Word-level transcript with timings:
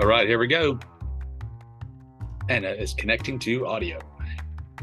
All 0.00 0.06
right, 0.06 0.26
here 0.26 0.38
we 0.38 0.46
go. 0.46 0.78
Anna 2.48 2.70
is 2.70 2.94
connecting 2.94 3.38
to 3.40 3.66
audio. 3.66 3.98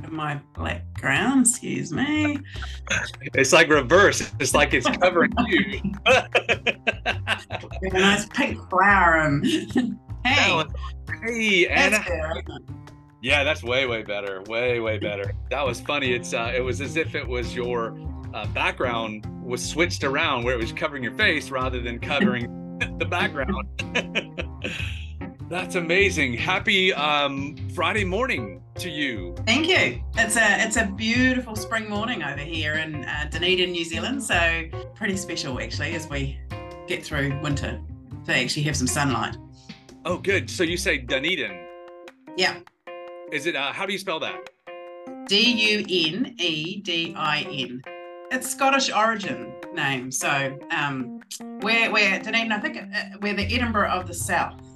My 0.07 0.39
background, 0.55 1.47
excuse 1.47 1.91
me. 1.91 2.39
It's 3.33 3.51
like 3.51 3.69
reverse. 3.69 4.31
It's 4.39 4.53
like 4.53 4.73
it's 4.73 4.87
covering 4.87 5.33
you. 5.47 5.81
a 6.05 7.89
nice 7.91 8.25
pink 8.27 8.69
flower. 8.69 9.15
And 9.17 9.45
hey, 10.25 10.63
hey, 11.23 11.67
Anna. 11.67 12.03
good. 12.05 12.63
Yeah, 13.21 13.43
that's 13.43 13.63
way 13.63 13.85
way 13.87 14.03
better. 14.03 14.41
Way 14.43 14.79
way 14.79 14.99
better. 14.99 15.33
That 15.49 15.65
was 15.65 15.81
funny. 15.81 16.13
It's 16.13 16.33
uh, 16.33 16.53
it 16.55 16.61
was 16.61 16.79
as 16.81 16.95
if 16.95 17.15
it 17.15 17.27
was 17.27 17.53
your 17.53 17.99
uh, 18.33 18.45
background 18.47 19.25
was 19.43 19.67
switched 19.67 20.03
around 20.03 20.43
where 20.43 20.53
it 20.53 20.61
was 20.61 20.71
covering 20.71 21.03
your 21.03 21.13
face 21.13 21.49
rather 21.49 21.81
than 21.81 21.99
covering 21.99 22.77
the 22.99 23.05
background. 23.05 23.67
that's 25.49 25.75
amazing. 25.75 26.33
Happy 26.33 26.93
um, 26.93 27.55
Friday 27.73 28.03
morning 28.03 28.61
to 28.75 28.89
you. 28.89 29.35
Thank 29.45 29.67
you. 29.67 30.01
It's 30.15 30.37
a 30.37 30.63
it's 30.63 30.77
a 30.77 30.85
beautiful 30.85 31.55
spring 31.55 31.89
morning 31.89 32.23
over 32.23 32.39
here 32.39 32.75
in 32.75 33.03
uh, 33.03 33.27
Dunedin, 33.31 33.71
New 33.71 33.83
Zealand. 33.83 34.23
So 34.23 34.63
pretty 34.95 35.17
special 35.17 35.59
actually 35.59 35.95
as 35.95 36.07
we 36.07 36.39
get 36.87 37.03
through 37.03 37.39
winter 37.41 37.81
to 38.25 38.35
actually 38.35 38.63
have 38.63 38.77
some 38.77 38.87
sunlight. 38.87 39.37
Oh, 40.05 40.17
good. 40.17 40.49
So 40.49 40.63
you 40.63 40.77
say 40.77 40.99
Dunedin. 40.99 41.65
Yeah. 42.37 42.59
Is 43.31 43.47
it? 43.47 43.55
Uh, 43.55 43.73
how 43.73 43.85
do 43.85 43.91
you 43.91 43.99
spell 43.99 44.19
that? 44.19 44.49
D 45.27 45.39
U 45.73 46.15
N 46.15 46.35
E 46.37 46.81
D 46.81 47.13
I 47.17 47.41
N. 47.51 47.81
It's 48.31 48.49
Scottish 48.49 48.91
origin 48.91 49.51
name. 49.73 50.11
So 50.11 50.57
um, 50.69 51.21
we're 51.61 51.91
we're 51.91 52.19
Dunedin. 52.19 52.51
I 52.51 52.59
think 52.59 52.77
uh, 52.77 53.17
we're 53.21 53.33
the 53.33 53.45
Edinburgh 53.45 53.89
of 53.89 54.07
the 54.07 54.13
South. 54.13 54.68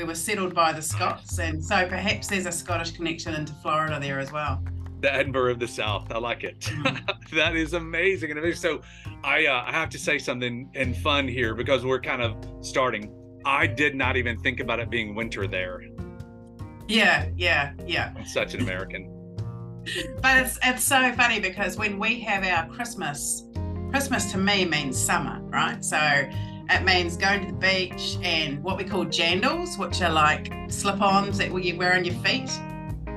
We 0.00 0.06
were 0.06 0.14
settled 0.14 0.54
by 0.54 0.72
the 0.72 0.80
Scots, 0.80 1.38
and 1.40 1.62
so 1.62 1.86
perhaps 1.86 2.26
there's 2.26 2.46
a 2.46 2.52
Scottish 2.52 2.92
connection 2.92 3.34
into 3.34 3.52
Florida 3.60 3.98
there 4.00 4.18
as 4.18 4.32
well. 4.32 4.64
The 5.02 5.12
Edinburgh 5.12 5.52
of 5.52 5.58
the 5.58 5.68
South. 5.68 6.10
I 6.10 6.16
like 6.16 6.42
it. 6.42 6.72
that 7.34 7.54
is 7.54 7.74
amazing. 7.74 8.30
And 8.30 8.56
so, 8.56 8.80
I 9.22 9.44
uh, 9.44 9.62
I 9.66 9.72
have 9.72 9.90
to 9.90 9.98
say 9.98 10.16
something 10.16 10.70
in 10.72 10.94
fun 10.94 11.28
here 11.28 11.54
because 11.54 11.84
we're 11.84 12.00
kind 12.00 12.22
of 12.22 12.34
starting. 12.62 13.12
I 13.44 13.66
did 13.66 13.94
not 13.94 14.16
even 14.16 14.38
think 14.38 14.60
about 14.60 14.80
it 14.80 14.88
being 14.88 15.14
winter 15.14 15.46
there. 15.46 15.82
Yeah, 16.88 17.28
yeah, 17.36 17.74
yeah. 17.86 18.14
I'm 18.16 18.24
such 18.24 18.54
an 18.54 18.62
American. 18.62 19.14
But 20.22 20.46
it's 20.46 20.58
it's 20.64 20.82
so 20.82 21.12
funny 21.12 21.40
because 21.40 21.76
when 21.76 21.98
we 21.98 22.20
have 22.20 22.42
our 22.42 22.74
Christmas, 22.74 23.44
Christmas 23.90 24.32
to 24.32 24.38
me 24.38 24.64
means 24.64 24.98
summer, 24.98 25.42
right? 25.42 25.84
So 25.84 25.98
it 26.70 26.84
means 26.84 27.16
going 27.16 27.40
to 27.40 27.46
the 27.48 27.58
beach 27.58 28.16
and 28.22 28.62
what 28.62 28.76
we 28.76 28.84
call 28.84 29.04
jandals, 29.04 29.78
which 29.78 30.00
are 30.02 30.12
like 30.12 30.52
slip-ons 30.68 31.38
that 31.38 31.52
you 31.64 31.76
wear 31.76 31.94
on 31.94 32.04
your 32.04 32.14
feet, 32.16 32.48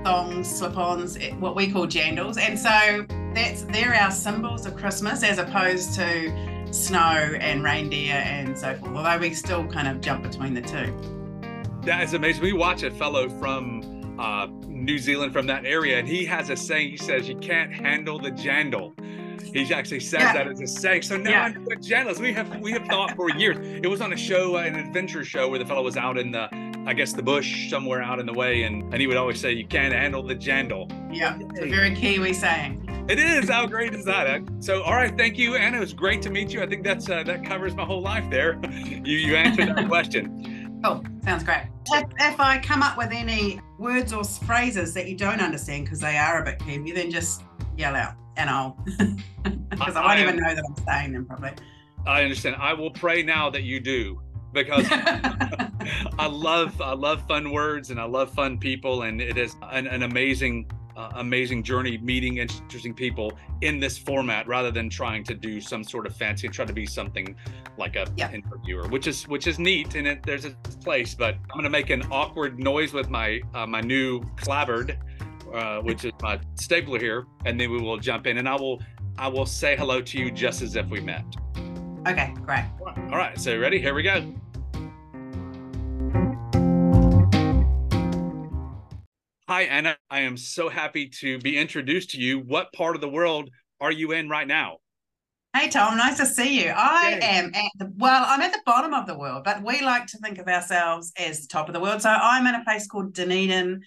thongs, 0.03 0.49
slip-ons, 0.49 1.17
eh, 1.17 1.33
what 1.35 1.55
we 1.55 1.71
call 1.71 1.85
jandals. 1.85 2.37
And 2.37 2.57
so 2.57 3.05
that's 3.33 3.63
they're 3.63 3.93
our 3.93 4.11
symbols 4.11 4.65
of 4.65 4.75
Christmas 4.75 5.23
as 5.23 5.37
opposed 5.37 5.93
to 5.95 6.73
snow 6.73 7.35
and 7.39 7.63
reindeer 7.63 8.15
and 8.15 8.57
so 8.57 8.75
forth. 8.75 8.95
Although 8.95 9.19
we 9.19 9.33
still 9.33 9.67
kind 9.67 9.87
of 9.87 10.01
jump 10.01 10.23
between 10.23 10.53
the 10.55 10.61
two. 10.61 10.93
That 11.83 12.01
is 12.01 12.13
amazing. 12.13 12.41
We 12.41 12.53
watch 12.53 12.83
a 12.83 12.91
fellow 12.91 13.29
from 13.29 14.17
uh, 14.19 14.47
New 14.67 14.97
Zealand 14.97 15.33
from 15.33 15.45
that 15.47 15.65
area, 15.65 15.99
and 15.99 16.07
he 16.07 16.25
has 16.25 16.49
a 16.49 16.55
saying. 16.55 16.89
He 16.91 16.97
says, 16.97 17.27
"You 17.27 17.35
can't 17.35 17.71
handle 17.71 18.17
the 18.19 18.31
jandal." 18.31 18.93
He 19.51 19.73
actually 19.73 19.99
says 19.99 20.21
Yeah. 20.21 20.33
that 20.33 20.47
as 20.47 20.61
a 20.61 20.67
saying. 20.67 21.03
So 21.03 21.17
now 21.17 21.29
Yeah. 21.29 21.43
I 21.43 21.49
know 21.49 21.61
what 21.61 21.81
jandals. 21.81 22.19
We 22.19 22.33
have 22.33 22.59
we 22.59 22.71
have 22.71 22.85
thought 22.87 23.15
for 23.15 23.29
years. 23.31 23.57
It 23.61 23.87
was 23.89 24.01
on 24.01 24.13
a 24.13 24.17
show, 24.17 24.57
uh, 24.57 24.61
an 24.61 24.75
adventure 24.75 25.23
show, 25.23 25.49
where 25.49 25.59
the 25.59 25.65
fellow 25.65 25.83
was 25.83 25.97
out 25.97 26.17
in 26.17 26.31
the, 26.31 26.47
I 26.85 26.93
guess, 26.93 27.13
the 27.13 27.23
bush 27.23 27.69
somewhere 27.69 28.01
out 28.01 28.19
in 28.19 28.25
the 28.25 28.33
way, 28.33 28.63
and 28.63 28.83
and 28.93 29.01
he 29.01 29.07
would 29.07 29.17
always 29.17 29.39
say, 29.39 29.51
"You 29.51 29.65
can't 29.65 29.93
handle 29.93 30.23
the 30.23 30.35
jandal." 30.35 30.89
Yeah, 31.11 31.37
it's 31.39 31.59
a 31.59 31.69
very 31.69 31.95
Kiwi 31.95 32.33
saying. 32.33 32.79
It 33.09 33.19
is. 33.19 33.49
How 33.49 33.65
great 33.65 33.93
is 33.93 34.05
that? 34.05 34.41
So, 34.59 34.81
all 34.83 34.93
right, 34.93 35.15
thank 35.17 35.37
you, 35.37 35.55
Anna. 35.55 35.77
It 35.77 35.81
was 35.81 35.93
great 35.93 36.21
to 36.21 36.29
meet 36.29 36.53
you. 36.53 36.61
I 36.63 36.67
think 36.67 36.83
that's 36.85 37.09
uh, 37.09 37.23
that 37.23 37.43
covers 37.43 37.75
my 37.75 37.83
whole 37.83 38.01
life 38.01 38.29
there. 38.29 38.59
you 38.73 39.17
you 39.17 39.35
answered 39.35 39.75
that 39.75 39.87
question. 39.89 40.79
Cool. 40.83 41.03
Sounds 41.23 41.43
great. 41.43 41.63
If, 41.91 42.05
if 42.19 42.39
I 42.39 42.59
come 42.59 42.81
up 42.81 42.97
with 42.97 43.11
any 43.11 43.59
words 43.77 44.13
or 44.13 44.23
phrases 44.23 44.93
that 44.93 45.07
you 45.09 45.17
don't 45.17 45.41
understand 45.41 45.85
because 45.85 45.99
they 45.99 46.17
are 46.17 46.41
a 46.41 46.45
bit 46.45 46.59
Kiwi, 46.59 46.87
you 46.89 46.95
then 46.95 47.11
just 47.11 47.43
yell 47.77 47.95
out 47.95 48.13
and 48.37 48.49
I'll, 48.49 48.77
because 49.69 49.95
I, 49.95 50.01
I 50.01 50.05
won't 50.07 50.19
even 50.19 50.37
know 50.37 50.55
that 50.55 50.63
I'm 50.67 50.85
saying 50.85 51.13
them 51.13 51.25
probably. 51.25 51.51
I 52.05 52.23
understand. 52.23 52.55
I 52.57 52.73
will 52.73 52.91
pray 52.91 53.23
now 53.23 53.49
that 53.49 53.63
you 53.63 53.79
do 53.79 54.21
because 54.51 54.85
I 54.91 56.27
love 56.29 56.79
I 56.81 56.93
love 56.93 57.25
fun 57.27 57.51
words 57.51 57.89
and 57.89 57.99
I 57.99 58.03
love 58.05 58.33
fun 58.33 58.57
people 58.57 59.03
and 59.03 59.21
it 59.21 59.37
is 59.37 59.55
an, 59.71 59.87
an 59.87 60.03
amazing 60.03 60.69
uh, 60.95 61.09
amazing 61.15 61.63
journey 61.63 61.97
meeting 61.97 62.37
interesting 62.37 62.93
people 62.93 63.33
in 63.61 63.79
this 63.79 63.97
format 63.97 64.47
rather 64.47 64.69
than 64.69 64.89
trying 64.89 65.23
to 65.23 65.33
do 65.33 65.59
some 65.59 65.83
sort 65.83 66.05
of 66.05 66.15
fancy 66.15 66.47
try 66.47 66.65
to 66.65 66.73
be 66.73 66.85
something 66.85 67.35
like 67.79 67.95
a 67.95 68.05
Yeah. 68.15 68.31
interviewer 68.31 68.87
which 68.89 69.07
is 69.07 69.27
which 69.27 69.47
is 69.47 69.57
neat 69.57 69.95
and 69.95 70.07
it, 70.07 70.23
there's 70.23 70.45
a 70.45 70.51
place 70.83 71.15
but 71.15 71.33
I'm 71.33 71.57
gonna 71.57 71.69
make 71.71 71.89
an 71.89 72.03
awkward 72.11 72.59
noise 72.59 72.93
with 72.93 73.09
my 73.09 73.41
uh, 73.55 73.65
my 73.65 73.81
new 73.81 74.21
clabbered 74.35 74.97
uh, 75.53 75.79
which 75.81 76.03
is 76.05 76.11
my 76.21 76.39
stapler 76.55 76.99
here 76.99 77.25
and 77.45 77.59
then 77.59 77.71
we 77.71 77.79
will 77.81 77.97
jump 77.97 78.27
in 78.27 78.37
and 78.37 78.47
I 78.49 78.55
will 78.55 78.81
I 79.17 79.27
will 79.27 79.45
say 79.45 79.75
hello 79.77 80.01
to 80.01 80.17
you 80.17 80.31
just 80.31 80.61
as 80.61 80.75
if 80.75 80.87
we 80.87 80.99
met. 80.99 81.23
okay, 82.07 82.33
great. 82.45 82.65
All 83.11 83.17
right, 83.17 83.39
so 83.39 83.57
ready? 83.59 83.79
Here 83.79 83.93
we 83.93 84.01
go. 84.03 84.33
Hi, 89.47 89.63
Anna. 89.63 89.97
I 90.09 90.21
am 90.21 90.35
so 90.37 90.69
happy 90.69 91.07
to 91.19 91.37
be 91.39 91.57
introduced 91.57 92.11
to 92.11 92.17
you. 92.19 92.39
What 92.39 92.73
part 92.73 92.95
of 92.95 93.01
the 93.01 93.09
world 93.09 93.49
are 93.79 93.91
you 93.91 94.11
in 94.13 94.29
right 94.29 94.47
now? 94.47 94.77
Hey 95.55 95.69
Tom, 95.69 95.95
nice 95.97 96.17
to 96.17 96.25
see 96.25 96.63
you. 96.63 96.73
I 96.75 97.19
Hey. 97.21 97.37
am 97.37 97.51
at 97.53 97.71
the 97.77 97.93
well, 97.97 98.23
I'm 98.27 98.41
at 98.41 98.51
the 98.53 98.61
bottom 98.65 98.95
of 98.95 99.05
the 99.05 99.15
world, 99.15 99.43
but 99.43 99.61
we 99.63 99.81
like 99.81 100.07
to 100.07 100.17
think 100.17 100.39
of 100.39 100.47
ourselves 100.47 101.11
as 101.15 101.41
the 101.41 101.47
top 101.47 101.67
of 101.69 101.73
the 101.73 101.79
world. 101.79 102.01
So 102.01 102.09
I'm 102.09 102.47
in 102.47 102.55
a 102.55 102.63
place 102.63 102.87
called 102.87 103.13
Dunedin, 103.13 103.83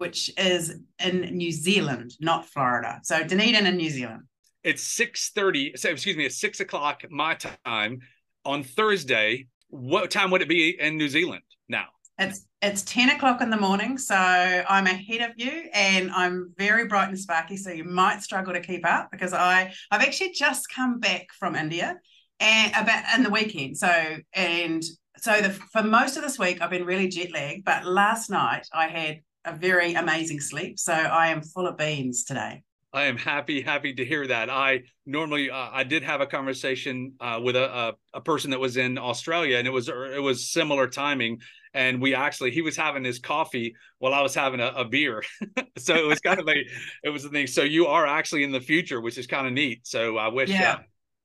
which 0.00 0.30
is 0.38 0.76
in 0.98 1.20
New 1.36 1.52
Zealand, 1.52 2.12
not 2.20 2.46
Florida. 2.46 3.00
So 3.02 3.22
Dunedin 3.22 3.66
in 3.66 3.76
New 3.76 3.90
Zealand. 3.90 4.22
It's 4.64 4.82
six 4.82 5.30
thirty. 5.30 5.76
So 5.76 5.90
excuse 5.90 6.16
me, 6.16 6.24
it's 6.26 6.40
six 6.40 6.60
o'clock 6.60 7.02
my 7.10 7.36
time 7.64 8.00
on 8.44 8.62
Thursday. 8.62 9.46
What 9.68 10.10
time 10.10 10.30
would 10.30 10.42
it 10.42 10.48
be 10.48 10.80
in 10.80 10.96
New 10.96 11.08
Zealand 11.08 11.42
now? 11.68 11.86
It's 12.18 12.46
it's 12.60 12.82
10 12.82 13.10
o'clock 13.10 13.40
in 13.40 13.48
the 13.48 13.56
morning, 13.56 13.96
so 13.96 14.14
I'm 14.14 14.86
ahead 14.86 15.22
of 15.22 15.30
you 15.36 15.70
and 15.72 16.10
I'm 16.10 16.52
very 16.58 16.86
bright 16.86 17.08
and 17.08 17.18
sparky, 17.18 17.56
so 17.56 17.70
you 17.70 17.84
might 17.84 18.22
struggle 18.22 18.52
to 18.52 18.60
keep 18.60 18.86
up 18.86 19.10
because 19.10 19.32
I 19.32 19.72
I've 19.90 20.02
actually 20.02 20.32
just 20.32 20.68
come 20.68 20.98
back 20.98 21.28
from 21.38 21.56
India 21.56 21.96
and 22.38 22.74
uh, 22.74 22.80
about 22.82 23.04
in 23.16 23.22
the 23.22 23.30
weekend. 23.30 23.78
So 23.78 24.16
and 24.34 24.82
so 25.16 25.40
the 25.40 25.50
for 25.50 25.82
most 25.82 26.16
of 26.16 26.22
this 26.22 26.38
week 26.38 26.60
I've 26.60 26.70
been 26.70 26.84
really 26.84 27.08
jet 27.08 27.32
lagged, 27.32 27.64
but 27.64 27.86
last 27.86 28.28
night 28.28 28.66
I 28.72 28.88
had 28.88 29.20
a 29.44 29.54
very 29.54 29.94
amazing 29.94 30.40
sleep, 30.40 30.78
so 30.78 30.92
I 30.92 31.28
am 31.28 31.42
full 31.42 31.66
of 31.66 31.76
beans 31.76 32.24
today. 32.24 32.62
I 32.92 33.04
am 33.04 33.16
happy, 33.16 33.60
happy 33.60 33.94
to 33.94 34.04
hear 34.04 34.26
that. 34.26 34.50
I 34.50 34.80
normally, 35.06 35.48
uh, 35.48 35.68
I 35.72 35.84
did 35.84 36.02
have 36.02 36.20
a 36.20 36.26
conversation 36.26 37.12
uh, 37.20 37.38
with 37.42 37.54
a, 37.54 37.72
a 37.72 37.92
a 38.14 38.20
person 38.20 38.50
that 38.50 38.58
was 38.58 38.76
in 38.76 38.98
Australia, 38.98 39.58
and 39.58 39.66
it 39.66 39.70
was 39.70 39.88
it 39.88 40.20
was 40.22 40.50
similar 40.50 40.88
timing. 40.88 41.40
And 41.72 42.02
we 42.02 42.16
actually, 42.16 42.50
he 42.50 42.62
was 42.62 42.76
having 42.76 43.04
his 43.04 43.20
coffee 43.20 43.76
while 44.00 44.12
I 44.12 44.22
was 44.22 44.34
having 44.34 44.58
a, 44.58 44.72
a 44.74 44.84
beer, 44.84 45.22
so 45.78 45.94
it 45.94 46.04
was 46.04 46.18
kind 46.18 46.40
of 46.40 46.48
a, 46.48 46.64
it 47.04 47.10
was 47.10 47.22
the 47.22 47.28
thing. 47.28 47.46
So 47.46 47.62
you 47.62 47.86
are 47.86 48.08
actually 48.08 48.42
in 48.42 48.50
the 48.50 48.60
future, 48.60 49.00
which 49.00 49.16
is 49.18 49.28
kind 49.28 49.46
of 49.46 49.52
neat. 49.52 49.86
So 49.86 50.16
I 50.18 50.26
wish, 50.26 50.50
Yeah. 50.50 50.72
uh, 50.72 50.78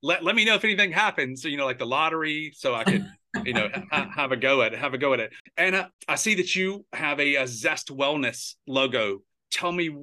let 0.03 0.23
let 0.23 0.35
me 0.35 0.45
know 0.45 0.53
if 0.53 0.63
anything 0.63 0.91
happens. 0.91 1.41
So 1.41 1.47
you 1.47 1.57
know, 1.57 1.65
like 1.65 1.79
the 1.79 1.87
lottery, 1.87 2.51
so 2.55 2.75
I 2.75 2.83
could. 2.83 3.05
You 3.43 3.53
know, 3.53 3.69
ha- 3.91 4.09
have 4.15 4.31
a 4.31 4.37
go 4.37 4.61
at 4.61 4.73
it. 4.73 4.79
Have 4.79 4.93
a 4.93 4.97
go 4.97 5.13
at 5.13 5.19
it. 5.19 5.31
And 5.57 5.87
I 6.07 6.15
see 6.15 6.35
that 6.35 6.55
you 6.55 6.85
have 6.93 7.19
a, 7.19 7.35
a 7.35 7.43
Zestt 7.43 7.91
Wellness 7.91 8.55
logo. 8.67 9.19
Tell 9.51 9.71
me 9.71 9.95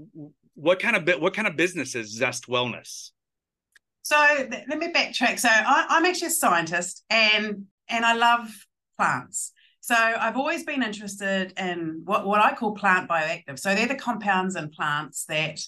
what 0.55 0.79
kind 0.79 0.97
of 0.97 1.21
what 1.21 1.35
kind 1.35 1.49
of 1.49 1.57
business 1.57 1.95
is 1.95 2.19
Zestt 2.21 2.49
Wellness? 2.49 3.11
So 4.03 4.17
th- 4.51 4.65
let 4.69 4.79
me 4.79 4.93
backtrack. 4.93 5.39
So 5.39 5.49
I, 5.51 5.87
I'm 5.89 6.05
actually 6.05 6.29
a 6.29 6.31
scientist 6.31 7.05
and 7.09 7.67
and 7.89 8.05
I 8.05 8.15
love 8.15 8.49
plants. 8.97 9.53
So 9.81 9.97
I've 9.97 10.37
always 10.37 10.63
been 10.63 10.83
interested 10.83 11.53
in 11.59 12.03
what, 12.05 12.25
what 12.25 12.41
I 12.41 12.55
call 12.55 12.73
plant 12.73 13.11
bioactive. 13.11 13.59
So 13.59 13.75
they're 13.75 13.89
the 13.89 13.97
compounds 13.97 14.55
in 14.55 14.71
plants 14.71 15.25
that 15.25 15.61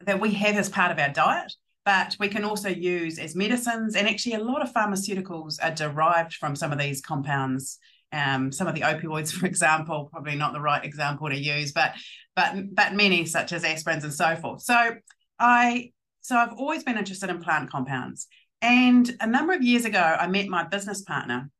that 0.00 0.20
we 0.20 0.32
have 0.34 0.56
as 0.56 0.68
part 0.68 0.90
of 0.90 0.98
our 0.98 1.10
diet, 1.10 1.54
but 1.84 2.16
we 2.18 2.28
can 2.28 2.44
also 2.44 2.68
use 2.68 3.18
as 3.18 3.36
medicines. 3.36 3.94
And 3.94 4.08
actually, 4.08 4.34
a 4.34 4.44
lot 4.44 4.62
of 4.62 4.72
pharmaceuticals 4.72 5.58
are 5.62 5.70
derived 5.70 6.34
from 6.34 6.56
some 6.56 6.72
of 6.72 6.78
these 6.78 7.00
compounds. 7.00 7.78
Um, 8.12 8.52
some 8.52 8.66
of 8.66 8.74
the 8.74 8.82
opioids, 8.82 9.32
for 9.38 9.46
example, 9.46 10.08
probably 10.10 10.36
not 10.36 10.52
the 10.52 10.60
right 10.60 10.84
example 10.84 11.28
to 11.28 11.38
use, 11.38 11.72
but 11.72 11.94
but 12.36 12.54
but 12.74 12.94
many 12.94 13.26
such 13.26 13.52
as 13.52 13.64
aspirins 13.64 14.04
and 14.04 14.14
so 14.14 14.36
forth. 14.36 14.62
So 14.62 14.94
I 15.38 15.92
so 16.20 16.36
I've 16.36 16.54
always 16.54 16.84
been 16.84 16.96
interested 16.96 17.28
in 17.28 17.42
plant 17.42 17.70
compounds. 17.70 18.26
And 18.62 19.14
a 19.20 19.26
number 19.26 19.52
of 19.52 19.62
years 19.62 19.84
ago, 19.84 20.00
I 20.00 20.26
met 20.26 20.48
my 20.48 20.64
business 20.64 21.02
partner, 21.02 21.50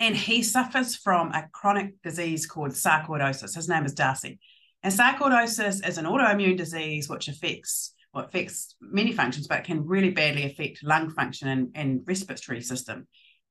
and 0.00 0.16
he 0.16 0.42
suffers 0.42 0.96
from 0.96 1.30
a 1.30 1.48
chronic 1.52 2.02
disease 2.02 2.44
called 2.44 2.72
sarcoidosis. 2.72 3.54
His 3.54 3.68
name 3.68 3.84
is 3.84 3.94
Darcy. 3.94 4.40
And 4.82 4.92
sarcoidosis 4.92 5.86
is 5.86 5.98
an 5.98 6.06
autoimmune 6.06 6.56
disease 6.56 7.08
which 7.08 7.28
affects 7.28 7.94
well, 8.12 8.24
affects 8.24 8.76
many 8.80 9.12
functions, 9.12 9.46
but 9.46 9.60
it 9.60 9.64
can 9.64 9.86
really 9.86 10.10
badly 10.10 10.44
affect 10.44 10.82
lung 10.82 11.10
function 11.10 11.48
and, 11.48 11.68
and 11.74 12.02
respiratory 12.06 12.60
system. 12.60 13.06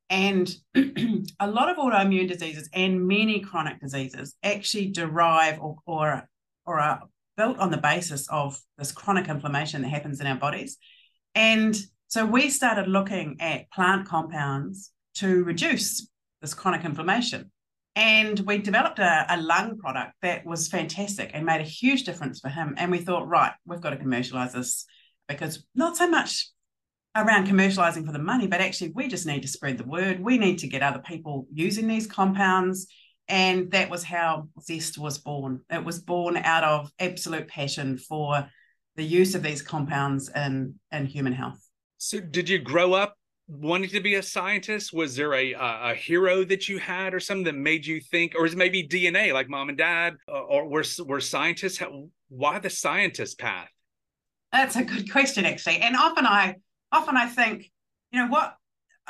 And 0.09 0.49
a 0.75 1.47
lot 1.47 1.69
of 1.69 1.77
autoimmune 1.77 2.27
diseases 2.27 2.69
and 2.73 3.07
many 3.07 3.39
chronic 3.41 3.79
diseases 3.79 4.35
actually 4.43 4.87
derive 4.87 5.59
or, 5.61 5.77
or, 5.85 6.27
or 6.65 6.79
are 6.79 7.03
built 7.37 7.59
on 7.59 7.71
the 7.71 7.77
basis 7.77 8.27
of 8.29 8.59
this 8.77 8.91
chronic 8.91 9.29
inflammation 9.29 9.81
that 9.81 9.89
happens 9.89 10.19
in 10.19 10.27
our 10.27 10.35
bodies. 10.35 10.77
And 11.35 11.77
so 12.07 12.25
we 12.25 12.49
started 12.49 12.87
looking 12.87 13.37
at 13.39 13.71
plant 13.71 14.07
compounds 14.07 14.91
to 15.15 15.43
reduce 15.43 16.09
this 16.41 16.53
chronic 16.53 16.83
inflammation. 16.83 17.51
And 17.95 18.39
we 18.41 18.59
developed 18.59 18.99
a, 18.99 19.25
a, 19.29 19.41
lung 19.41 19.77
product 19.77 20.13
that 20.21 20.45
was 20.45 20.67
fantastic 20.67 21.31
and 21.33 21.45
made 21.45 21.59
a 21.59 21.65
huge 21.65 22.03
difference 22.03 22.39
for 22.39 22.49
him. 22.49 22.75
And 22.77 22.91
we 22.91 22.99
thought, 22.99 23.27
right, 23.27 23.51
we've 23.65 23.81
got 23.81 23.89
to 23.89 23.97
commercialize 23.97 24.53
this 24.53 24.85
because 25.27 25.65
not 25.75 25.97
so 25.97 26.07
much 26.07 26.49
around 27.15 27.47
commercializing 27.47 28.05
for 28.05 28.11
the 28.11 28.19
money, 28.19 28.47
but 28.47 28.61
actually 28.61 28.91
we 28.93 29.07
just 29.07 29.25
need 29.25 29.41
to 29.41 29.47
spread 29.47 29.77
the 29.77 29.83
word. 29.83 30.19
We 30.19 30.37
need 30.37 30.59
to 30.59 30.67
get 30.67 30.83
other 30.83 30.99
people 30.99 31.47
using 31.51 31.87
these 31.87 32.07
compounds. 32.07 32.87
And 33.27 33.71
that 33.71 33.89
was 33.89 34.03
how 34.03 34.49
Zestt 34.59 34.97
was 34.97 35.17
born. 35.17 35.61
It 35.69 35.83
was 35.83 35.99
born 35.99 36.37
out 36.37 36.63
of 36.63 36.91
absolute 36.99 37.47
passion 37.47 37.97
for 37.97 38.49
the 38.95 39.03
use 39.03 39.35
of 39.35 39.43
these 39.43 39.61
compounds 39.61 40.29
in, 40.35 40.75
in 40.91 41.05
human 41.05 41.33
health. 41.33 41.59
So, 41.97 42.19
did 42.19 42.49
you 42.49 42.59
grow 42.59 42.93
up 42.93 43.18
wanting 43.49 43.89
to 43.89 43.99
be 43.99 44.15
a 44.15 44.23
scientist? 44.23 44.93
Was 44.93 45.15
there 45.15 45.33
a 45.33 45.53
a 45.53 45.95
hero 45.95 46.43
that 46.45 46.69
you 46.69 46.77
had, 46.77 47.13
or 47.13 47.19
something 47.19 47.45
that 47.45 47.55
made 47.55 47.85
you 47.85 47.99
think, 47.99 48.35
or 48.35 48.45
is 48.45 48.55
maybe 48.55 48.87
DNA, 48.87 49.33
like 49.33 49.49
mom 49.49 49.69
and 49.69 49.77
dad, 49.77 50.17
or 50.27 50.67
were 50.67 50.83
were 51.05 51.19
scientists? 51.19 51.81
Why 52.29 52.59
the 52.59 52.69
scientist 52.69 53.39
path? 53.39 53.69
That's 54.51 54.75
a 54.75 54.83
good 54.83 55.11
question, 55.11 55.45
actually. 55.45 55.77
And 55.77 55.95
often 55.95 56.25
I 56.25 56.55
often 56.91 57.17
I 57.17 57.25
think, 57.25 57.71
you 58.11 58.19
know, 58.19 58.27
what 58.27 58.55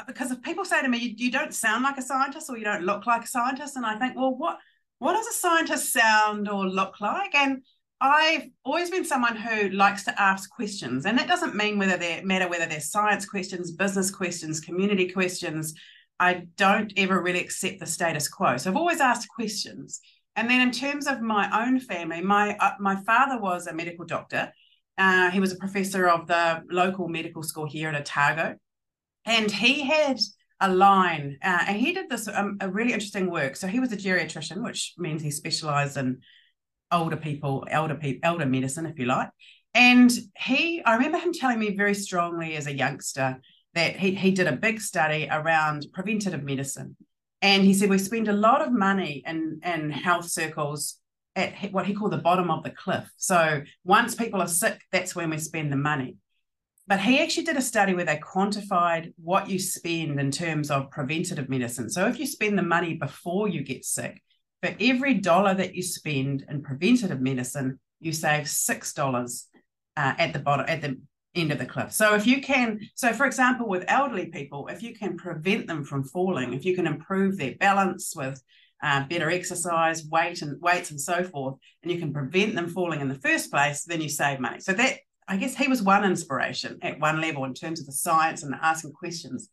because 0.07 0.31
if 0.31 0.41
people 0.41 0.63
say 0.63 0.81
to 0.81 0.87
me, 0.87 0.97
you, 0.97 1.13
you 1.17 1.31
don't 1.31 1.53
sound 1.53 1.83
like 1.83 1.97
a 1.97 2.01
scientist 2.01 2.49
or 2.49 2.57
you 2.57 2.63
don't 2.63 2.83
look 2.83 3.05
like 3.05 3.25
a 3.25 3.27
scientist, 3.27 3.75
and 3.75 3.85
I 3.85 3.99
think, 3.99 4.15
well, 4.15 4.35
what 4.35 4.57
what 4.99 5.13
does 5.13 5.27
a 5.27 5.33
scientist 5.33 5.91
sound 5.91 6.49
or 6.49 6.65
look 6.65 7.01
like? 7.01 7.35
And 7.35 7.63
I've 8.01 8.49
always 8.63 8.89
been 8.89 9.03
someone 9.03 9.35
who 9.35 9.69
likes 9.69 10.05
to 10.05 10.21
ask 10.21 10.49
questions, 10.49 11.05
and 11.05 11.17
that 11.17 11.27
doesn't 11.27 11.55
mean 11.55 11.77
whether 11.77 11.97
they 11.97 12.21
matter 12.23 12.47
whether 12.47 12.65
they're 12.65 12.79
science 12.79 13.25
questions, 13.25 13.71
business 13.71 14.09
questions, 14.09 14.61
community 14.61 15.09
questions. 15.09 15.73
I 16.19 16.45
don't 16.57 16.93
ever 16.95 17.21
really 17.21 17.41
accept 17.41 17.79
the 17.79 17.85
status 17.85 18.27
quo. 18.27 18.57
So 18.57 18.69
I've 18.69 18.77
always 18.77 19.01
asked 19.01 19.27
questions. 19.29 19.99
And 20.35 20.49
then 20.49 20.61
in 20.61 20.71
terms 20.71 21.07
of 21.07 21.21
my 21.21 21.65
own 21.65 21.79
family, 21.79 22.21
my 22.21 22.55
uh, 22.57 22.71
my 22.79 22.95
father 23.03 23.39
was 23.39 23.67
a 23.67 23.73
medical 23.73 24.05
doctor. 24.05 24.53
Uh, 24.97 25.29
he 25.31 25.41
was 25.41 25.51
a 25.51 25.57
professor 25.57 26.07
of 26.07 26.27
the 26.27 26.61
local 26.69 27.09
medical 27.09 27.43
school 27.43 27.67
here 27.67 27.89
at 27.89 27.95
Otago, 27.95 28.55
and 29.25 29.51
he 29.51 29.81
had 29.81 30.19
a 30.61 30.69
line, 30.69 31.37
uh, 31.43 31.63
and 31.67 31.77
he 31.77 31.93
did 31.93 32.09
this 32.09 32.27
um, 32.29 32.57
a 32.61 32.69
really 32.69 32.93
interesting 32.93 33.29
work. 33.29 33.57
So 33.57 33.67
he 33.67 33.79
was 33.81 33.91
a 33.91 33.97
geriatrician, 33.97 34.63
which 34.63 34.93
means 34.97 35.21
he 35.21 35.31
specialised 35.31 35.97
in 35.97 36.19
older 36.91 37.17
people, 37.17 37.65
elder 37.69 37.95
people, 37.95 38.19
elder 38.23 38.45
medicine, 38.45 38.85
if 38.85 38.97
you 38.99 39.05
like. 39.05 39.29
And 39.73 40.11
he, 40.37 40.83
I 40.83 40.95
remember 40.95 41.19
him 41.19 41.33
telling 41.33 41.59
me 41.59 41.75
very 41.75 41.93
strongly 41.93 42.55
as 42.55 42.67
a 42.67 42.75
youngster 42.75 43.39
that 43.75 43.95
he, 43.95 44.15
he 44.15 44.31
did 44.31 44.47
a 44.47 44.55
big 44.55 44.81
study 44.81 45.27
around 45.29 45.87
preventative 45.93 46.43
medicine. 46.43 46.95
And 47.41 47.63
he 47.63 47.73
said, 47.73 47.89
we 47.89 47.97
spend 47.97 48.27
a 48.27 48.33
lot 48.33 48.61
of 48.61 48.73
money 48.73 49.23
in, 49.25 49.61
in 49.63 49.91
health 49.91 50.25
circles 50.25 50.97
at 51.35 51.71
what 51.71 51.85
he 51.85 51.93
called 51.93 52.11
the 52.11 52.17
bottom 52.17 52.51
of 52.51 52.63
the 52.63 52.71
cliff. 52.71 53.09
So 53.17 53.61
once 53.83 54.15
people 54.15 54.41
are 54.41 54.47
sick, 54.47 54.81
that's 54.91 55.15
when 55.15 55.29
we 55.29 55.37
spend 55.37 55.71
the 55.71 55.77
money. 55.77 56.17
But 56.87 56.99
he 56.99 57.21
actually 57.21 57.43
did 57.43 57.55
a 57.55 57.61
study 57.61 57.93
where 57.93 58.03
they 58.03 58.17
quantified 58.17 59.13
what 59.23 59.47
you 59.47 59.59
spend 59.59 60.19
in 60.19 60.31
terms 60.31 60.71
of 60.71 60.89
preventative 60.89 61.47
medicine. 61.47 61.89
So 61.89 62.07
if 62.07 62.19
you 62.19 62.25
spend 62.25 62.57
the 62.57 62.63
money 62.63 62.95
before 62.95 63.47
you 63.47 63.63
get 63.63 63.85
sick, 63.85 64.21
for 64.61 64.75
every 64.79 65.15
dollar 65.15 65.53
that 65.53 65.75
you 65.75 65.83
spend 65.83 66.45
in 66.49 66.61
preventative 66.61 67.21
medicine, 67.21 67.79
you 67.99 68.11
save 68.11 68.49
six 68.49 68.93
dollars 68.93 69.47
uh, 69.97 70.13
at 70.17 70.33
the 70.33 70.39
bottom 70.39 70.65
at 70.67 70.81
the 70.81 70.99
end 71.35 71.51
of 71.51 71.59
the 71.59 71.65
cliff. 71.65 71.91
So 71.91 72.15
if 72.15 72.25
you 72.25 72.41
can, 72.41 72.79
so 72.95 73.13
for 73.13 73.25
example, 73.25 73.67
with 73.67 73.85
elderly 73.87 74.27
people, 74.27 74.67
if 74.67 74.81
you 74.81 74.95
can 74.95 75.17
prevent 75.17 75.67
them 75.67 75.83
from 75.83 76.03
falling, 76.03 76.53
if 76.53 76.65
you 76.65 76.75
can 76.75 76.87
improve 76.87 77.37
their 77.37 77.55
balance 77.55 78.13
with 78.15 78.41
uh, 78.81 79.05
better 79.07 79.29
exercise, 79.29 80.05
weight 80.05 80.41
and 80.41 80.59
weights 80.61 80.91
and 80.91 80.99
so 80.99 81.23
forth, 81.23 81.55
and 81.83 81.91
you 81.91 81.99
can 81.99 82.13
prevent 82.13 82.55
them 82.55 82.69
falling 82.69 83.01
in 83.01 83.09
the 83.09 83.15
first 83.15 83.51
place, 83.51 83.83
then 83.83 84.01
you 84.01 84.09
save 84.09 84.39
money. 84.39 84.59
So 84.59 84.73
that 84.73 84.99
I 85.27 85.37
guess 85.37 85.55
he 85.55 85.67
was 85.67 85.83
one 85.83 86.03
inspiration 86.03 86.79
at 86.81 86.99
one 86.99 87.21
level 87.21 87.45
in 87.45 87.53
terms 87.53 87.79
of 87.79 87.85
the 87.85 87.91
science 87.91 88.41
and 88.41 88.55
asking 88.61 88.93
questions. 88.93 89.49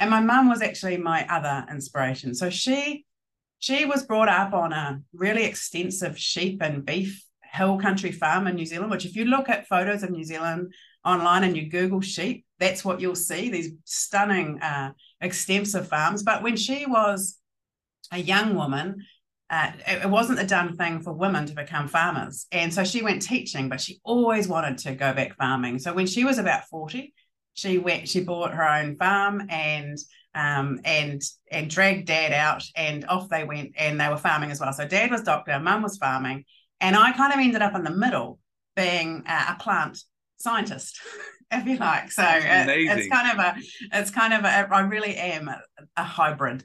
And 0.00 0.10
my 0.10 0.20
mum 0.20 0.48
was 0.48 0.62
actually 0.62 0.96
my 0.96 1.26
other 1.28 1.66
inspiration. 1.70 2.34
So 2.34 2.50
she 2.50 3.04
she 3.60 3.84
was 3.84 4.04
brought 4.04 4.28
up 4.28 4.52
on 4.52 4.72
a 4.72 5.00
really 5.12 5.44
extensive 5.44 6.18
sheep 6.18 6.60
and 6.62 6.84
beef 6.84 7.24
hill 7.52 7.78
country 7.78 8.10
farm 8.10 8.46
in 8.46 8.56
New 8.56 8.66
Zealand, 8.66 8.90
which 8.90 9.04
if 9.04 9.14
you 9.14 9.26
look 9.26 9.48
at 9.48 9.68
photos 9.68 10.02
of 10.02 10.10
New 10.10 10.24
Zealand 10.24 10.72
online 11.04 11.44
and 11.44 11.56
you 11.56 11.68
Google 11.68 12.00
sheep, 12.00 12.44
that's 12.58 12.84
what 12.84 13.00
you'll 13.00 13.14
see, 13.14 13.50
these 13.50 13.72
stunning 13.84 14.60
uh, 14.60 14.92
extensive 15.20 15.88
farms. 15.88 16.22
But 16.22 16.42
when 16.42 16.56
she 16.56 16.86
was 16.86 17.38
a 18.12 18.18
young 18.18 18.54
woman, 18.54 19.04
uh, 19.50 19.72
it, 19.86 20.04
it 20.04 20.10
wasn't 20.10 20.38
the 20.38 20.46
done 20.46 20.76
thing 20.76 21.00
for 21.00 21.12
women 21.12 21.44
to 21.46 21.54
become 21.54 21.88
farmers. 21.88 22.46
And 22.52 22.72
so 22.72 22.84
she 22.84 23.02
went 23.02 23.22
teaching, 23.22 23.68
but 23.68 23.80
she 23.80 24.00
always 24.04 24.48
wanted 24.48 24.78
to 24.78 24.94
go 24.94 25.12
back 25.12 25.36
farming. 25.36 25.80
So 25.80 25.92
when 25.92 26.06
she 26.06 26.24
was 26.24 26.38
about 26.38 26.64
40, 26.68 27.12
she 27.54 27.78
went, 27.78 28.08
she 28.08 28.20
bought 28.20 28.52
her 28.52 28.68
own 28.68 28.96
farm 28.96 29.46
and 29.48 29.98
um, 30.34 30.80
and 30.84 31.22
and 31.50 31.68
dragged 31.68 32.06
dad 32.06 32.32
out 32.32 32.64
and 32.76 33.04
off 33.06 33.28
they 33.28 33.44
went 33.44 33.72
and 33.76 34.00
they 34.00 34.08
were 34.08 34.16
farming 34.16 34.50
as 34.50 34.60
well. 34.60 34.72
So 34.72 34.86
dad 34.86 35.10
was 35.10 35.22
doctor, 35.22 35.58
mum 35.58 35.82
was 35.82 35.98
farming, 35.98 36.44
and 36.80 36.96
I 36.96 37.12
kind 37.12 37.32
of 37.32 37.40
ended 37.40 37.62
up 37.62 37.74
in 37.74 37.82
the 37.82 37.90
middle 37.90 38.38
being 38.76 39.24
a 39.26 39.56
plant 39.58 39.98
scientist, 40.38 41.00
if 41.50 41.66
you 41.66 41.76
like. 41.76 42.12
So 42.12 42.22
it, 42.24 42.68
it's 42.68 43.08
kind 43.08 43.38
of 43.38 43.44
a 43.44 43.98
it's 43.98 44.10
kind 44.10 44.34
of 44.34 44.44
a 44.44 44.74
I 44.74 44.80
really 44.80 45.16
am 45.16 45.48
a, 45.48 45.60
a 45.96 46.04
hybrid. 46.04 46.64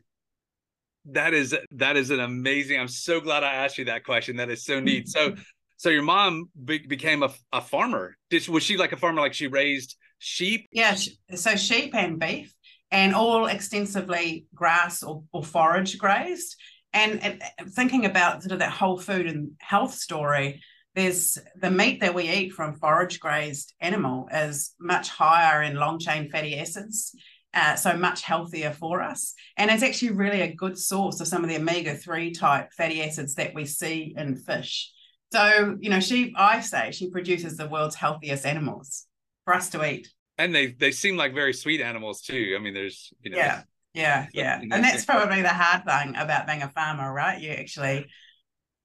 That 1.05 1.33
is 1.33 1.55
that 1.71 1.97
is 1.97 2.09
an 2.09 2.19
amazing 2.19 2.79
i'm 2.79 2.87
so 2.87 3.21
glad 3.21 3.43
i 3.43 3.53
asked 3.53 3.77
you 3.77 3.85
that 3.85 4.03
question. 4.03 4.37
That 4.37 4.49
is 4.49 4.63
so 4.63 4.79
neat. 4.79 5.07
So 5.07 5.35
so 5.77 5.89
your 5.89 6.03
mom 6.03 6.49
be, 6.63 6.79
became 6.79 7.21
a, 7.21 7.31
a 7.51 7.61
farmer. 7.61 8.15
Did, 8.29 8.47
was 8.47 8.63
she 8.63 8.77
like 8.77 8.91
a 8.91 8.97
farmer 8.97 9.21
like 9.21 9.33
she 9.33 9.47
raised 9.47 9.97
sheep 10.17 10.67
yeah 10.71 10.95
so 11.35 11.55
sheep 11.55 11.93
and 11.93 12.19
beef 12.19 12.55
and 12.91 13.13
all 13.13 13.47
extensively 13.47 14.45
grass 14.53 15.03
or, 15.03 15.23
or 15.33 15.43
forage 15.43 15.97
grazed. 15.97 16.55
And, 16.93 17.21
and 17.21 17.43
thinking 17.73 18.05
about 18.05 18.41
sort 18.41 18.53
of 18.53 18.59
that 18.59 18.71
whole 18.71 18.97
food 18.97 19.27
and 19.27 19.51
health 19.59 19.93
story, 19.93 20.61
there's 20.93 21.37
the 21.59 21.69
meat 21.69 21.99
that 21.99 22.13
we 22.13 22.29
eat 22.29 22.53
from 22.53 22.75
forage 22.75 23.19
grazed 23.19 23.73
animal 23.81 24.29
is 24.31 24.73
much 24.79 25.09
higher 25.09 25.61
in 25.61 25.75
long 25.75 25.99
chain 25.99 26.29
fatty 26.29 26.57
acids. 26.57 27.13
Uh, 27.53 27.75
so 27.75 27.95
much 27.95 28.21
healthier 28.21 28.71
for 28.71 29.01
us. 29.01 29.33
And 29.55 29.71
it's 29.71 29.83
actually 29.83 30.11
really 30.11 30.41
a 30.41 30.53
good 30.53 30.77
source 30.77 31.21
of 31.21 31.27
some 31.27 31.41
of 31.41 31.49
the 31.49 31.55
omega 31.55 31.95
3 31.95 32.31
type 32.31 32.71
fatty 32.73 33.01
acids 33.01 33.35
that 33.35 33.53
we 33.53 33.63
see 33.63 34.13
in 34.17 34.35
fish. 34.35 34.91
So, 35.31 35.77
you 35.79 35.89
know, 35.89 36.01
she, 36.01 36.33
I 36.35 36.59
say, 36.59 36.91
she 36.91 37.09
produces 37.09 37.55
the 37.55 37.69
world's 37.69 37.95
healthiest 37.95 38.45
animals 38.45 39.04
for 39.45 39.53
us 39.53 39.69
to 39.69 39.89
eat 39.89 40.09
and 40.37 40.53
they 40.53 40.67
they 40.67 40.91
seem 40.91 41.17
like 41.17 41.33
very 41.33 41.53
sweet 41.53 41.81
animals 41.81 42.21
too. 42.21 42.55
I 42.57 42.61
mean, 42.61 42.73
there's 42.73 43.13
you 43.21 43.31
know. 43.31 43.37
Yeah, 43.37 43.63
yeah, 43.93 44.27
yeah, 44.33 44.59
and 44.59 44.83
that's 44.83 45.05
probably 45.05 45.41
the 45.41 45.49
hard 45.49 45.85
thing 45.85 46.15
about 46.15 46.47
being 46.47 46.61
a 46.61 46.69
farmer, 46.69 47.11
right? 47.11 47.39
You 47.39 47.51
actually 47.51 48.07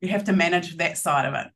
you 0.00 0.09
have 0.09 0.25
to 0.25 0.33
manage 0.33 0.76
that 0.76 0.99
side 0.99 1.26
of 1.26 1.35
it. 1.35 1.49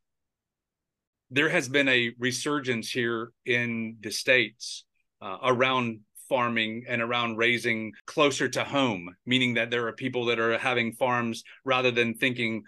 There 1.31 1.49
has 1.49 1.69
been 1.69 1.89
a 1.89 2.13
resurgence 2.19 2.91
here 2.91 3.33
in 3.47 3.97
the 4.01 4.11
states 4.11 4.85
uh, 5.21 5.39
around 5.43 6.01
farming 6.29 6.85
and 6.89 7.03
around 7.03 7.37
raising 7.37 7.93
closer 8.07 8.49
to 8.49 8.65
home, 8.65 9.15
meaning 9.27 9.55
that 9.55 9.71
there 9.71 9.87
are 9.87 9.93
people 9.93 10.27
that 10.27 10.39
are 10.39 10.59
having 10.59 10.93
farms 10.93 11.45
rather 11.65 11.91
than 11.91 12.15
thinking 12.15 12.65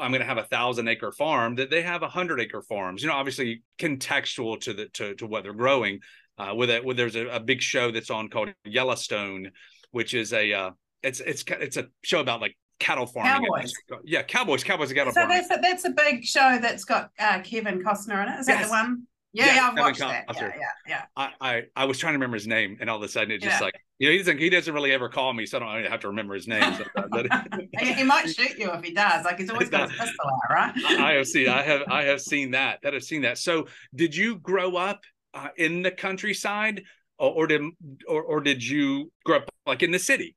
I'm 0.00 0.10
going 0.10 0.20
to 0.20 0.26
have 0.26 0.38
a 0.38 0.44
thousand 0.44 0.88
acre 0.88 1.12
farm 1.12 1.56
that 1.56 1.70
they 1.70 1.82
have 1.82 2.02
a 2.02 2.08
hundred 2.08 2.40
acre 2.40 2.62
farms. 2.62 3.02
You 3.02 3.08
know, 3.08 3.14
obviously 3.14 3.62
contextual 3.78 4.60
to 4.62 4.72
the 4.72 4.86
to, 4.94 5.14
to 5.16 5.26
what 5.26 5.42
they're 5.42 5.52
growing, 5.52 6.00
uh, 6.38 6.54
with 6.54 6.70
it, 6.70 6.84
with 6.84 6.96
there's 6.96 7.16
a, 7.16 7.26
a, 7.26 7.40
big 7.40 7.60
show 7.60 7.90
that's 7.90 8.10
on 8.10 8.28
called 8.28 8.50
Yellowstone, 8.64 9.50
which 9.90 10.14
is 10.14 10.32
a 10.32 10.52
uh, 10.52 10.70
it's 11.02 11.20
it's 11.20 11.44
it's 11.48 11.76
a 11.76 11.88
show 12.02 12.20
about 12.20 12.40
like 12.40 12.56
cattle 12.78 13.06
farming. 13.06 13.48
Cowboys. 13.48 13.72
Yeah, 14.04 14.22
cowboys, 14.22 14.64
cowboys 14.64 14.90
and 14.90 14.98
cattle 14.98 15.12
so 15.12 15.20
farming. 15.20 15.36
that's 15.48 15.50
a, 15.50 15.60
that's 15.60 15.84
a 15.84 15.90
big 15.90 16.24
show 16.24 16.58
that's 16.60 16.84
got 16.84 17.10
uh, 17.18 17.40
Kevin 17.40 17.82
Costner 17.82 18.22
in 18.22 18.32
it. 18.32 18.40
Is 18.40 18.48
yes. 18.48 18.62
that 18.62 18.64
the 18.64 18.70
one? 18.70 19.06
Yeah, 19.32 19.54
yeah, 19.54 19.68
I've 19.68 19.78
watched 19.78 20.00
that. 20.00 20.24
Yeah, 20.34 20.52
yeah, 20.58 20.66
yeah. 20.86 21.02
I, 21.16 21.30
I 21.40 21.62
I 21.74 21.84
was 21.86 21.98
trying 21.98 22.12
to 22.12 22.16
remember 22.16 22.36
his 22.36 22.46
name, 22.46 22.76
and 22.80 22.90
all 22.90 22.98
of 22.98 23.02
a 23.02 23.08
sudden 23.08 23.30
it 23.30 23.40
just 23.40 23.60
yeah. 23.60 23.64
like 23.64 23.74
You 23.98 24.08
know, 24.08 24.12
he 24.12 24.18
doesn't 24.18 24.38
he 24.38 24.50
doesn't 24.50 24.74
really 24.74 24.92
ever 24.92 25.08
call 25.08 25.32
me, 25.32 25.46
so 25.46 25.58
I 25.58 25.80
don't 25.80 25.90
have 25.90 26.00
to 26.00 26.08
remember 26.08 26.34
his 26.34 26.46
name. 26.46 26.78
But 26.94 27.26
he, 27.80 27.92
he, 27.94 28.02
might 28.04 28.28
shoot 28.28 28.58
you 28.58 28.70
if 28.72 28.84
he 28.84 28.92
does. 28.92 29.24
Like 29.24 29.38
he's 29.38 29.48
always 29.48 29.70
got 29.70 29.90
his 29.90 29.98
pistol 29.98 30.26
out, 30.26 30.54
right? 30.54 31.00
I 31.00 31.12
have 31.12 31.26
seen 31.26 31.48
I 31.48 31.62
have 31.62 31.82
I 31.88 32.04
have 32.04 32.20
seen 32.20 32.50
that. 32.50 32.80
That 32.82 32.92
have 32.92 33.04
seen 33.04 33.22
that. 33.22 33.38
So 33.38 33.68
did 33.94 34.14
you 34.14 34.36
grow 34.36 34.76
up 34.76 35.00
uh, 35.32 35.48
in 35.56 35.80
the 35.80 35.90
countryside 35.90 36.82
or, 37.18 37.30
or 37.32 37.46
did 37.46 37.62
or, 38.06 38.22
or 38.22 38.40
did 38.40 38.62
you 38.62 39.10
grow 39.24 39.38
up 39.38 39.50
like 39.66 39.82
in 39.82 39.92
the 39.92 39.98
city? 39.98 40.36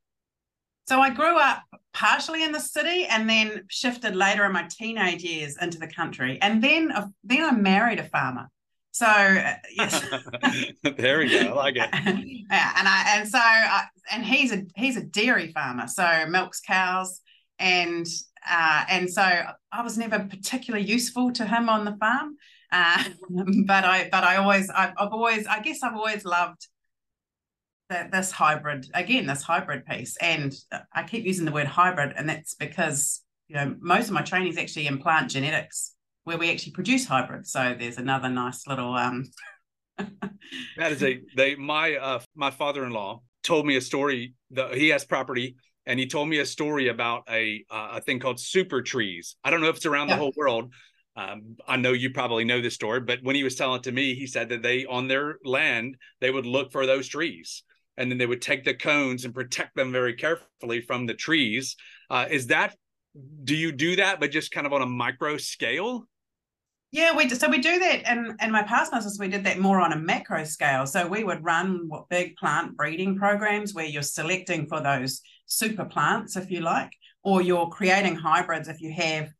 So 0.88 1.00
I 1.00 1.10
grew 1.10 1.36
up 1.36 1.62
partially 1.92 2.44
in 2.44 2.52
the 2.52 2.60
city 2.60 3.06
and 3.06 3.28
then 3.28 3.64
shifted 3.68 4.14
later 4.14 4.44
in 4.44 4.52
my 4.52 4.68
teenage 4.70 5.24
years 5.24 5.56
into 5.60 5.78
the 5.78 5.88
country. 5.88 6.38
And 6.40 6.62
then 6.62 6.92
uh, 6.92 7.08
then 7.24 7.42
I 7.42 7.50
married 7.52 7.98
a 7.98 8.04
farmer. 8.04 8.48
So 8.96 9.04
uh, 9.06 9.56
yes, 9.76 10.02
there 10.96 11.18
we 11.18 11.28
go. 11.28 11.38
I 11.38 11.52
like 11.52 11.76
it. 11.76 11.90
yeah, 11.92 12.72
and 12.78 12.88
I 12.88 13.18
and 13.18 13.28
so 13.28 13.38
I, 13.38 13.84
and 14.10 14.24
he's 14.24 14.52
a 14.52 14.64
he's 14.74 14.96
a 14.96 15.02
dairy 15.02 15.52
farmer, 15.52 15.86
so 15.86 16.24
milks 16.30 16.62
cows, 16.62 17.20
and 17.58 18.06
uh, 18.48 18.84
and 18.88 19.12
so 19.12 19.22
I 19.22 19.82
was 19.82 19.98
never 19.98 20.20
particularly 20.20 20.86
useful 20.86 21.30
to 21.32 21.44
him 21.44 21.68
on 21.68 21.84
the 21.84 21.94
farm. 22.00 22.36
Uh, 22.72 23.04
but 23.66 23.84
I 23.84 24.08
but 24.10 24.24
I 24.24 24.36
always 24.36 24.70
I've, 24.70 24.94
I've 24.96 25.12
always 25.12 25.46
I 25.46 25.60
guess 25.60 25.82
I've 25.82 25.94
always 25.94 26.24
loved 26.24 26.66
that 27.90 28.10
this 28.10 28.30
hybrid 28.30 28.86
again 28.94 29.26
this 29.26 29.42
hybrid 29.42 29.84
piece 29.84 30.16
and 30.22 30.54
I 30.92 31.02
keep 31.02 31.24
using 31.24 31.44
the 31.44 31.52
word 31.52 31.66
hybrid 31.68 32.14
and 32.16 32.28
that's 32.28 32.54
because 32.54 33.22
you 33.46 33.54
know 33.56 33.76
most 33.78 34.08
of 34.08 34.12
my 34.12 34.22
training 34.22 34.48
is 34.48 34.58
actually 34.58 34.88
in 34.88 34.98
plant 34.98 35.30
genetics 35.30 35.92
where 36.26 36.36
we 36.36 36.50
actually 36.50 36.72
produce 36.72 37.06
hybrids. 37.06 37.52
So 37.52 37.76
there's 37.78 37.98
another 37.98 38.28
nice 38.28 38.66
little. 38.66 38.92
Um... 38.94 39.24
that 40.76 40.92
is 40.92 41.02
a 41.02 41.20
they 41.36 41.54
my 41.54 41.94
uh 41.94 42.20
my 42.34 42.50
father-in-law 42.50 43.22
told 43.42 43.64
me 43.64 43.76
a 43.76 43.80
story 43.80 44.34
that 44.50 44.74
he 44.74 44.88
has 44.88 45.04
property 45.04 45.56
and 45.86 45.98
he 45.98 46.06
told 46.06 46.28
me 46.28 46.38
a 46.38 46.44
story 46.44 46.88
about 46.88 47.22
a 47.30 47.64
uh, 47.70 47.92
a 47.94 48.00
thing 48.00 48.18
called 48.18 48.40
super 48.40 48.82
trees. 48.82 49.36
I 49.44 49.50
don't 49.50 49.60
know 49.60 49.68
if 49.68 49.76
it's 49.76 49.86
around 49.86 50.08
yeah. 50.08 50.16
the 50.16 50.20
whole 50.20 50.32
world. 50.36 50.72
Um, 51.14 51.56
I 51.66 51.76
know 51.76 51.92
you 51.92 52.10
probably 52.10 52.44
know 52.44 52.60
this 52.60 52.74
story, 52.74 53.00
but 53.00 53.20
when 53.22 53.36
he 53.36 53.44
was 53.44 53.54
telling 53.54 53.78
it 53.78 53.84
to 53.84 53.92
me, 53.92 54.14
he 54.14 54.26
said 54.26 54.50
that 54.50 54.62
they 54.62 54.84
on 54.84 55.06
their 55.06 55.38
land 55.44 55.96
they 56.20 56.30
would 56.30 56.44
look 56.44 56.72
for 56.72 56.86
those 56.86 57.06
trees 57.06 57.62
and 57.96 58.10
then 58.10 58.18
they 58.18 58.26
would 58.26 58.42
take 58.42 58.64
the 58.64 58.74
cones 58.74 59.24
and 59.24 59.32
protect 59.32 59.76
them 59.76 59.92
very 59.92 60.14
carefully 60.14 60.80
from 60.80 61.06
the 61.06 61.14
trees. 61.14 61.76
Uh, 62.10 62.26
is 62.28 62.48
that 62.48 62.74
do 63.44 63.56
you 63.56 63.70
do 63.70 63.96
that, 63.96 64.18
but 64.18 64.32
just 64.32 64.50
kind 64.50 64.66
of 64.66 64.72
on 64.72 64.82
a 64.82 64.86
micro 64.86 65.36
scale? 65.36 66.06
Yeah, 66.96 67.14
we 67.14 67.28
so 67.28 67.50
we 67.50 67.58
do 67.58 67.78
that, 67.78 68.08
and 68.08 68.40
in 68.40 68.50
my 68.50 68.62
past 68.62 68.90
business, 68.90 69.18
we 69.20 69.28
did 69.28 69.44
that 69.44 69.58
more 69.58 69.82
on 69.82 69.92
a 69.92 69.98
macro 69.98 70.44
scale. 70.44 70.86
So 70.86 71.06
we 71.06 71.24
would 71.24 71.44
run 71.44 71.88
what 71.88 72.08
big 72.08 72.36
plant 72.36 72.74
breeding 72.74 73.18
programs 73.18 73.74
where 73.74 73.84
you're 73.84 74.00
selecting 74.00 74.66
for 74.66 74.80
those 74.80 75.20
super 75.44 75.84
plants, 75.84 76.36
if 76.36 76.50
you 76.50 76.60
like, 76.60 76.90
or 77.22 77.42
you're 77.42 77.66
creating 77.66 78.14
hybrids 78.14 78.68
if 78.68 78.80
you 78.80 78.92
have 78.92 79.30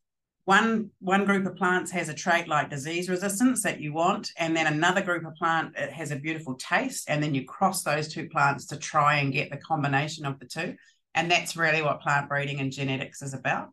one 0.45 0.91
one 0.99 1.25
group 1.25 1.47
of 1.47 1.57
plants 1.57 1.91
has 1.93 2.11
a 2.11 2.15
trait 2.15 2.47
like 2.47 2.69
disease 2.69 3.09
resistance 3.09 3.63
that 3.63 3.81
you 3.81 3.95
want 3.95 4.33
and 4.37 4.55
then 4.55 4.67
another 4.67 5.01
group 5.01 5.25
of 5.25 5.35
plant 5.37 5.73
it 5.79 5.91
has 5.91 6.11
a 6.11 6.17
beautiful 6.17 6.57
taste 6.57 7.09
and 7.09 7.23
then 7.23 7.35
you 7.35 7.45
cross 7.47 7.83
those 7.83 8.07
two 8.07 8.29
plants 8.29 8.67
to 8.67 8.77
try 8.77 9.17
and 9.17 9.33
get 9.33 9.51
the 9.51 9.57
combination 9.57 10.27
of 10.27 10.39
the 10.39 10.47
two 10.47 10.77
and 11.15 11.31
that's 11.31 11.57
really 11.57 11.81
what 11.81 12.03
plant 12.03 12.29
breeding 12.29 12.61
and 12.61 12.71
genetics 12.71 13.23
is 13.23 13.35
about 13.35 13.71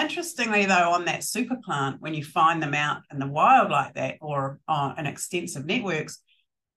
Interestingly, 0.00 0.64
though, 0.64 0.92
on 0.92 1.04
that 1.04 1.22
super 1.22 1.56
plant, 1.62 2.00
when 2.00 2.14
you 2.14 2.24
find 2.24 2.62
them 2.62 2.74
out 2.74 3.02
in 3.12 3.18
the 3.18 3.26
wild 3.26 3.70
like 3.70 3.94
that 3.94 4.16
or 4.20 4.58
on 4.66 4.98
in 4.98 5.06
extensive 5.06 5.66
networks, 5.66 6.18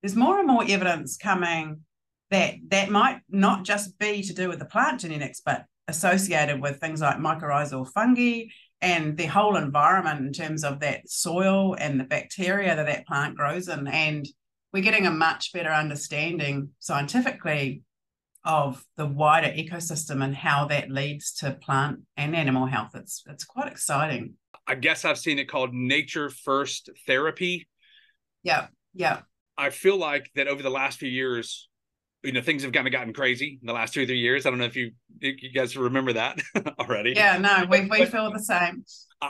there's 0.01 0.15
more 0.15 0.37
and 0.37 0.47
more 0.47 0.63
evidence 0.67 1.17
coming 1.17 1.81
that 2.29 2.55
that 2.69 2.89
might 2.89 3.21
not 3.29 3.63
just 3.63 3.97
be 3.97 4.21
to 4.23 4.33
do 4.33 4.49
with 4.49 4.59
the 4.59 4.65
plant 4.65 4.99
genetics, 4.99 5.41
but 5.45 5.65
associated 5.87 6.61
with 6.61 6.79
things 6.79 6.99
like 6.99 7.17
mycorrhizal 7.17 7.87
fungi 7.93 8.45
and 8.81 9.17
the 9.17 9.25
whole 9.25 9.55
environment 9.55 10.25
in 10.25 10.33
terms 10.33 10.63
of 10.63 10.81
that 10.81 11.09
soil 11.09 11.75
and 11.79 11.99
the 11.99 12.03
bacteria 12.03 12.75
that 12.75 12.85
that 12.85 13.07
plant 13.07 13.37
grows 13.37 13.67
in. 13.67 13.87
And 13.87 14.27
we're 14.73 14.83
getting 14.83 15.07
a 15.07 15.11
much 15.11 15.53
better 15.53 15.71
understanding 15.71 16.69
scientifically 16.79 17.83
of 18.45 18.85
the 18.95 19.05
wider 19.05 19.47
ecosystem 19.47 20.23
and 20.23 20.35
how 20.35 20.65
that 20.65 20.91
leads 20.91 21.33
to 21.33 21.51
plant 21.51 22.01
and 22.15 22.35
animal 22.35 22.67
health. 22.67 22.91
It's 22.93 23.23
it's 23.27 23.43
quite 23.43 23.71
exciting. 23.71 24.35
I 24.67 24.75
guess 24.75 25.03
I've 25.03 25.17
seen 25.17 25.39
it 25.39 25.49
called 25.49 25.73
nature 25.73 26.29
first 26.29 26.89
therapy. 27.05 27.67
Yeah, 28.43 28.67
yeah. 28.93 29.21
I 29.57 29.69
feel 29.69 29.97
like 29.97 30.29
that 30.35 30.47
over 30.47 30.61
the 30.61 30.69
last 30.69 30.99
few 30.99 31.09
years, 31.09 31.69
you 32.23 32.31
know, 32.31 32.41
things 32.41 32.63
have 32.63 32.71
kind 32.71 32.87
of 32.87 32.93
gotten 32.93 33.13
crazy 33.13 33.59
in 33.61 33.67
the 33.67 33.73
last 33.73 33.93
two 33.93 34.03
or 34.03 34.05
three 34.05 34.19
years. 34.19 34.45
I 34.45 34.49
don't 34.49 34.59
know 34.59 34.65
if 34.65 34.75
you 34.75 34.91
you 35.19 35.51
guys 35.53 35.75
remember 35.75 36.13
that 36.13 36.39
already. 36.79 37.13
Yeah, 37.15 37.37
no, 37.37 37.65
we 37.69 37.87
we 37.89 38.05
feel 38.05 38.31
the 38.31 38.39
same. 38.39 38.85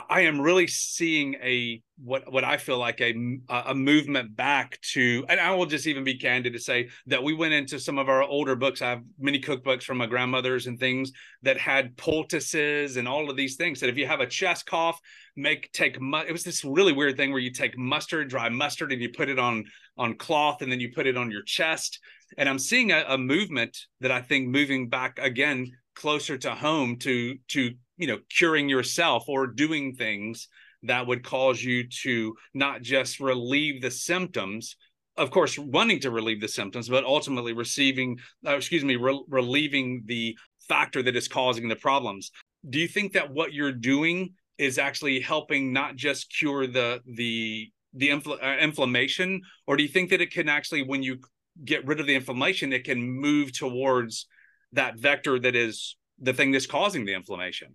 I 0.08 0.20
am 0.22 0.40
really 0.40 0.66
seeing 0.66 1.34
a 1.42 1.82
what 2.02 2.30
what 2.30 2.44
I 2.44 2.56
feel 2.56 2.78
like 2.78 3.00
a 3.00 3.14
a 3.48 3.74
movement 3.74 4.36
back 4.36 4.80
to, 4.92 5.24
and 5.28 5.40
I 5.40 5.54
will 5.54 5.66
just 5.66 5.86
even 5.86 6.04
be 6.04 6.18
candid 6.18 6.52
to 6.52 6.58
say 6.58 6.88
that 7.06 7.22
we 7.22 7.34
went 7.34 7.54
into 7.54 7.78
some 7.78 7.98
of 7.98 8.08
our 8.08 8.22
older 8.22 8.56
books. 8.56 8.82
I 8.82 8.90
have 8.90 9.02
many 9.18 9.40
cookbooks 9.40 9.82
from 9.82 9.98
my 9.98 10.06
grandmother's 10.06 10.66
and 10.66 10.78
things 10.78 11.12
that 11.42 11.58
had 11.58 11.96
poultices 11.96 12.96
and 12.96 13.08
all 13.08 13.30
of 13.30 13.36
these 13.36 13.56
things. 13.56 13.80
That 13.80 13.88
if 13.88 13.96
you 13.96 14.06
have 14.06 14.20
a 14.20 14.26
chest 14.26 14.66
cough, 14.66 15.00
make 15.36 15.70
take 15.72 15.96
it 15.96 16.32
was 16.32 16.44
this 16.44 16.64
really 16.64 16.92
weird 16.92 17.16
thing 17.16 17.32
where 17.32 17.40
you 17.40 17.52
take 17.52 17.78
mustard, 17.78 18.28
dry 18.28 18.48
mustard, 18.48 18.92
and 18.92 19.00
you 19.00 19.10
put 19.10 19.28
it 19.28 19.38
on 19.38 19.64
on 19.96 20.16
cloth, 20.16 20.62
and 20.62 20.70
then 20.70 20.80
you 20.80 20.92
put 20.94 21.06
it 21.06 21.16
on 21.16 21.30
your 21.30 21.42
chest. 21.42 22.00
And 22.38 22.48
I'm 22.48 22.58
seeing 22.58 22.92
a, 22.92 23.04
a 23.08 23.18
movement 23.18 23.76
that 24.00 24.10
I 24.10 24.20
think 24.20 24.48
moving 24.48 24.88
back 24.88 25.18
again 25.18 25.72
closer 25.94 26.36
to 26.38 26.54
home 26.54 26.96
to 26.98 27.36
to 27.48 27.72
you 27.96 28.06
know 28.06 28.18
curing 28.28 28.68
yourself 28.68 29.24
or 29.28 29.46
doing 29.46 29.94
things 29.94 30.48
that 30.82 31.06
would 31.06 31.24
cause 31.24 31.62
you 31.62 31.88
to 31.88 32.34
not 32.54 32.82
just 32.82 33.20
relieve 33.20 33.80
the 33.82 33.90
symptoms 33.90 34.76
of 35.16 35.30
course 35.30 35.58
wanting 35.58 35.98
to 36.00 36.10
relieve 36.10 36.40
the 36.40 36.48
symptoms 36.48 36.88
but 36.88 37.04
ultimately 37.04 37.52
receiving 37.52 38.18
uh, 38.46 38.54
excuse 38.54 38.84
me 38.84 38.96
re- 38.96 39.24
relieving 39.28 40.02
the 40.06 40.36
factor 40.68 41.02
that 41.02 41.16
is 41.16 41.28
causing 41.28 41.68
the 41.68 41.76
problems. 41.76 42.32
Do 42.68 42.78
you 42.78 42.88
think 42.88 43.12
that 43.12 43.30
what 43.30 43.52
you're 43.52 43.72
doing 43.72 44.34
is 44.58 44.78
actually 44.78 45.20
helping 45.20 45.72
not 45.72 45.96
just 45.96 46.34
cure 46.36 46.66
the 46.66 47.00
the 47.06 47.70
the 47.92 48.08
infl- 48.08 48.42
uh, 48.42 48.58
inflammation 48.58 49.40
or 49.66 49.76
do 49.76 49.82
you 49.82 49.88
think 49.88 50.10
that 50.10 50.20
it 50.20 50.30
can 50.30 50.48
actually 50.48 50.82
when 50.82 51.02
you 51.02 51.18
get 51.64 51.86
rid 51.86 52.00
of 52.00 52.06
the 52.06 52.14
inflammation 52.14 52.72
it 52.72 52.84
can 52.84 53.00
move 53.00 53.52
towards 53.52 54.26
that 54.72 54.98
vector 54.98 55.38
that 55.38 55.54
is 55.54 55.96
the 56.18 56.32
thing 56.32 56.50
that's 56.50 56.66
causing 56.66 57.04
the 57.04 57.14
inflammation 57.14 57.74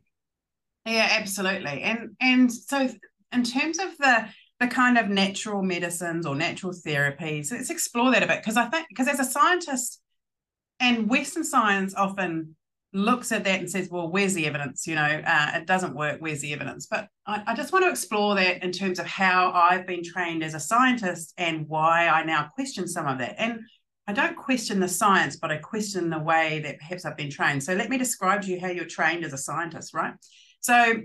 yeah, 0.85 1.07
absolutely. 1.19 1.81
And 1.81 2.15
and 2.19 2.51
so 2.51 2.89
in 3.31 3.43
terms 3.43 3.79
of 3.79 3.97
the 3.97 4.27
the 4.59 4.67
kind 4.67 4.97
of 4.97 5.09
natural 5.09 5.63
medicines 5.63 6.25
or 6.25 6.35
natural 6.35 6.73
therapies, 6.73 7.51
let's 7.51 7.69
explore 7.69 8.11
that 8.11 8.23
a 8.23 8.27
bit 8.27 8.39
because 8.39 8.57
I 8.57 8.65
think 8.65 8.87
because 8.89 9.07
as 9.07 9.19
a 9.19 9.23
scientist 9.25 10.01
and 10.79 11.09
Western 11.09 11.43
science 11.43 11.93
often 11.95 12.55
looks 12.93 13.31
at 13.31 13.45
that 13.45 13.59
and 13.59 13.69
says, 13.69 13.89
well, 13.89 14.09
where's 14.09 14.33
the 14.33 14.45
evidence? 14.45 14.85
You 14.85 14.95
know, 14.95 15.21
uh, 15.25 15.51
it 15.55 15.65
doesn't 15.65 15.95
work. 15.95 16.17
Where's 16.19 16.41
the 16.41 16.53
evidence? 16.53 16.87
But 16.87 17.07
I, 17.25 17.43
I 17.47 17.55
just 17.55 17.71
want 17.71 17.85
to 17.85 17.89
explore 17.89 18.35
that 18.35 18.63
in 18.63 18.71
terms 18.71 18.99
of 18.99 19.05
how 19.05 19.51
I've 19.53 19.87
been 19.87 20.03
trained 20.03 20.43
as 20.43 20.53
a 20.53 20.59
scientist 20.59 21.33
and 21.37 21.67
why 21.67 22.07
I 22.07 22.23
now 22.23 22.49
question 22.53 22.87
some 22.87 23.07
of 23.07 23.19
that. 23.19 23.35
And 23.37 23.61
I 24.07 24.13
don't 24.13 24.35
question 24.35 24.79
the 24.79 24.89
science, 24.89 25.37
but 25.37 25.51
I 25.51 25.57
question 25.57 26.09
the 26.09 26.19
way 26.19 26.59
that 26.59 26.79
perhaps 26.79 27.05
I've 27.05 27.15
been 27.15 27.29
trained. 27.29 27.63
So 27.63 27.73
let 27.73 27.89
me 27.89 27.97
describe 27.97 28.41
to 28.41 28.49
you 28.49 28.59
how 28.59 28.67
you're 28.67 28.85
trained 28.85 29.23
as 29.23 29.31
a 29.31 29.37
scientist, 29.37 29.93
right? 29.93 30.13
So 30.61 30.95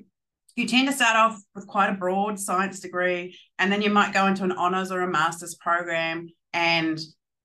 you 0.54 0.66
tend 0.66 0.88
to 0.88 0.94
start 0.94 1.16
off 1.16 1.38
with 1.54 1.66
quite 1.66 1.90
a 1.90 1.94
broad 1.94 2.38
science 2.38 2.80
degree, 2.80 3.38
and 3.58 3.70
then 3.70 3.82
you 3.82 3.90
might 3.90 4.14
go 4.14 4.26
into 4.26 4.44
an 4.44 4.52
honors 4.52 4.90
or 4.90 5.00
a 5.02 5.10
master's 5.10 5.54
program 5.54 6.28
and 6.52 6.98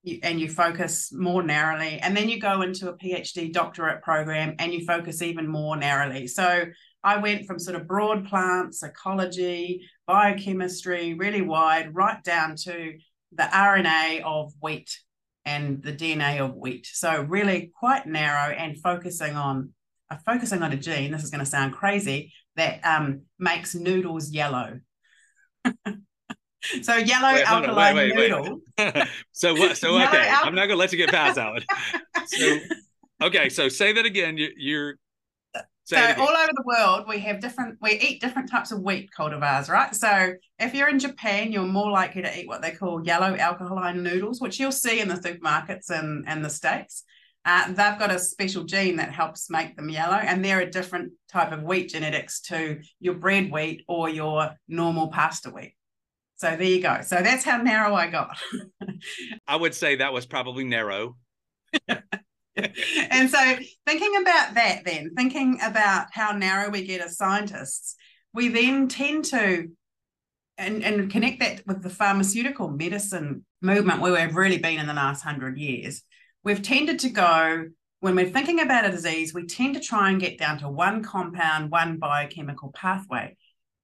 you, 0.03 0.19
and 0.23 0.39
you 0.39 0.49
focus 0.49 1.11
more 1.11 1.43
narrowly. 1.43 1.99
And 1.99 2.15
then 2.15 2.29
you 2.29 2.39
go 2.39 2.61
into 2.61 2.89
a 2.89 2.97
PhD 2.97 3.51
doctorate 3.51 4.01
program 4.01 4.55
and 4.59 4.73
you 4.73 4.85
focus 4.85 5.21
even 5.21 5.47
more 5.47 5.75
narrowly. 5.75 6.27
So 6.27 6.65
I 7.03 7.17
went 7.17 7.45
from 7.45 7.59
sort 7.59 7.75
of 7.75 7.87
broad 7.87 8.27
plants, 8.27 8.81
ecology, 8.83 9.87
biochemistry, 10.07 11.13
really 11.13 11.41
wide, 11.41 11.93
right 11.93 12.23
down 12.23 12.55
to 12.63 12.93
the 13.33 13.43
RNA 13.43 14.21
of 14.23 14.53
wheat 14.61 14.97
and 15.45 15.81
the 15.81 15.93
DNA 15.93 16.39
of 16.39 16.55
wheat. 16.55 16.87
So 16.91 17.21
really 17.21 17.71
quite 17.77 18.05
narrow 18.05 18.53
and 18.53 18.77
focusing 18.77 19.35
on 19.35 19.73
are 20.11 20.19
focusing 20.25 20.61
on 20.61 20.71
a 20.71 20.77
gene, 20.77 21.11
this 21.11 21.23
is 21.23 21.29
going 21.29 21.39
to 21.39 21.45
sound 21.45 21.73
crazy, 21.73 22.33
that 22.55 22.85
um, 22.85 23.21
makes 23.39 23.73
noodles 23.73 24.31
yellow. 24.31 24.79
so 26.81 26.95
yellow 26.95 27.33
wait, 27.33 27.47
alkaline 27.47 27.95
wait, 27.95 28.15
wait, 28.15 28.31
noodle. 28.31 28.61
so 29.31 29.55
what? 29.55 29.77
So 29.77 29.95
okay, 30.01 30.27
al- 30.27 30.45
I'm 30.45 30.55
not 30.55 30.67
going 30.67 30.71
to 30.71 30.75
let 30.75 30.91
you 30.91 30.97
get 30.97 31.09
past 31.09 31.35
that 31.35 31.63
So 32.27 32.59
okay, 33.23 33.49
so 33.49 33.69
say 33.69 33.93
that 33.93 34.05
again. 34.05 34.37
You, 34.37 34.49
you're 34.57 34.95
so 35.83 35.97
all 35.97 36.29
over 36.29 36.51
the 36.53 36.63
world, 36.65 37.05
we 37.07 37.19
have 37.19 37.41
different, 37.41 37.77
we 37.81 37.99
eat 37.99 38.21
different 38.21 38.49
types 38.49 38.71
of 38.71 38.81
wheat 38.81 39.09
cultivars, 39.17 39.67
right? 39.67 39.93
So 39.93 40.33
if 40.57 40.73
you're 40.73 40.87
in 40.87 40.99
Japan, 40.99 41.51
you're 41.51 41.65
more 41.65 41.91
likely 41.91 42.21
to 42.21 42.39
eat 42.39 42.47
what 42.47 42.61
they 42.61 42.71
call 42.71 43.05
yellow 43.05 43.35
alkaline 43.35 44.01
noodles, 44.01 44.39
which 44.39 44.57
you'll 44.57 44.71
see 44.71 45.01
in 45.01 45.09
the 45.09 45.15
supermarkets 45.15 45.89
and, 45.89 46.23
and 46.27 46.45
the 46.45 46.49
States. 46.49 47.03
Uh, 47.43 47.67
they've 47.67 47.99
got 47.99 48.11
a 48.11 48.19
special 48.19 48.63
gene 48.63 48.97
that 48.97 49.11
helps 49.11 49.49
make 49.49 49.75
them 49.75 49.89
yellow, 49.89 50.15
and 50.15 50.43
they're 50.45 50.61
a 50.61 50.69
different 50.69 51.13
type 51.31 51.51
of 51.51 51.63
wheat 51.63 51.89
genetics 51.89 52.41
to 52.41 52.79
your 52.99 53.15
bread 53.15 53.51
wheat 53.51 53.83
or 53.87 54.09
your 54.09 54.51
normal 54.67 55.07
pasta 55.07 55.49
wheat. 55.49 55.75
So 56.35 56.55
there 56.55 56.63
you 56.63 56.81
go. 56.81 57.01
So 57.01 57.21
that's 57.21 57.43
how 57.43 57.57
narrow 57.57 57.93
I 57.93 58.07
got. 58.07 58.37
I 59.47 59.55
would 59.55 59.73
say 59.75 59.97
that 59.97 60.13
was 60.13 60.25
probably 60.25 60.63
narrow. 60.63 61.15
and 61.89 63.29
so 63.29 63.55
thinking 63.85 64.21
about 64.21 64.55
that 64.55 64.81
then 64.83 65.11
thinking 65.15 65.57
about 65.63 66.07
how 66.11 66.33
narrow 66.33 66.69
we 66.69 66.85
get 66.85 66.99
as 66.99 67.15
scientists 67.15 67.95
we 68.33 68.49
then 68.49 68.89
tend 68.89 69.23
to 69.23 69.69
and, 70.57 70.83
and 70.83 71.09
connect 71.09 71.39
that 71.39 71.65
with 71.65 71.81
the 71.81 71.89
pharmaceutical 71.89 72.69
medicine 72.69 73.45
movement 73.61 74.01
where 74.01 74.11
we've 74.11 74.35
really 74.35 74.57
been 74.57 74.79
in 74.79 74.87
the 74.87 74.93
last 74.93 75.23
hundred 75.23 75.57
years 75.57 76.03
we've 76.43 76.61
tended 76.61 76.99
to 76.99 77.09
go 77.09 77.65
when 77.99 78.15
we're 78.15 78.29
thinking 78.29 78.59
about 78.59 78.85
a 78.85 78.91
disease 78.91 79.33
we 79.33 79.45
tend 79.45 79.73
to 79.75 79.79
try 79.79 80.09
and 80.09 80.19
get 80.19 80.37
down 80.37 80.57
to 80.57 80.69
one 80.69 81.03
compound 81.03 81.71
one 81.71 81.97
biochemical 81.97 82.71
pathway 82.73 83.35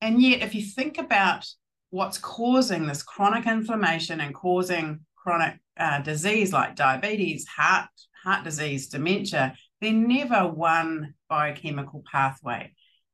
and 0.01 0.21
yet 0.21 0.41
if 0.41 0.53
you 0.55 0.61
think 0.61 0.97
about 0.97 1.45
what's 1.89 2.17
causing 2.17 2.85
this 2.85 3.03
chronic 3.03 3.45
inflammation 3.45 4.19
and 4.19 4.35
causing 4.35 4.99
chronic 5.15 5.59
uh, 5.77 5.99
disease 6.01 6.51
like 6.51 6.75
diabetes 6.75 7.47
heart 7.47 7.89
heart 8.27 8.43
disease, 8.43 8.87
dementia, 8.87 9.55
they're 9.79 9.93
never 9.93 10.47
one 10.47 11.13
biochemical 11.29 12.03
pathway. 12.11 12.73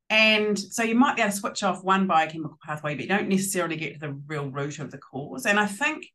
And 0.10 0.58
so 0.58 0.84
you 0.84 0.96
might 0.96 1.16
be 1.16 1.22
able 1.22 1.32
to 1.32 1.38
switch 1.38 1.64
off 1.64 1.84
one 1.84 2.08
biochemical 2.08 2.58
pathway, 2.64 2.96
but 2.96 3.04
you 3.04 3.10
don't 3.10 3.30
necessarily 3.30 3.76
get 3.76 3.94
to 3.94 4.00
the 4.00 4.20
real 4.28 4.50
root 4.50 4.80
of 4.80 4.92
the 4.92 4.98
cause. 4.98 5.46
And 5.46 5.60
I 5.60 5.66
think 5.66 6.08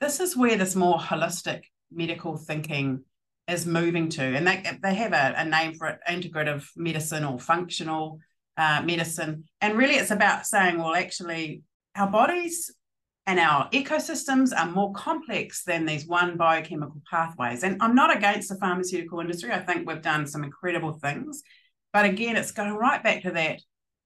this 0.00 0.20
is 0.20 0.36
where 0.36 0.56
this 0.56 0.74
more 0.74 0.98
holistic 0.98 1.62
medical 1.90 2.36
thinking 2.36 3.04
is 3.48 3.66
moving 3.66 4.08
to. 4.10 4.22
And 4.22 4.46
they, 4.46 4.62
they 4.82 4.94
have 4.94 5.12
a, 5.12 5.34
a 5.36 5.44
name 5.44 5.74
for 5.74 5.86
it 5.88 5.98
integrative 6.08 6.66
medicine 6.76 7.24
or 7.24 7.38
functional 7.38 8.18
uh, 8.56 8.82
medicine. 8.84 9.44
And 9.60 9.76
really, 9.76 9.94
it's 9.94 10.10
about 10.10 10.46
saying, 10.46 10.78
well, 10.78 10.94
actually, 10.94 11.62
our 11.94 12.10
bodies 12.10 12.74
and 13.26 13.40
our 13.40 13.68
ecosystems 13.70 14.56
are 14.56 14.70
more 14.70 14.92
complex 14.92 15.64
than 15.64 15.84
these 15.84 16.06
one 16.06 16.36
biochemical 16.36 17.00
pathways. 17.10 17.64
And 17.64 17.82
I'm 17.82 17.94
not 17.94 18.16
against 18.16 18.48
the 18.48 18.56
pharmaceutical 18.56 19.20
industry. 19.20 19.52
I 19.52 19.58
think 19.58 19.86
we've 19.86 20.02
done 20.02 20.26
some 20.26 20.44
incredible 20.44 20.92
things. 20.92 21.42
But 21.92 22.04
again, 22.04 22.36
it's 22.36 22.52
going 22.52 22.74
right 22.74 23.02
back 23.02 23.22
to 23.22 23.32
that 23.32 23.60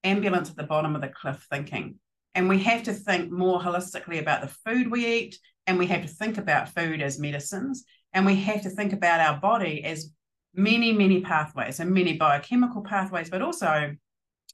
ambulance 0.04 0.49
at 0.49 0.56
the 0.56 0.62
bottom 0.62 0.94
of 0.94 1.02
the 1.02 1.08
cliff 1.08 1.46
thinking. 1.50 1.96
And 2.34 2.49
we 2.49 2.60
have 2.60 2.84
to 2.84 2.92
think 2.92 3.30
more 3.30 3.60
holistically 3.60 4.20
about 4.20 4.42
the 4.42 4.54
food 4.64 4.90
we 4.90 5.06
eat, 5.06 5.38
and 5.71 5.79
we 5.79 5.87
have 5.87 6.03
to 6.03 6.09
think 6.09 6.37
about 6.37 6.75
food 6.75 7.00
as 7.00 7.21
medicines, 7.21 7.85
and 8.12 8.27
we 8.27 8.35
have 8.35 8.61
to 8.62 8.71
think 8.71 8.93
about 8.93 9.21
our 9.21 9.39
body 9.39 9.85
as 9.85 10.11
many, 10.53 10.93
many 10.93 11.21
pathways 11.21 11.79
and 11.79 11.93
many 11.93 12.15
biochemical 12.15 12.83
pathways, 12.83 13.31
but 13.31 13.41
also 13.41 13.95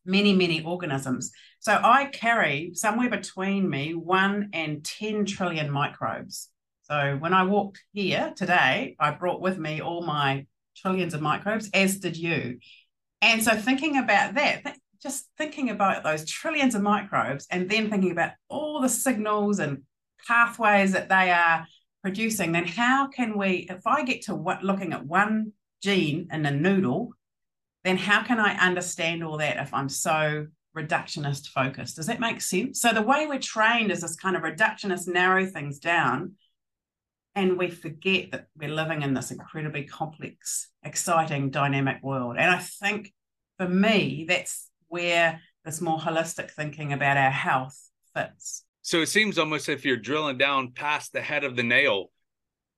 many, 0.05 0.35
many 0.35 0.63
organisms. 0.63 1.33
So 1.59 1.73
I 1.73 2.11
carry 2.13 2.73
somewhere 2.75 3.09
between 3.09 3.71
me 3.71 3.95
one 3.95 4.51
and 4.53 4.85
10 4.85 5.25
trillion 5.25 5.71
microbes. 5.71 6.51
So 6.83 7.17
when 7.19 7.33
I 7.33 7.45
walked 7.45 7.83
here 7.95 8.35
today, 8.37 8.95
I 9.01 9.11
brought 9.13 9.41
with 9.41 9.57
me 9.57 9.81
all 9.81 10.03
my 10.03 10.45
trillions 10.77 11.15
of 11.15 11.23
microbes, 11.23 11.71
as 11.73 11.99
did 11.99 12.19
you. 12.19 12.59
And 13.23 13.43
so 13.43 13.57
thinking 13.57 13.97
about 13.97 14.35
that, 14.35 14.77
just 15.03 15.31
thinking 15.39 15.71
about 15.71 16.05
those 16.05 16.27
trillions 16.27 16.75
of 16.75 16.83
microbes 16.83 17.47
and 17.51 17.71
then 17.71 17.89
thinking 17.89 18.11
about 18.11 18.33
all 18.51 18.83
the 18.83 18.91
signals 18.91 19.61
and 19.61 19.85
pathways 20.26 20.92
that 20.92 21.09
they 21.09 21.30
are 21.30 21.66
producing, 22.02 22.52
then 22.52 22.66
how 22.66 23.09
can 23.09 23.37
we, 23.37 23.66
if 23.68 23.87
I 23.87 24.04
get 24.04 24.23
to 24.23 24.35
what, 24.35 24.62
looking 24.62 24.92
at 24.92 25.06
one 25.06 25.52
gene 25.83 26.28
in 26.33 26.47
a 26.47 26.50
noodle, 26.50 27.12
then 27.85 27.97
how 27.97 28.23
can 28.23 28.40
I 28.40 28.54
understand 28.54 29.23
all 29.23 29.38
that 29.38 29.59
if 29.59 29.73
I'm 29.73 29.88
so 29.88 30.47
reductionist 30.76 31.49
focused? 31.49 31.97
Does 31.97 32.06
that 32.06 32.21
make 32.21 32.41
sense? 32.41 32.80
So 32.80 32.93
the 32.93 33.02
way 33.02 33.26
we're 33.26 33.39
trained 33.39 33.91
is 33.91 34.02
this 34.02 34.17
kind 34.17 34.36
of 34.36 34.43
reductionist, 34.43 35.08
narrow 35.08 35.47
things 35.47 35.78
down. 35.78 36.34
And 37.34 37.58
we 37.58 37.71
forget 37.71 38.30
that 38.32 38.47
we're 38.56 38.71
living 38.71 39.02
in 39.02 39.15
this 39.15 39.30
incredibly 39.30 39.84
complex, 39.84 40.69
exciting, 40.82 41.50
dynamic 41.50 42.02
world. 42.02 42.36
And 42.39 42.50
I 42.50 42.58
think 42.58 43.12
for 43.58 43.69
me, 43.69 44.25
that's 44.28 44.71
where 44.89 45.41
this 45.65 45.80
more 45.80 45.99
holistic 45.99 46.50
thinking 46.50 46.93
about 46.93 47.17
our 47.17 47.30
health 47.30 47.78
fits. 48.15 48.65
So 48.87 49.03
it 49.03 49.09
seems 49.09 49.37
almost 49.37 49.69
if 49.69 49.85
you're 49.85 49.97
drilling 49.97 50.39
down 50.39 50.71
past 50.71 51.13
the 51.13 51.21
head 51.21 51.43
of 51.43 51.57
the 51.57 51.65
nail, 51.65 52.13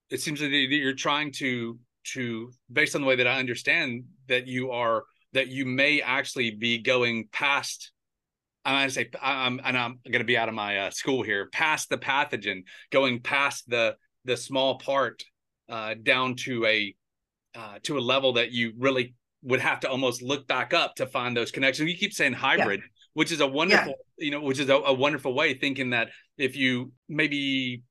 it 0.09 0.23
seems 0.23 0.41
that 0.41 0.49
you're 0.49 0.95
trying 0.95 1.33
to 1.33 1.79
to 2.15 2.51
based 2.73 2.95
on 2.95 3.03
the 3.03 3.07
way 3.07 3.17
that 3.17 3.27
I 3.27 3.39
understand 3.39 4.05
that 4.27 4.47
you 4.47 4.71
are 4.71 5.05
that 5.35 5.49
you 5.49 5.67
may 5.67 6.01
actually 6.01 6.53
be 6.53 6.79
going 6.79 7.29
past 7.31 7.93
I'm 8.65 8.77
going 8.77 8.89
to 8.89 8.95
say 8.95 9.11
I'm 9.21 9.61
and 9.63 9.77
I'm 9.77 9.99
going 10.07 10.21
to 10.21 10.25
be 10.25 10.39
out 10.39 10.49
of 10.49 10.55
my 10.55 10.79
uh, 10.79 10.91
school 10.91 11.23
here 11.23 11.51
past 11.53 11.91
the 11.91 11.99
pathogen 11.99 12.63
going 12.91 13.21
past 13.21 13.69
the 13.69 13.97
the 14.25 14.39
small 14.39 14.79
part 14.79 15.23
uh, 15.69 15.95
down 16.03 16.37
to 16.37 16.65
a 16.65 16.95
uh, 17.55 17.81
to 17.83 17.99
a 17.99 18.01
level 18.01 18.33
that 18.33 18.51
you 18.51 18.73
really 18.79 19.15
would 19.43 19.61
have 19.61 19.81
to 19.81 19.91
almost 19.91 20.23
look 20.23 20.49
back 20.49 20.73
up 20.73 20.95
to 20.95 21.07
find 21.07 21.37
those 21.37 21.51
connections. 21.51 21.91
You 21.91 21.99
keep 21.99 22.15
saying 22.15 22.33
hybrid, 22.33 22.81
yeah. 22.81 22.87
Which 23.19 23.33
is 23.33 23.41
a 23.41 23.47
wonderful, 23.49 23.97
yeah. 24.17 24.25
you 24.27 24.31
know, 24.31 24.41
which 24.41 24.61
is 24.61 24.69
a, 24.69 24.77
a 24.77 24.93
wonderful 24.95 25.35
way 25.35 25.53
thinking 25.53 25.91
that 25.91 26.09
if 26.37 26.55
you 26.55 26.93
maybe 27.09 27.83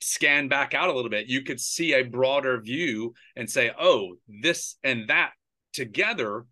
scan 0.00 0.48
back 0.48 0.74
out 0.74 0.88
a 0.88 0.92
little 0.92 1.12
bit, 1.12 1.28
you 1.28 1.42
could 1.42 1.60
see 1.60 1.92
a 1.94 2.02
broader 2.02 2.60
view 2.60 3.14
and 3.36 3.48
say, 3.48 3.70
oh, 3.78 4.16
this 4.42 4.74
and 4.82 5.06
that 5.06 5.30
together 5.72 6.44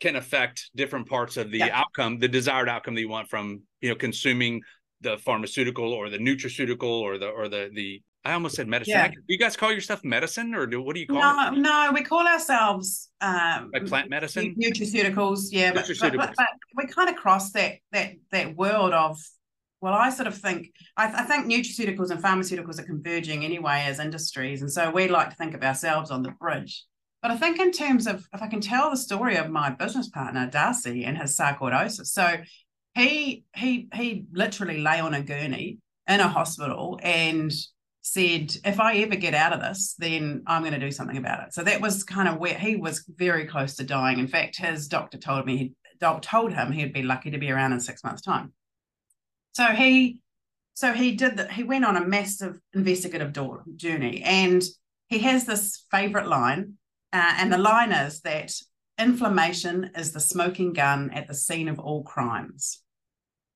can 0.00 0.16
affect 0.16 0.70
different 0.74 1.08
parts 1.08 1.36
of 1.36 1.52
the 1.52 1.58
yeah. 1.58 1.68
outcome, 1.72 2.18
the 2.18 2.26
desired 2.26 2.68
outcome 2.68 2.96
that 2.96 3.00
you 3.00 3.08
want 3.08 3.28
from, 3.28 3.62
you 3.80 3.90
know, 3.90 3.94
consuming 3.94 4.60
the 5.00 5.16
pharmaceutical 5.18 5.92
or 5.92 6.10
the 6.10 6.18
nutraceutical 6.18 6.82
or 6.82 7.16
the 7.16 7.28
or 7.28 7.48
the 7.48 7.70
the 7.72 8.02
I 8.24 8.32
almost 8.32 8.56
said 8.56 8.68
medicine. 8.68 8.94
Yeah. 8.94 9.08
Do 9.08 9.22
you 9.28 9.38
guys 9.38 9.56
call 9.56 9.72
your 9.72 9.80
stuff 9.80 10.04
medicine 10.04 10.54
or 10.54 10.66
do 10.66 10.82
what 10.82 10.94
do 10.94 11.00
you 11.00 11.06
call 11.06 11.20
no, 11.20 11.52
it? 11.52 11.58
No, 11.58 11.90
we 11.94 12.02
call 12.02 12.26
ourselves 12.26 13.10
um, 13.20 13.70
like 13.72 13.86
plant 13.86 14.10
medicine, 14.10 14.54
nutraceuticals. 14.60 15.48
Yeah, 15.50 15.72
nutraceuticals. 15.72 16.16
But, 16.16 16.34
but, 16.36 16.36
but, 16.36 16.48
we 16.76 16.86
kind 16.86 17.08
of 17.08 17.16
cross 17.16 17.52
that 17.52 17.76
that 17.92 18.12
that 18.30 18.56
world 18.56 18.92
of 18.92 19.18
well, 19.80 19.94
I 19.94 20.10
sort 20.10 20.26
of 20.26 20.36
think 20.36 20.72
I, 20.96 21.06
th- 21.06 21.18
I, 21.18 21.22
think 21.22 21.46
nutraceuticals 21.46 22.10
and 22.10 22.22
pharmaceuticals 22.22 22.80
are 22.80 22.84
converging 22.84 23.44
anyway 23.44 23.84
as 23.86 24.00
industries, 24.00 24.60
and 24.60 24.70
so 24.70 24.90
we 24.90 25.08
like 25.08 25.30
to 25.30 25.36
think 25.36 25.54
of 25.54 25.62
ourselves 25.62 26.10
on 26.10 26.22
the 26.22 26.32
bridge. 26.32 26.84
But 27.22 27.30
I 27.30 27.36
think 27.36 27.60
in 27.60 27.72
terms 27.72 28.06
of 28.06 28.26
if 28.32 28.42
I 28.42 28.48
can 28.48 28.60
tell 28.60 28.90
the 28.90 28.96
story 28.96 29.36
of 29.36 29.50
my 29.50 29.70
business 29.70 30.08
partner 30.08 30.48
Darcy 30.50 31.04
and 31.04 31.16
his 31.16 31.36
sarcoidosis, 31.36 32.06
so 32.06 32.38
he 32.94 33.44
he 33.54 33.88
he 33.94 34.24
literally 34.32 34.78
lay 34.78 35.00
on 35.00 35.14
a 35.14 35.22
gurney 35.22 35.78
in 36.08 36.20
a 36.20 36.28
hospital 36.28 36.98
and 37.02 37.52
said, 38.12 38.56
if 38.64 38.80
I 38.80 38.96
ever 38.98 39.16
get 39.16 39.34
out 39.34 39.52
of 39.52 39.60
this, 39.60 39.94
then 39.98 40.42
I'm 40.46 40.62
going 40.62 40.72
to 40.72 40.78
do 40.78 40.90
something 40.90 41.16
about 41.16 41.46
it. 41.46 41.54
So 41.54 41.62
that 41.64 41.80
was 41.80 42.04
kind 42.04 42.28
of 42.28 42.38
where 42.38 42.54
he 42.54 42.76
was 42.76 43.04
very 43.08 43.46
close 43.46 43.76
to 43.76 43.84
dying. 43.84 44.18
In 44.18 44.28
fact, 44.28 44.56
his 44.56 44.88
doctor 44.88 45.18
told 45.18 45.46
me 45.46 45.74
told 46.22 46.52
him 46.52 46.70
he'd 46.70 46.92
be 46.92 47.02
lucky 47.02 47.30
to 47.32 47.38
be 47.38 47.50
around 47.50 47.72
in 47.72 47.80
six 47.80 48.04
months' 48.04 48.22
time. 48.22 48.52
So 49.52 49.64
he 49.66 50.22
so 50.74 50.92
he 50.92 51.16
did 51.16 51.38
that 51.38 51.50
he 51.50 51.64
went 51.64 51.84
on 51.84 51.96
a 51.96 52.06
massive 52.06 52.56
investigative 52.72 53.32
journey 53.74 54.22
and 54.22 54.62
he 55.08 55.18
has 55.18 55.44
this 55.44 55.84
favorite 55.90 56.28
line 56.28 56.74
uh, 57.12 57.34
and 57.38 57.52
the 57.52 57.58
line 57.58 57.90
is 57.90 58.20
that 58.20 58.52
inflammation 58.96 59.90
is 59.96 60.12
the 60.12 60.20
smoking 60.20 60.72
gun 60.72 61.10
at 61.10 61.26
the 61.26 61.34
scene 61.34 61.66
of 61.66 61.80
all 61.80 62.04
crimes 62.04 62.80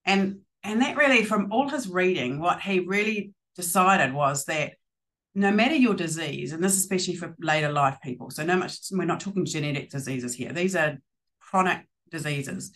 and 0.05 0.41
and 0.65 0.83
that 0.83 0.97
really 0.97 1.25
from 1.25 1.53
all 1.53 1.69
his 1.69 1.89
reading 1.89 2.41
what 2.41 2.61
he 2.61 2.81
really 2.81 3.33
decided 3.57 4.15
was 4.15 4.45
that 4.47 4.73
no 5.35 5.51
matter 5.51 5.75
your 5.75 5.95
disease 5.95 6.53
and 6.53 6.63
this 6.63 6.73
is 6.73 6.79
especially 6.79 7.15
for 7.15 7.35
later 7.41 7.71
life 7.71 7.97
people 8.03 8.31
so 8.31 8.45
no 8.45 8.57
much 8.57 8.79
we're 8.91 9.05
not 9.05 9.21
talking 9.21 9.45
genetic 9.45 9.91
diseases 9.91 10.35
here 10.35 10.53
these 10.53 10.77
are 10.77 10.99
chronic 11.41 11.87
diseases 12.11 12.73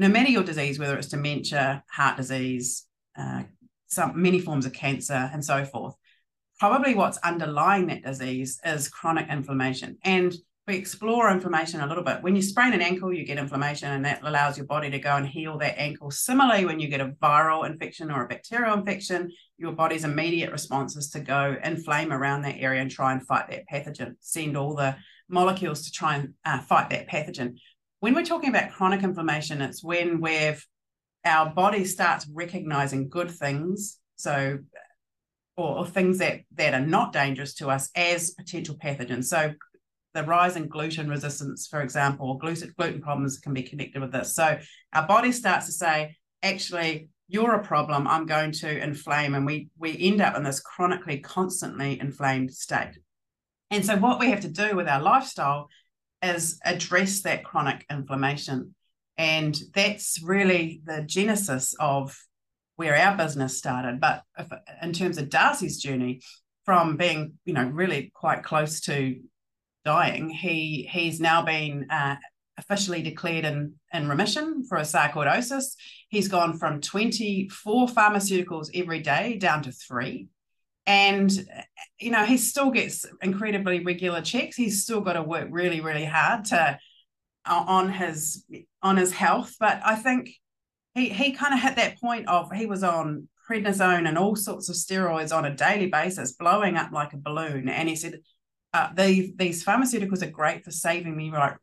no 0.00 0.08
matter 0.08 0.30
your 0.30 0.42
disease, 0.42 0.78
whether 0.78 0.96
it's 0.96 1.08
dementia, 1.08 1.84
heart 1.90 2.16
disease, 2.16 2.86
uh, 3.18 3.42
some 3.86 4.20
many 4.22 4.40
forms 4.40 4.64
of 4.64 4.72
cancer, 4.72 5.30
and 5.30 5.44
so 5.44 5.62
forth, 5.66 5.94
probably 6.58 6.94
what's 6.94 7.18
underlying 7.18 7.88
that 7.88 8.02
disease 8.02 8.58
is 8.64 8.88
chronic 8.88 9.28
inflammation. 9.28 9.98
And 10.02 10.34
we 10.70 10.76
explore 10.76 11.32
inflammation 11.32 11.80
a 11.80 11.86
little 11.86 12.04
bit. 12.04 12.22
When 12.22 12.36
you 12.36 12.42
sprain 12.42 12.72
an 12.72 12.80
ankle, 12.80 13.12
you 13.12 13.24
get 13.24 13.38
inflammation, 13.38 13.90
and 13.90 14.04
that 14.04 14.22
allows 14.22 14.56
your 14.56 14.66
body 14.66 14.88
to 14.90 15.00
go 15.00 15.16
and 15.16 15.26
heal 15.26 15.58
that 15.58 15.76
ankle. 15.76 16.12
Similarly, 16.12 16.64
when 16.64 16.78
you 16.78 16.86
get 16.86 17.00
a 17.00 17.08
viral 17.20 17.66
infection 17.66 18.08
or 18.08 18.24
a 18.24 18.28
bacterial 18.28 18.78
infection, 18.78 19.32
your 19.58 19.72
body's 19.72 20.04
immediate 20.04 20.52
response 20.52 20.94
is 20.94 21.10
to 21.10 21.20
go 21.20 21.56
inflame 21.64 22.12
around 22.12 22.42
that 22.42 22.58
area 22.58 22.80
and 22.80 22.90
try 22.90 23.10
and 23.10 23.26
fight 23.26 23.50
that 23.50 23.68
pathogen, 23.68 24.14
send 24.20 24.56
all 24.56 24.76
the 24.76 24.94
molecules 25.28 25.82
to 25.86 25.90
try 25.90 26.14
and 26.14 26.34
uh, 26.44 26.60
fight 26.60 26.90
that 26.90 27.08
pathogen. 27.08 27.56
When 27.98 28.14
we're 28.14 28.24
talking 28.24 28.50
about 28.50 28.70
chronic 28.70 29.02
inflammation, 29.02 29.60
it's 29.60 29.82
when 29.82 30.20
we've 30.20 30.64
our 31.24 31.50
body 31.52 31.84
starts 31.84 32.28
recognizing 32.32 33.08
good 33.08 33.30
things, 33.30 33.98
so 34.14 34.60
or, 35.56 35.78
or 35.78 35.86
things 35.86 36.18
that 36.18 36.42
that 36.54 36.74
are 36.74 36.86
not 36.86 37.12
dangerous 37.12 37.54
to 37.54 37.70
us 37.70 37.90
as 37.96 38.30
potential 38.30 38.76
pathogens. 38.76 39.24
So 39.24 39.54
the 40.14 40.24
rise 40.24 40.56
in 40.56 40.68
gluten 40.68 41.08
resistance, 41.08 41.66
for 41.66 41.80
example, 41.80 42.30
or 42.30 42.38
gluten, 42.38 42.74
gluten 42.76 43.00
problems 43.00 43.38
can 43.38 43.52
be 43.52 43.62
connected 43.62 44.00
with 44.00 44.12
this. 44.12 44.34
So 44.34 44.58
our 44.92 45.06
body 45.06 45.32
starts 45.32 45.66
to 45.66 45.72
say, 45.72 46.16
actually, 46.42 47.08
you're 47.28 47.54
a 47.54 47.62
problem. 47.64 48.08
I'm 48.08 48.26
going 48.26 48.52
to 48.52 48.82
inflame, 48.82 49.34
and 49.34 49.46
we 49.46 49.68
we 49.78 49.96
end 49.98 50.20
up 50.20 50.36
in 50.36 50.42
this 50.42 50.60
chronically, 50.60 51.18
constantly 51.18 52.00
inflamed 52.00 52.52
state. 52.52 52.98
And 53.70 53.86
so, 53.86 53.96
what 53.96 54.18
we 54.18 54.30
have 54.30 54.40
to 54.40 54.48
do 54.48 54.74
with 54.74 54.88
our 54.88 55.00
lifestyle 55.00 55.68
is 56.22 56.58
address 56.64 57.22
that 57.22 57.44
chronic 57.44 57.86
inflammation, 57.88 58.74
and 59.16 59.56
that's 59.74 60.20
really 60.22 60.82
the 60.84 61.02
genesis 61.02 61.72
of 61.78 62.18
where 62.74 62.96
our 62.96 63.16
business 63.16 63.56
started. 63.56 64.00
But 64.00 64.24
if, 64.36 64.48
in 64.82 64.92
terms 64.92 65.16
of 65.16 65.30
Darcy's 65.30 65.80
journey, 65.80 66.22
from 66.64 66.96
being 66.96 67.34
you 67.44 67.54
know 67.54 67.64
really 67.64 68.10
quite 68.14 68.42
close 68.42 68.80
to 68.80 69.20
dying, 69.84 70.30
he 70.30 70.88
he's 70.90 71.20
now 71.20 71.42
been 71.42 71.86
uh, 71.90 72.16
officially 72.60 73.02
declared 73.02 73.44
in, 73.44 73.74
in 73.92 74.08
remission 74.08 74.64
for 74.64 74.78
a 74.78 74.82
sarcoidosis. 74.82 75.74
He's 76.08 76.28
gone 76.28 76.58
from 76.58 76.80
24 76.80 77.88
pharmaceuticals 77.88 78.68
every 78.74 79.00
day 79.00 79.36
down 79.38 79.62
to 79.62 79.72
three. 79.72 80.28
And, 80.86 81.30
you 81.98 82.10
know, 82.10 82.24
he 82.24 82.36
still 82.36 82.70
gets 82.70 83.06
incredibly 83.22 83.84
regular 83.84 84.20
checks. 84.20 84.56
He's 84.56 84.82
still 84.82 85.00
got 85.00 85.14
to 85.14 85.22
work 85.22 85.48
really, 85.50 85.80
really 85.80 86.04
hard 86.04 86.46
to 86.46 86.78
on 87.46 87.90
his 87.90 88.44
on 88.82 88.96
his 88.96 89.12
health. 89.12 89.54
But 89.58 89.80
I 89.84 89.96
think 89.96 90.30
he 90.94 91.08
he 91.10 91.32
kind 91.32 91.54
of 91.54 91.60
hit 91.60 91.76
that 91.76 92.00
point 92.00 92.28
of 92.28 92.50
he 92.52 92.66
was 92.66 92.82
on 92.82 93.28
prednisone 93.48 94.08
and 94.08 94.18
all 94.18 94.36
sorts 94.36 94.68
of 94.68 94.76
steroids 94.76 95.34
on 95.34 95.44
a 95.44 95.54
daily 95.54 95.86
basis, 95.86 96.32
blowing 96.32 96.76
up 96.76 96.92
like 96.92 97.12
a 97.12 97.18
balloon. 97.18 97.68
And 97.68 97.88
he 97.88 97.96
said, 97.96 98.20
uh, 98.72 98.88
these 98.94 99.32
these 99.36 99.64
pharmaceuticals 99.64 100.22
are 100.22 100.30
great 100.30 100.64
for 100.64 100.70
saving 100.70 101.16
me 101.16 101.30
right 101.30 101.56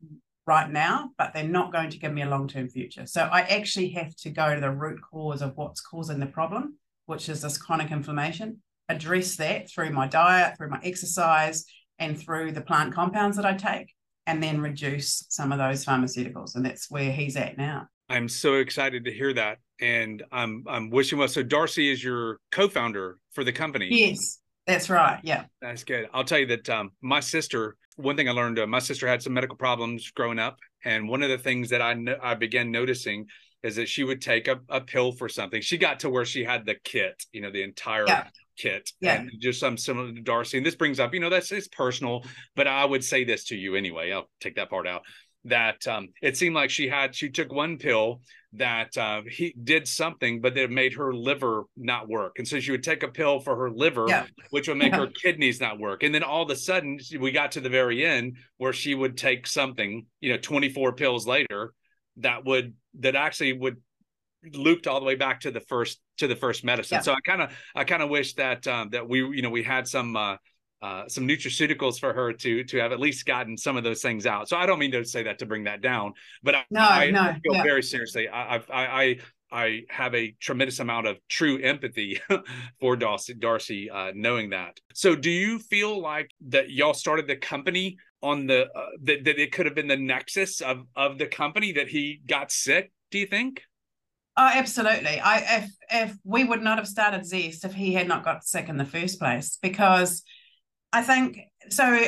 right 0.46 0.72
now, 0.72 1.12
but 1.18 1.34
they're 1.34 1.44
not 1.44 1.74
going 1.74 1.90
to 1.90 2.00
give 2.00 2.14
me 2.14 2.22
a 2.22 2.30
long 2.30 2.48
term 2.48 2.70
future. 2.70 3.06
So 3.06 3.24
I 3.24 3.42
actually 3.42 3.90
have 3.90 4.16
to 4.18 4.30
go 4.30 4.56
to 4.56 4.62
the 4.62 4.72
root 4.72 5.00
cause 5.12 5.42
of 5.42 5.56
what's 5.56 5.82
causing 5.82 6.20
the 6.20 6.26
problem, 6.26 6.78
which 7.06 7.30
is 7.30 7.42
this 7.42 7.58
chronic 7.58 7.92
inflammation, 7.92 8.62
address 8.90 9.36
that 9.36 9.70
through 9.70 9.92
my 9.92 10.08
diet, 10.08 10.58
through 10.58 10.70
my 10.70 10.80
exercise, 10.84 11.66
and 12.00 12.18
through 12.20 12.54
the 12.54 12.62
plant 12.62 12.94
compounds 12.94 13.38
that 13.38 13.46
I 13.46 13.54
take, 13.54 13.94
and 14.26 14.42
then 14.42 14.62
reduce 14.62 15.26
some 15.30 15.52
of 15.52 15.60
those 15.60 15.86
pharmaceuticals. 15.86 16.56
And 16.56 16.66
that's 16.66 16.90
where 16.90 17.12
he's 17.12 17.36
at 17.36 17.58
now. 17.58 17.88
I'm 18.10 18.30
so 18.30 18.56
excited 18.56 19.04
to 19.06 19.12
hear 19.12 19.34
that. 19.34 19.60
And 19.80 20.24
I'm 20.32 20.64
I'm 20.68 20.90
wishing 20.90 21.20
well. 21.20 21.28
So 21.28 21.44
Darcy 21.44 21.92
is 21.92 22.04
your 22.04 22.40
co-founder 22.52 23.20
for 23.34 23.44
the 23.44 23.52
company. 23.52 23.90
Yes. 23.92 24.40
That's 24.68 24.90
right. 24.90 25.20
Yeah. 25.24 25.46
That's 25.62 25.84
good. 25.84 26.10
I'll 26.14 26.26
tell 26.26 26.40
you 26.40 26.46
that 26.48 26.70
um, 26.70 26.92
my 27.02 27.22
sister, 27.22 27.78
one 27.96 28.18
thing 28.18 28.28
I 28.28 28.34
learned, 28.34 28.60
uh, 28.60 28.68
my 28.68 28.80
sister 28.80 29.08
had 29.08 29.24
some 29.24 29.34
medical 29.34 29.56
problems 29.56 30.12
growing 30.12 30.40
up. 30.40 30.58
And 30.84 31.08
one 31.08 31.24
of 31.24 31.30
the 31.30 31.38
things 31.38 31.70
that 31.70 31.82
I, 31.82 31.94
no- 31.94 32.20
I 32.22 32.36
began 32.36 32.70
noticing 32.70 33.28
is 33.64 33.78
that 33.78 33.88
she 33.88 34.04
would 34.04 34.22
take 34.22 34.48
a, 34.48 34.60
a 34.70 34.82
pill 34.82 35.14
for 35.14 35.30
something. 35.30 35.62
She 35.62 35.78
got 35.78 36.02
to 36.02 36.10
where 36.10 36.26
she 36.26 36.44
had 36.44 36.66
the 36.66 36.76
kit, 36.84 37.24
you 37.32 37.42
know, 37.42 37.52
the 37.52 37.64
entire 37.64 38.06
yeah. 38.08 38.28
kit. 38.58 38.92
Yeah. 39.00 39.22
And 39.22 39.32
just 39.40 39.60
some 39.60 39.78
similar 39.78 40.12
to 40.12 40.22
Darcy. 40.22 40.58
And 40.58 40.66
this 40.66 40.76
brings 40.76 41.00
up, 41.00 41.14
you 41.14 41.20
know, 41.20 41.30
that's 41.30 41.52
it's 41.52 41.68
personal, 41.70 42.24
but 42.56 42.68
I 42.68 42.86
would 42.86 43.04
say 43.04 43.24
this 43.24 43.46
to 43.46 43.56
you 43.56 43.76
anyway. 43.76 44.12
I'll 44.12 44.30
take 44.42 44.58
that 44.58 44.70
part 44.70 44.86
out 44.86 45.02
that 45.46 45.86
um, 45.88 46.10
it 46.22 46.38
seemed 46.38 46.56
like 46.56 46.70
she 46.70 46.88
had 46.88 47.16
she 47.16 47.30
took 47.30 47.52
one 47.54 47.78
pill 47.78 48.22
that 48.54 48.98
uh, 48.98 49.22
he 49.30 49.56
did 49.64 49.88
something, 49.88 50.42
but 50.42 50.58
it 50.58 50.72
made 50.72 50.94
her 50.94 51.14
liver 51.14 51.64
not 51.76 52.08
work. 52.08 52.36
And 52.38 52.48
so 52.48 52.60
she 52.60 52.72
would 52.72 52.84
take 52.84 53.04
a 53.04 53.08
pill 53.08 53.40
for 53.40 53.56
her 53.56 53.70
liver, 53.70 54.06
yeah. 54.08 54.26
which 54.52 54.68
would 54.68 54.78
make 54.78 54.94
yeah. 54.94 55.00
her 55.00 55.08
kidneys 55.08 55.60
not 55.60 55.80
work. 55.80 56.04
And 56.04 56.14
then 56.14 56.24
all 56.24 56.44
of 56.44 56.50
a 56.50 56.56
sudden, 56.56 57.00
we 57.20 57.32
got 57.32 57.52
to 57.54 57.62
the 57.62 57.70
very 57.70 58.06
end 58.06 58.38
where 58.58 58.74
she 58.74 58.96
would 58.96 59.18
take 59.18 59.48
something, 59.48 60.06
you 60.22 60.32
know, 60.32 60.38
24 60.38 60.94
pills 60.94 61.28
later 61.28 61.74
that 62.18 62.46
would, 62.46 62.74
that 63.00 63.16
actually 63.16 63.54
would 63.54 63.78
looped 64.54 64.88
all 64.88 65.00
the 65.00 65.06
way 65.06 65.16
back 65.16 65.42
to 65.42 65.52
the 65.52 65.60
first, 65.62 66.00
to 66.18 66.28
the 66.28 66.36
first 66.36 66.64
medicine. 66.64 66.98
Yeah. 66.98 67.02
So 67.02 67.14
I 67.14 67.20
kind 67.26 67.42
of, 67.42 67.52
I 67.76 67.84
kind 67.84 68.02
of 68.02 68.10
wish 68.10 68.36
that, 68.36 68.66
um, 68.68 68.90
that 68.92 69.08
we, 69.08 69.20
you 69.20 69.42
know, 69.42 69.50
we 69.50 69.64
had 69.64 69.88
some, 69.88 70.16
uh, 70.16 70.38
uh, 70.82 71.08
some 71.08 71.28
nutraceuticals 71.28 72.00
for 72.00 72.14
her 72.14 72.34
to 72.34 72.64
to 72.64 72.78
have 72.78 72.92
at 72.92 73.00
least 73.00 73.26
gotten 73.26 73.58
some 73.58 73.78
of 73.78 73.84
those 73.84 74.02
things 74.02 74.26
out. 74.26 74.48
So 74.48 74.58
I 74.58 74.66
don't 74.66 74.80
mean 74.80 74.92
to 74.92 75.04
say 75.04 75.24
that 75.24 75.40
to 75.40 75.46
bring 75.46 75.64
that 75.64 75.82
down, 75.82 76.14
but 76.44 76.56
I, 76.56 76.66
no, 76.70 76.82
I, 76.82 77.12
no, 77.12 77.22
I 77.22 77.40
feel 77.40 77.54
yeah. 77.54 77.64
very 77.64 77.84
seriously. 77.84 78.28
I, 78.28 78.58
I 78.58 78.62
I 78.70 79.18
I 79.52 79.82
have 79.90 80.14
a 80.14 80.36
tremendous 80.40 80.80
amount 80.80 81.08
of 81.08 81.18
true 81.30 81.60
empathy 81.60 82.20
for 82.80 82.96
Darcy, 82.96 83.34
Darcy 83.34 83.90
uh, 83.90 84.12
knowing 84.14 84.52
that. 84.52 84.80
So 84.94 85.16
do 85.16 85.30
you 85.30 85.60
feel 85.60 86.00
like 86.02 86.32
that 86.50 86.70
y'all 86.70 86.94
started 86.94 87.28
the 87.28 87.38
company 87.38 87.98
on 88.22 88.48
the 88.48 88.66
uh, 88.74 88.86
that, 89.04 89.24
that 89.26 89.40
it 89.40 89.52
could 89.52 89.66
have 89.66 89.76
been 89.76 89.88
the 89.88 89.98
nexus 89.98 90.62
of 90.62 90.86
of 90.96 91.18
the 91.18 91.28
company 91.28 91.74
that 91.74 91.88
he 91.88 92.22
got 92.28 92.52
sick? 92.52 92.92
Do 93.12 93.20
you 93.20 93.26
think? 93.26 93.62
Oh, 94.36 94.52
absolutely. 94.54 95.20
I 95.20 95.64
if 95.64 95.72
if 95.90 96.18
we 96.24 96.44
would 96.44 96.62
not 96.62 96.78
have 96.78 96.88
started 96.88 97.22
Zestt 97.22 97.66
if 97.66 97.74
he 97.74 97.94
had 97.94 98.08
not 98.08 98.24
got 98.24 98.44
sick 98.44 98.70
in 98.70 98.78
the 98.78 98.86
first 98.86 99.18
place 99.18 99.58
because 99.62 100.24
I 100.94 101.02
think 101.02 101.40
so. 101.70 102.00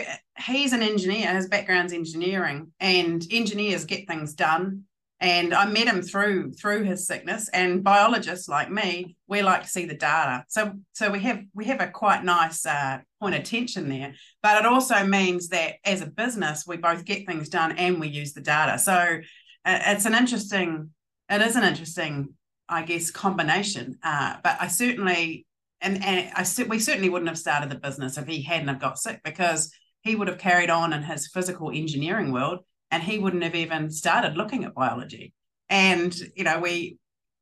He's 0.46 0.74
an 0.74 0.82
engineer. 0.82 1.34
His 1.34 1.48
background's 1.48 1.94
engineering, 1.94 2.72
and 2.80 3.26
engineers 3.30 3.86
get 3.86 4.08
things 4.08 4.34
done. 4.34 4.84
And 5.22 5.54
I 5.54 5.66
met 5.66 5.88
him 5.88 6.02
through 6.02 6.54
through 6.54 6.84
his 6.84 7.06
sickness. 7.06 7.50
And 7.50 7.84
biologists 7.84 8.48
like 8.48 8.72
me, 8.72 9.18
we 9.28 9.42
like 9.42 9.64
to 9.64 9.68
see 9.68 9.86
the 9.86 9.96
data. 9.96 10.46
So 10.48 10.74
so 10.94 11.12
we 11.12 11.20
have 11.22 11.42
we 11.54 11.66
have 11.66 11.82
a 11.82 11.88
quite 11.88 12.24
nice 12.24 12.66
uh, 12.66 13.00
point 13.22 13.36
of 13.36 13.44
tension 13.44 13.90
there. 13.90 14.14
But 14.42 14.60
it 14.60 14.66
also 14.66 15.04
means 15.06 15.50
that 15.50 15.76
as 15.84 16.02
a 16.02 16.06
business, 16.06 16.66
we 16.66 16.78
both 16.78 17.04
get 17.04 17.28
things 17.28 17.50
done 17.50 17.74
and 17.78 18.00
we 18.00 18.08
use 18.08 18.34
the 18.34 18.42
data. 18.42 18.80
So 18.80 18.94
uh, 18.94 19.80
it's 19.88 20.06
an 20.06 20.16
interesting. 20.16 20.92
It 21.30 21.42
is 21.42 21.58
an 21.58 21.64
interesting, 21.64 22.34
I 22.70 22.84
guess, 22.84 23.12
combination. 23.12 24.00
Uh, 24.02 24.38
but 24.42 24.58
I 24.62 24.68
certainly 24.68 25.46
and 25.82 26.04
and 26.04 26.32
I 26.36 26.46
we 26.68 26.80
certainly 26.80 27.10
wouldn't 27.10 27.30
have 27.30 27.38
started 27.38 27.70
the 27.70 27.76
business 27.76 28.18
if 28.18 28.28
he 28.28 28.42
hadn't 28.42 28.68
have 28.68 28.80
got 28.80 29.00
sick 29.00 29.22
because 29.24 29.72
he 30.02 30.16
would 30.16 30.28
have 30.28 30.38
carried 30.38 30.70
on 30.70 30.94
in 30.94 31.04
his 31.04 31.28
physical 31.28 31.72
engineering 31.72 32.32
world 32.32 32.60
and 32.92 33.04
he 33.04 33.20
wouldn't 33.20 33.44
have 33.44 33.56
even 33.56 33.92
started 33.92 34.38
looking 34.38 34.64
at 34.64 34.74
biology. 34.74 35.34
And 35.70 36.16
you 36.36 36.44
know, 36.44 36.60
we 36.60 36.98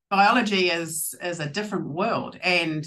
biology 0.10 0.70
is 0.70 1.16
is 1.22 1.40
a 1.40 1.50
different 1.50 1.88
world 1.88 2.38
and 2.42 2.86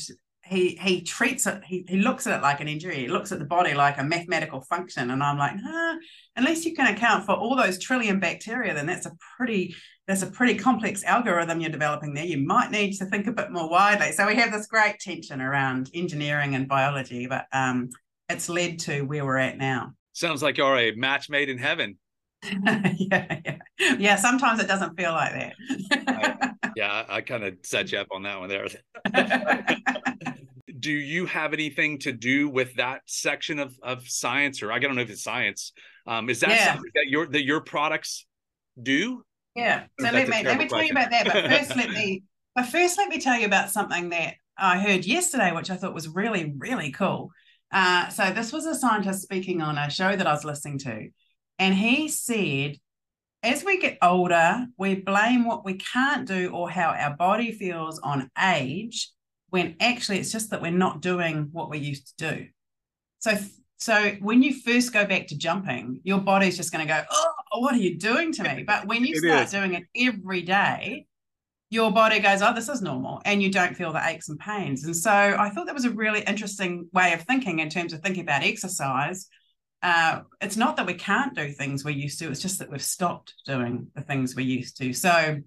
he 0.50 0.76
he 0.80 1.00
treats 1.02 1.46
it 1.46 1.62
he, 1.64 1.84
he 1.88 1.96
looks 1.96 2.26
at 2.26 2.38
it 2.38 2.42
like 2.42 2.60
an 2.60 2.68
injury 2.68 2.96
he 2.96 3.08
looks 3.08 3.32
at 3.32 3.38
the 3.38 3.44
body 3.44 3.72
like 3.72 3.98
a 3.98 4.04
mathematical 4.04 4.60
function 4.62 5.10
and 5.10 5.22
i'm 5.22 5.38
like 5.38 5.54
nah, 5.56 5.96
unless 6.36 6.64
you 6.64 6.74
can 6.74 6.92
account 6.92 7.24
for 7.24 7.32
all 7.32 7.56
those 7.56 7.78
trillion 7.78 8.18
bacteria 8.18 8.74
then 8.74 8.86
that's 8.86 9.06
a 9.06 9.12
pretty 9.36 9.74
that's 10.10 10.22
a 10.22 10.26
pretty 10.26 10.56
complex 10.56 11.04
algorithm 11.04 11.60
you're 11.60 11.70
developing 11.70 12.14
there. 12.14 12.24
You 12.24 12.38
might 12.38 12.72
need 12.72 12.94
to 12.94 13.04
think 13.04 13.28
a 13.28 13.32
bit 13.32 13.52
more 13.52 13.70
widely. 13.70 14.10
So 14.10 14.26
we 14.26 14.34
have 14.34 14.50
this 14.50 14.66
great 14.66 14.98
tension 14.98 15.40
around 15.40 15.88
engineering 15.94 16.56
and 16.56 16.66
biology, 16.66 17.28
but 17.28 17.46
um, 17.52 17.90
it's 18.28 18.48
led 18.48 18.80
to 18.80 19.02
where 19.02 19.24
we're 19.24 19.36
at 19.36 19.56
now. 19.56 19.92
Sounds 20.12 20.42
like 20.42 20.58
you're 20.58 20.76
a 20.76 20.96
match 20.96 21.30
made 21.30 21.48
in 21.48 21.58
heaven. 21.58 21.96
yeah, 22.42 23.40
yeah, 23.44 23.56
yeah. 23.98 24.16
Sometimes 24.16 24.60
it 24.60 24.66
doesn't 24.66 24.96
feel 24.96 25.12
like 25.12 25.32
that. 25.32 25.54
I, 26.08 26.70
yeah, 26.74 27.04
I 27.08 27.20
kind 27.20 27.44
of 27.44 27.54
set 27.62 27.92
you 27.92 27.98
up 27.98 28.08
on 28.10 28.24
that 28.24 28.40
one 28.40 28.48
there. 28.48 28.66
do 30.81 30.90
you 30.90 31.27
have 31.27 31.53
anything 31.53 31.99
to 32.01 32.12
do 32.12 32.49
with 32.49 32.75
that 32.77 33.03
section 33.07 33.59
of, 33.59 33.77
of 33.83 34.09
science, 34.09 34.62
or 34.62 34.73
I 34.73 34.79
don't 34.79 34.95
know 34.95 35.03
if 35.03 35.11
it's 35.11 35.23
science? 35.23 35.73
Um, 36.07 36.29
is 36.31 36.40
that 36.40 36.51
yeah. 36.51 36.73
something 36.73 36.90
that 36.95 37.07
your 37.09 37.27
that 37.27 37.45
your 37.45 37.61
products 37.61 38.27
do? 38.81 39.25
Yeah. 39.55 39.85
So 39.99 40.11
let 40.11 40.29
me 40.29 40.43
let 40.43 40.59
me 40.59 40.69
tell 40.69 40.83
you 40.83 40.93
about 40.93 41.11
that. 41.11 41.27
But 41.27 41.47
first, 41.47 41.77
let 41.77 41.90
me 41.90 42.25
but 42.55 42.66
first 42.66 42.99
let 42.99 43.09
me 43.09 43.21
tell 43.21 43.38
you 43.38 43.47
about 43.47 43.71
something 43.71 44.11
that 44.11 44.35
I 44.57 44.79
heard 44.79 45.05
yesterday, 45.05 45.53
which 45.53 45.71
I 45.71 45.77
thought 45.77 45.95
was 45.95 46.09
really 46.09 46.55
really 46.57 46.90
cool. 46.90 47.31
Uh, 47.73 48.09
so 48.09 48.33
this 48.33 48.53
was 48.53 48.66
a 48.66 48.75
scientist 48.75 49.23
speaking 49.23 49.62
on 49.62 49.79
a 49.79 49.90
show 49.90 50.16
that 50.16 50.27
I 50.27 50.33
was 50.33 50.45
listening 50.45 50.79
to, 50.79 51.09
and 51.59 51.75
he 51.75 52.09
said, 52.09 52.77
as 53.43 53.64
we 53.64 53.79
get 53.79 53.99
older, 54.03 54.66
we 54.77 54.97
blame 54.97 55.45
what 55.45 55.64
we 55.64 55.75
can't 55.75 56.27
do 56.27 56.51
or 56.53 56.69
how 56.69 56.90
our 56.90 57.16
body 57.16 57.53
feels 57.53 57.99
on 58.01 58.31
age, 58.43 59.11
when 59.50 59.76
actually 59.80 60.18
it's 60.18 60.32
just 60.32 60.50
that 60.50 60.62
we're 60.62 60.70
not 60.70 61.02
doing 61.02 61.48
what 61.52 61.70
we 61.70 61.78
used 61.78 62.18
to 62.18 62.34
do. 62.34 62.46
So 63.18 63.36
so 63.76 64.12
when 64.20 64.42
you 64.42 64.54
first 64.60 64.92
go 64.92 65.06
back 65.06 65.28
to 65.28 65.38
jumping, 65.38 66.00
your 66.04 66.18
body's 66.18 66.56
just 66.56 66.70
going 66.70 66.86
to 66.86 66.92
go, 66.92 67.02
oh, 67.10 67.60
what 67.60 67.74
are 67.74 67.78
you 67.78 67.98
doing 67.98 68.30
to 68.32 68.42
me? 68.42 68.62
But 68.66 68.86
when 68.86 69.04
you 69.04 69.16
start 69.16 69.44
is. 69.44 69.50
doing 69.50 69.72
it 69.74 69.84
every 69.96 70.42
day, 70.42 71.06
your 71.70 71.90
body 71.90 72.18
goes, 72.18 72.42
oh, 72.42 72.52
this 72.52 72.68
is 72.68 72.82
normal, 72.82 73.22
and 73.24 73.42
you 73.42 73.50
don't 73.50 73.76
feel 73.76 73.92
the 73.92 74.04
aches 74.04 74.28
and 74.28 74.38
pains. 74.38 74.84
And 74.84 74.94
so 74.94 75.10
I 75.10 75.48
thought 75.50 75.66
that 75.66 75.74
was 75.74 75.84
a 75.84 75.90
really 75.90 76.20
interesting 76.20 76.88
way 76.92 77.12
of 77.12 77.22
thinking 77.22 77.60
in 77.60 77.70
terms 77.70 77.92
of 77.92 78.00
thinking 78.00 78.22
about 78.22 78.42
exercise. 78.42 79.28
Uh, 79.82 80.22
it's 80.42 80.56
not 80.56 80.76
that 80.76 80.86
we 80.86 80.94
can't 80.94 81.34
do 81.34 81.50
things 81.52 81.84
we're 81.84 81.92
used 81.92 82.18
to, 82.18 82.28
it's 82.28 82.42
just 82.42 82.58
that 82.58 82.70
we've 82.70 82.82
stopped 82.82 83.34
doing 83.46 83.86
the 83.94 84.02
things 84.02 84.36
we're 84.36 84.44
used 84.44 84.76
to. 84.78 84.92
So, 84.92 85.38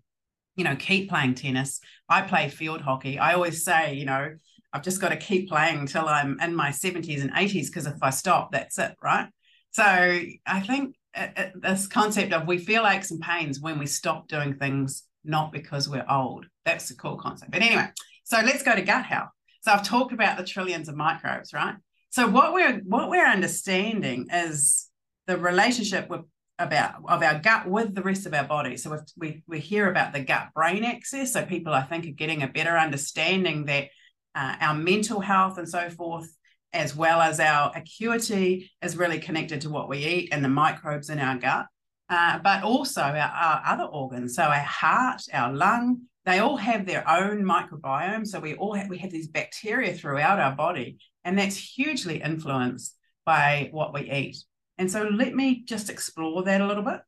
you 0.55 0.63
know, 0.63 0.75
keep 0.75 1.09
playing 1.09 1.35
tennis. 1.35 1.79
I 2.09 2.21
play 2.21 2.49
field 2.49 2.81
hockey. 2.81 3.19
I 3.19 3.33
always 3.33 3.63
say, 3.63 3.93
you 3.93 4.05
know, 4.05 4.35
I've 4.71 4.83
just 4.83 5.01
got 5.01 5.09
to 5.09 5.17
keep 5.17 5.49
playing 5.49 5.79
until 5.79 6.07
I'm 6.07 6.39
in 6.39 6.55
my 6.55 6.69
70s 6.69 7.21
and 7.21 7.31
80s 7.31 7.67
because 7.67 7.85
if 7.85 8.01
I 8.01 8.09
stop, 8.09 8.51
that's 8.51 8.77
it, 8.79 8.95
right? 9.01 9.29
So 9.71 9.83
I 9.83 10.59
think 10.61 10.95
uh, 11.15 11.27
uh, 11.35 11.49
this 11.55 11.87
concept 11.87 12.33
of 12.33 12.47
we 12.47 12.57
feel 12.57 12.87
aches 12.87 13.11
and 13.11 13.21
pains 13.21 13.59
when 13.59 13.77
we 13.77 13.85
stop 13.85 14.27
doing 14.27 14.55
things, 14.55 15.03
not 15.23 15.51
because 15.51 15.87
we're 15.87 16.05
old. 16.09 16.47
That's 16.65 16.89
a 16.91 16.95
cool 16.95 17.17
concept. 17.17 17.51
But 17.51 17.61
anyway, 17.61 17.87
so 18.23 18.37
let's 18.43 18.63
go 18.63 18.75
to 18.75 18.81
gut 18.81 19.05
health. 19.05 19.29
So 19.61 19.71
I've 19.71 19.85
talked 19.85 20.11
about 20.11 20.37
the 20.37 20.43
trillions 20.43 20.89
of 20.89 20.95
microbes, 20.95 21.53
right? 21.53 21.75
So 22.09 22.27
what 22.27 22.53
we're 22.53 22.79
what 22.85 23.09
we're 23.09 23.25
understanding 23.25 24.27
is 24.31 24.89
the 25.27 25.37
relationship 25.37 26.09
with 26.09 26.21
about 26.59 27.01
of 27.07 27.23
our 27.23 27.39
gut 27.39 27.67
with 27.67 27.95
the 27.95 28.01
rest 28.01 28.25
of 28.25 28.33
our 28.33 28.43
body. 28.43 28.77
So 28.77 28.99
we 29.17 29.43
we 29.47 29.59
hear 29.59 29.89
about 29.89 30.13
the 30.13 30.21
gut 30.21 30.49
brain 30.53 30.83
axis, 30.83 31.33
so 31.33 31.45
people 31.45 31.73
I 31.73 31.81
think 31.83 32.05
are 32.05 32.11
getting 32.11 32.43
a 32.43 32.47
better 32.47 32.77
understanding 32.77 33.65
that 33.65 33.89
uh, 34.35 34.55
our 34.61 34.75
mental 34.75 35.19
health 35.19 35.57
and 35.57 35.67
so 35.67 35.89
forth, 35.89 36.27
as 36.71 36.95
well 36.95 37.21
as 37.21 37.39
our 37.39 37.71
acuity, 37.75 38.71
is 38.81 38.97
really 38.97 39.19
connected 39.19 39.61
to 39.61 39.69
what 39.69 39.89
we 39.89 40.05
eat 40.05 40.29
and 40.31 40.43
the 40.43 40.49
microbes 40.49 41.09
in 41.09 41.19
our 41.19 41.37
gut. 41.37 41.65
Uh, 42.09 42.37
but 42.39 42.63
also 42.63 43.01
our, 43.01 43.17
our 43.17 43.61
other 43.65 43.85
organs, 43.85 44.35
so 44.35 44.43
our 44.43 44.53
heart, 44.59 45.21
our 45.33 45.51
lung, 45.53 46.01
they 46.25 46.39
all 46.39 46.57
have 46.57 46.85
their 46.85 47.09
own 47.09 47.43
microbiome. 47.43 48.27
So 48.27 48.39
we 48.39 48.55
all 48.55 48.73
have, 48.73 48.89
we 48.89 48.97
have 48.99 49.09
these 49.09 49.29
bacteria 49.29 49.93
throughout 49.93 50.39
our 50.39 50.55
body, 50.55 50.97
and 51.23 51.39
that's 51.39 51.55
hugely 51.55 52.21
influenced 52.21 52.95
by 53.25 53.69
what 53.71 53.93
we 53.93 54.11
eat. 54.11 54.37
And 54.77 54.89
so 54.89 55.03
let 55.03 55.35
me 55.35 55.63
just 55.65 55.89
explore 55.89 56.43
that 56.43 56.61
a 56.61 56.67
little 56.67 56.83
bit. 56.83 57.01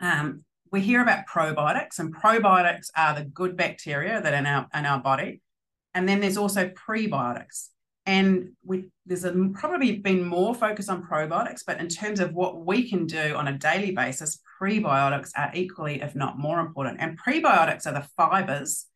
Um, 0.00 0.44
we 0.72 0.80
hear 0.80 1.02
about 1.02 1.26
probiotics, 1.26 1.98
and 1.98 2.14
probiotics 2.14 2.88
are 2.96 3.14
the 3.14 3.24
good 3.24 3.56
bacteria 3.56 4.20
that 4.20 4.32
are 4.32 4.36
in 4.36 4.46
our 4.46 4.68
in 4.74 4.86
our 4.86 5.00
body. 5.00 5.40
And 5.94 6.08
then 6.08 6.20
there's 6.20 6.36
also 6.36 6.68
prebiotics. 6.68 7.68
And 8.06 8.50
we, 8.64 8.86
there's 9.06 9.24
a, 9.24 9.32
probably 9.52 9.98
been 9.98 10.24
more 10.24 10.54
focus 10.54 10.88
on 10.88 11.02
probiotics, 11.02 11.60
but 11.66 11.80
in 11.80 11.88
terms 11.88 12.18
of 12.18 12.32
what 12.32 12.64
we 12.64 12.88
can 12.88 13.06
do 13.06 13.34
on 13.34 13.48
a 13.48 13.58
daily 13.58 13.92
basis, 13.92 14.40
prebiotics 14.60 15.30
are 15.36 15.50
equally, 15.54 16.00
if 16.00 16.14
not 16.14 16.38
more 16.38 16.60
important. 16.60 16.98
And 17.00 17.18
prebiotics 17.20 17.86
are 17.86 17.92
the 17.92 18.06
fibers, 18.16 18.86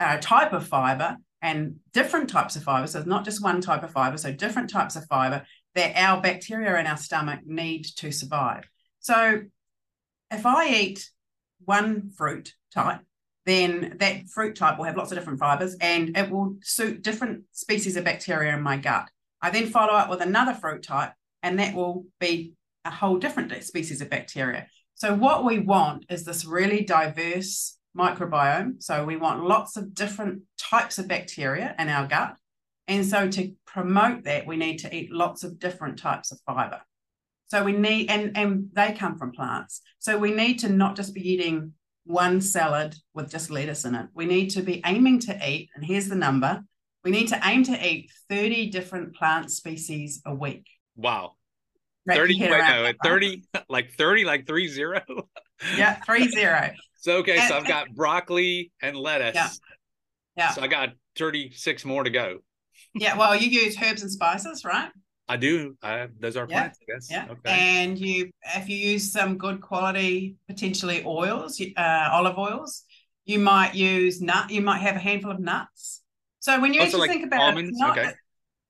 a 0.00 0.18
type 0.18 0.52
of 0.52 0.66
fiber, 0.66 1.16
and 1.42 1.76
different 1.92 2.30
types 2.30 2.56
of 2.56 2.62
fiber. 2.62 2.86
So 2.86 3.00
it's 3.00 3.08
not 3.08 3.24
just 3.24 3.42
one 3.42 3.60
type 3.60 3.82
of 3.82 3.90
fiber, 3.90 4.16
so 4.16 4.32
different 4.32 4.70
types 4.70 4.96
of 4.96 5.04
fiber 5.06 5.44
that 5.74 5.96
our 5.96 6.20
bacteria 6.20 6.78
in 6.78 6.86
our 6.86 6.96
stomach 6.96 7.40
need 7.46 7.84
to 7.96 8.12
survive. 8.12 8.64
So 9.00 9.42
if 10.30 10.46
I 10.46 10.68
eat 10.68 11.10
one 11.64 12.10
fruit 12.10 12.54
type, 12.74 13.00
then 13.44 13.96
that 13.98 14.28
fruit 14.28 14.54
type 14.54 14.78
will 14.78 14.84
have 14.84 14.96
lots 14.96 15.10
of 15.10 15.18
different 15.18 15.40
fibers 15.40 15.74
and 15.80 16.16
it 16.16 16.30
will 16.30 16.56
suit 16.62 17.02
different 17.02 17.44
species 17.52 17.96
of 17.96 18.04
bacteria 18.04 18.54
in 18.54 18.62
my 18.62 18.76
gut. 18.76 19.08
I 19.42 19.50
then 19.50 19.66
follow 19.66 19.92
up 19.92 20.08
with 20.08 20.20
another 20.20 20.54
fruit 20.54 20.84
type, 20.84 21.12
and 21.42 21.58
that 21.58 21.74
will 21.74 22.06
be 22.20 22.54
a 22.84 22.90
whole 22.90 23.18
different 23.18 23.52
species 23.64 24.00
of 24.00 24.08
bacteria. 24.08 24.68
So, 24.94 25.14
what 25.14 25.44
we 25.44 25.58
want 25.58 26.06
is 26.08 26.24
this 26.24 26.44
really 26.44 26.84
diverse 26.84 27.76
microbiome. 27.98 28.80
So, 28.80 29.04
we 29.04 29.16
want 29.16 29.44
lots 29.44 29.76
of 29.76 29.94
different 29.94 30.42
types 30.56 30.98
of 30.98 31.08
bacteria 31.08 31.74
in 31.76 31.88
our 31.88 32.06
gut. 32.06 32.36
And 32.88 33.06
so, 33.06 33.28
to 33.28 33.52
promote 33.66 34.24
that, 34.24 34.46
we 34.46 34.56
need 34.56 34.78
to 34.78 34.94
eat 34.94 35.12
lots 35.12 35.44
of 35.44 35.58
different 35.58 35.98
types 35.98 36.32
of 36.32 36.40
fiber. 36.46 36.80
So, 37.46 37.62
we 37.64 37.72
need, 37.72 38.10
and, 38.10 38.36
and 38.36 38.68
they 38.72 38.92
come 38.92 39.18
from 39.18 39.32
plants. 39.32 39.82
So, 39.98 40.18
we 40.18 40.32
need 40.32 40.58
to 40.60 40.68
not 40.68 40.96
just 40.96 41.14
be 41.14 41.28
eating 41.28 41.72
one 42.04 42.40
salad 42.40 42.96
with 43.14 43.30
just 43.30 43.50
lettuce 43.50 43.84
in 43.84 43.94
it. 43.94 44.06
We 44.14 44.26
need 44.26 44.50
to 44.50 44.62
be 44.62 44.82
aiming 44.84 45.20
to 45.20 45.48
eat, 45.48 45.70
and 45.74 45.84
here's 45.84 46.08
the 46.08 46.16
number 46.16 46.64
we 47.04 47.10
need 47.10 47.28
to 47.28 47.40
aim 47.44 47.64
to 47.64 47.86
eat 47.86 48.10
30 48.28 48.70
different 48.70 49.14
plant 49.14 49.50
species 49.50 50.22
a 50.24 50.34
week. 50.34 50.66
Wow. 50.96 51.32
30 52.08 52.40
wait, 52.40 52.50
no, 52.50 52.92
30 53.04 53.44
like 53.68 53.92
30 53.92 54.24
like 54.24 54.44
3 54.44 54.66
0 54.66 55.00
yeah 55.76 56.00
3 56.04 56.28
0 56.34 56.70
so 56.98 57.18
okay 57.18 57.38
and, 57.38 57.48
so 57.48 57.56
i've 57.56 57.66
got 57.68 57.94
broccoli 57.94 58.72
and 58.82 58.96
lettuce 58.96 59.36
yeah 59.36 59.48
yeah 60.36 60.50
so 60.50 60.62
i 60.62 60.66
got 60.66 60.88
36 61.16 61.84
more 61.84 62.02
to 62.02 62.10
go 62.10 62.38
yeah 62.94 63.16
well 63.16 63.34
you 63.34 63.48
use 63.48 63.76
herbs 63.82 64.02
and 64.02 64.10
spices 64.10 64.64
right 64.64 64.90
I 65.28 65.36
do. 65.36 65.76
I, 65.82 66.08
those 66.20 66.36
are 66.36 66.46
plants, 66.46 66.78
I 66.82 66.92
guess. 66.92 67.08
Yeah. 67.10 67.26
Okay. 67.30 67.40
And 67.46 67.98
you, 67.98 68.30
if 68.56 68.68
you 68.68 68.76
use 68.76 69.12
some 69.12 69.38
good 69.38 69.62
quality, 69.62 70.36
potentially 70.46 71.02
oils, 71.06 71.58
uh, 71.76 72.08
olive 72.12 72.36
oils, 72.36 72.82
you 73.24 73.38
might 73.38 73.74
use 73.74 74.20
nut. 74.20 74.50
You 74.50 74.60
might 74.60 74.80
have 74.80 74.96
a 74.96 74.98
handful 74.98 75.30
of 75.30 75.38
nuts. 75.38 76.02
So 76.40 76.60
when 76.60 76.74
you 76.74 76.80
also 76.80 76.98
actually 76.98 77.00
like 77.00 77.10
think 77.10 77.26
about 77.26 77.40
almonds, 77.40 77.68
it, 77.68 77.70
it's 77.70 77.80
not, 77.80 77.98
okay. 77.98 78.12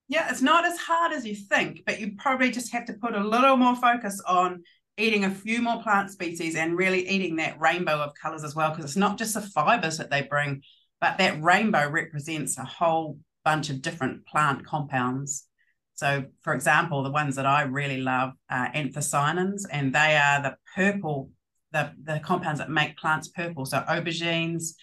yeah, 0.09 0.31
it's 0.31 0.43
not 0.43 0.65
as 0.65 0.79
hard 0.79 1.13
as 1.13 1.27
you 1.27 1.35
think, 1.35 1.83
but 1.87 1.99
you 1.99 2.13
probably 2.19 2.51
just 2.51 2.71
have 2.73 2.85
to 2.85 2.93
put 2.93 3.15
a 3.15 3.25
little 3.25 3.57
more 3.57 3.75
focus 3.75 4.23
on 4.27 4.63
eating 4.99 5.25
a 5.25 5.31
few 5.31 5.63
more 5.63 5.83
plant 5.83 6.11
species 6.11 6.55
and 6.55 6.77
really 6.77 7.09
eating 7.09 7.37
that 7.37 7.59
rainbow 7.59 7.99
of 7.99 8.13
colors 8.15 8.45
as 8.45 8.55
well, 8.55 8.71
because 8.71 8.85
it's 8.85 8.97
not 8.97 9.19
just 9.19 9.35
the 9.35 9.41
fibers 9.41 9.97
that 9.99 10.11
they 10.11 10.23
bring, 10.23 10.63
but 11.01 11.17
that 11.19 11.43
rainbow 11.43 11.89
represents 11.89 12.59
a 12.59 12.65
whole 12.65 13.19
bunch 13.45 13.71
of 13.71 13.83
different 13.83 14.27
plant 14.27 14.65
compounds. 14.67 15.47
So, 15.95 16.25
for 16.43 16.55
example, 16.55 17.03
the 17.03 17.11
ones 17.11 17.37
that 17.37 17.47
I 17.47 17.63
really 17.63 18.01
love 18.01 18.33
are 18.51 18.73
anthocyanins, 18.73 19.63
and 19.71 19.95
they 19.95 20.17
are 20.17 20.43
the 20.43 20.57
purple, 20.75 21.31
the, 21.73 21.93
the 22.03 22.21
compounds 22.21 22.59
that 22.61 22.71
make 22.71 22.97
plants 22.97 23.29
purple. 23.29 23.67
So, 23.67 23.85
aubergines, 23.89 24.75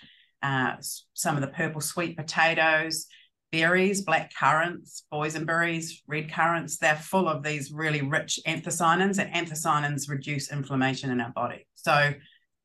uh, 0.41 0.75
some 1.13 1.35
of 1.35 1.41
the 1.41 1.47
purple 1.47 1.81
sweet 1.81 2.15
potatoes, 2.15 3.07
berries, 3.51 4.03
black 4.03 4.31
currants, 4.33 5.03
boysenberries, 5.11 5.93
red 6.07 6.31
currants, 6.31 6.77
they're 6.77 6.95
full 6.95 7.27
of 7.27 7.43
these 7.43 7.71
really 7.71 8.01
rich 8.01 8.39
anthocyanins, 8.47 9.17
and 9.17 9.33
anthocyanins 9.33 10.09
reduce 10.09 10.51
inflammation 10.51 11.09
in 11.09 11.19
our 11.19 11.31
body. 11.31 11.65
So, 11.75 12.13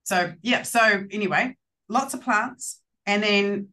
so 0.05 0.33
yeah, 0.43 0.63
so 0.63 1.05
anyway, 1.11 1.57
lots 1.89 2.15
of 2.15 2.23
plants. 2.23 2.81
And 3.07 3.23
then 3.23 3.69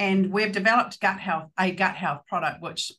and 0.00 0.32
we've 0.32 0.50
developed 0.50 0.98
gut 0.98 1.20
health, 1.20 1.50
a 1.58 1.70
gut 1.72 1.94
health 1.94 2.22
product, 2.26 2.62
which 2.62 2.90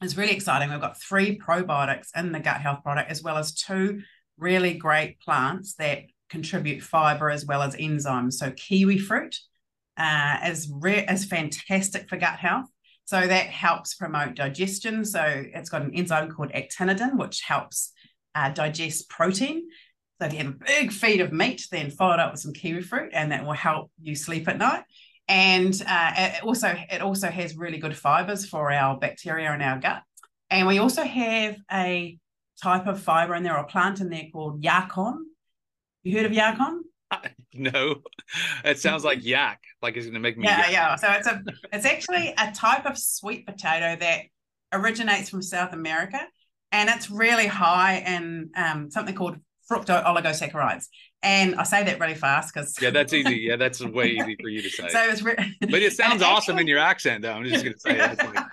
is 0.00 0.16
really 0.16 0.32
exciting. 0.32 0.70
We've 0.70 0.80
got 0.80 1.02
three 1.02 1.36
probiotics 1.36 2.10
in 2.16 2.30
the 2.30 2.38
gut 2.38 2.60
health 2.60 2.84
product, 2.84 3.10
as 3.10 3.24
well 3.24 3.36
as 3.36 3.52
two 3.52 4.02
really 4.38 4.74
great 4.74 5.18
plants 5.18 5.74
that 5.74 6.04
contribute 6.30 6.80
fiber 6.80 7.28
as 7.28 7.44
well 7.44 7.60
as 7.60 7.74
enzymes. 7.74 8.34
So 8.34 8.52
kiwi 8.52 8.98
fruit 8.98 9.36
uh, 9.96 10.38
is 10.46 10.70
re- 10.72 11.04
is 11.06 11.24
fantastic 11.24 12.08
for 12.08 12.16
gut 12.16 12.38
health. 12.38 12.66
So 13.04 13.26
that 13.26 13.46
helps 13.46 13.94
promote 13.94 14.36
digestion. 14.36 15.04
So 15.04 15.22
it's 15.24 15.70
got 15.70 15.82
an 15.82 15.92
enzyme 15.92 16.30
called 16.30 16.52
actinidin, 16.52 17.18
which 17.18 17.40
helps 17.40 17.90
uh, 18.36 18.50
digest 18.50 19.10
protein. 19.10 19.66
So 20.20 20.28
if 20.28 20.34
you 20.34 20.38
have 20.38 20.48
a 20.48 20.64
big 20.64 20.92
feed 20.92 21.20
of 21.20 21.32
meat, 21.32 21.66
then 21.72 21.90
follow 21.90 22.14
it 22.14 22.20
up 22.20 22.30
with 22.30 22.40
some 22.40 22.52
kiwi 22.52 22.82
fruit, 22.82 23.10
and 23.12 23.32
that 23.32 23.44
will 23.44 23.54
help 23.54 23.90
you 24.00 24.14
sleep 24.14 24.46
at 24.46 24.58
night 24.58 24.84
and 25.28 25.80
uh, 25.86 26.12
it 26.16 26.42
also 26.42 26.74
it 26.90 27.02
also 27.02 27.28
has 27.28 27.56
really 27.56 27.78
good 27.78 27.96
fibers 27.96 28.46
for 28.46 28.72
our 28.72 28.98
bacteria 28.98 29.52
in 29.52 29.60
our 29.60 29.78
gut. 29.78 30.02
And 30.50 30.66
we 30.66 30.78
also 30.78 31.02
have 31.02 31.56
a 31.70 32.18
type 32.62 32.86
of 32.86 33.00
fiber 33.00 33.34
in 33.34 33.42
there, 33.42 33.56
or 33.56 33.64
plant 33.64 34.00
in 34.00 34.08
there 34.08 34.28
called 34.32 34.62
yacon. 34.62 35.18
You 36.02 36.16
heard 36.16 36.26
of 36.26 36.32
yacon? 36.32 36.80
no, 37.54 37.96
it 38.64 38.78
sounds 38.78 39.04
like 39.04 39.24
yak, 39.24 39.60
like 39.82 39.96
it's 39.96 40.06
going 40.06 40.14
to 40.14 40.20
make 40.20 40.38
me. 40.38 40.46
Yeah, 40.46 40.70
yak. 40.70 40.72
yeah. 40.72 40.96
So 40.96 41.10
it's 41.10 41.26
a 41.26 41.42
it's 41.72 41.86
actually 41.86 42.34
a 42.38 42.50
type 42.52 42.86
of 42.86 42.98
sweet 42.98 43.46
potato 43.46 43.96
that 44.00 44.22
originates 44.72 45.28
from 45.28 45.42
South 45.42 45.74
America, 45.74 46.20
and 46.72 46.88
it's 46.88 47.10
really 47.10 47.46
high 47.46 47.98
in 47.98 48.50
um, 48.56 48.90
something 48.90 49.14
called 49.14 49.36
fructo 49.70 50.02
oligosaccharides. 50.02 50.86
And 51.22 51.56
I 51.56 51.64
say 51.64 51.82
that 51.82 51.98
really 51.98 52.14
fast 52.14 52.54
because 52.54 52.76
yeah, 52.80 52.90
that's 52.90 53.12
easy. 53.12 53.34
Yeah, 53.48 53.56
that's 53.56 53.84
way 53.84 54.10
easy 54.20 54.36
for 54.40 54.48
you 54.48 54.62
to 54.62 54.68
say. 54.68 54.88
so 54.88 55.00
it's 55.02 55.22
re- 55.22 55.56
but 55.60 55.82
it 55.82 55.92
sounds 55.92 56.22
awesome 56.22 56.58
in 56.58 56.66
your 56.66 56.78
accent, 56.78 57.22
though. 57.22 57.32
I'm 57.32 57.44
just 57.44 57.64
going 57.64 57.74
to 57.74 57.80
say 57.80 57.98
it. 57.98 58.18
Like, 58.18 58.44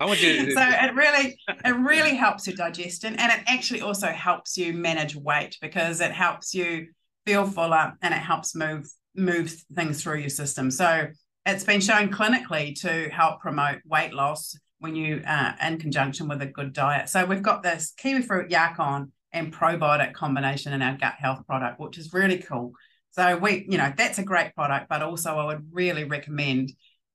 I 0.00 0.04
want 0.04 0.20
you. 0.22 0.46
To... 0.46 0.52
So 0.52 0.62
it 0.62 0.94
really, 0.94 1.38
it 1.48 1.76
really 1.76 2.14
helps 2.16 2.46
your 2.46 2.56
digestion, 2.56 3.14
and 3.16 3.32
it 3.32 3.40
actually 3.46 3.82
also 3.82 4.08
helps 4.08 4.56
you 4.56 4.72
manage 4.72 5.14
weight 5.14 5.58
because 5.60 6.00
it 6.00 6.10
helps 6.10 6.54
you 6.54 6.88
feel 7.26 7.46
fuller 7.46 7.94
and 8.02 8.14
it 8.14 8.18
helps 8.18 8.54
move 8.54 8.90
move 9.14 9.54
things 9.74 10.02
through 10.02 10.18
your 10.18 10.30
system. 10.30 10.70
So 10.70 11.08
it's 11.44 11.64
been 11.64 11.80
shown 11.80 12.10
clinically 12.10 12.78
to 12.80 13.08
help 13.10 13.40
promote 13.40 13.78
weight 13.84 14.12
loss 14.12 14.56
when 14.80 14.94
you 14.94 15.22
uh, 15.26 15.52
in 15.64 15.78
conjunction 15.78 16.28
with 16.28 16.40
a 16.42 16.46
good 16.46 16.72
diet. 16.72 17.08
So 17.08 17.24
we've 17.24 17.42
got 17.42 17.62
this 17.62 17.92
kiwi 17.96 18.22
fruit 18.22 18.50
yacon 18.50 19.10
and 19.38 19.52
probiotic 19.52 20.12
combination 20.12 20.72
in 20.72 20.82
our 20.82 20.96
gut 20.96 21.14
health 21.18 21.46
product, 21.46 21.80
which 21.80 21.98
is 21.98 22.12
really 22.12 22.38
cool. 22.38 22.72
So 23.10 23.36
we, 23.36 23.66
you 23.68 23.78
know, 23.78 23.92
that's 23.96 24.18
a 24.18 24.22
great 24.22 24.54
product, 24.54 24.88
but 24.88 25.02
also 25.02 25.36
I 25.36 25.46
would 25.46 25.68
really 25.72 26.04
recommend 26.04 26.72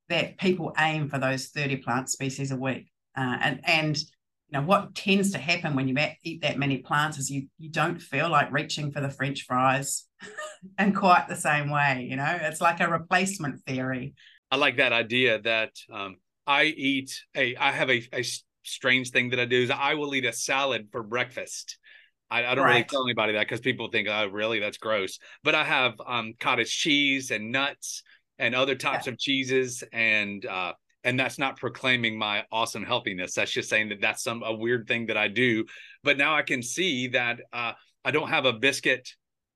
that 0.09 0.37
people 0.37 0.73
aim 0.77 1.09
for 1.09 1.17
those 1.17 1.47
30 1.47 1.77
plant 1.77 2.09
species 2.09 2.51
a 2.51 2.57
week. 2.57 2.89
Uh, 3.15 3.37
and 3.41 3.61
and 3.63 3.97
you 3.97 4.59
know 4.59 4.61
what 4.61 4.95
tends 4.95 5.31
to 5.31 5.37
happen 5.37 5.75
when 5.75 5.87
you 5.87 5.95
eat 6.23 6.41
that 6.41 6.57
many 6.57 6.79
plants 6.79 7.17
is 7.17 7.29
you 7.29 7.47
you 7.57 7.69
don't 7.69 8.01
feel 8.01 8.29
like 8.29 8.51
reaching 8.51 8.91
for 8.91 9.01
the 9.01 9.09
French 9.09 9.43
fries 9.43 10.05
in 10.79 10.93
quite 10.93 11.27
the 11.27 11.35
same 11.35 11.69
way. 11.69 12.07
You 12.09 12.15
know, 12.15 12.37
it's 12.41 12.61
like 12.61 12.79
a 12.79 12.89
replacement 12.89 13.63
theory. 13.65 14.13
I 14.51 14.57
like 14.57 14.77
that 14.77 14.93
idea 14.93 15.41
that 15.41 15.71
um, 15.91 16.17
I 16.45 16.65
eat 16.65 17.21
a 17.35 17.55
I 17.55 17.71
have 17.71 17.89
a, 17.89 18.03
a 18.13 18.23
strange 18.63 19.11
thing 19.11 19.29
that 19.29 19.39
I 19.39 19.45
do 19.45 19.61
is 19.61 19.71
I 19.71 19.93
will 19.93 20.13
eat 20.15 20.25
a 20.25 20.33
salad 20.33 20.89
for 20.91 21.03
breakfast 21.03 21.77
I, 22.33 22.51
I 22.51 22.55
don't 22.55 22.65
right. 22.65 22.71
really 22.71 22.83
tell 22.85 23.03
anybody 23.03 23.33
that 23.33 23.41
because 23.41 23.59
people 23.59 23.89
think, 23.89 24.07
oh, 24.09 24.27
really? 24.27 24.59
That's 24.59 24.77
gross. 24.77 25.19
But 25.43 25.53
I 25.53 25.63
have 25.63 25.93
um, 26.05 26.33
cottage 26.39 26.75
cheese 26.75 27.29
and 27.29 27.51
nuts 27.51 28.01
and 28.39 28.55
other 28.55 28.75
types 28.75 29.05
yeah. 29.05 29.13
of 29.13 29.19
cheeses 29.19 29.83
and 29.93 30.45
uh, 30.45 30.73
and 31.03 31.19
that's 31.19 31.37
not 31.37 31.57
proclaiming 31.57 32.17
my 32.17 32.43
awesome 32.51 32.83
healthiness 32.83 33.33
that's 33.33 33.51
just 33.51 33.69
saying 33.69 33.89
that 33.89 34.01
that's 34.01 34.23
some 34.23 34.41
a 34.43 34.53
weird 34.53 34.87
thing 34.87 35.05
that 35.07 35.17
i 35.17 35.27
do 35.27 35.65
but 36.03 36.17
now 36.17 36.35
i 36.35 36.41
can 36.41 36.63
see 36.63 37.07
that 37.07 37.39
uh, 37.51 37.73
i 38.05 38.11
don't 38.11 38.29
have 38.29 38.45
a 38.45 38.53
biscuit 38.53 39.09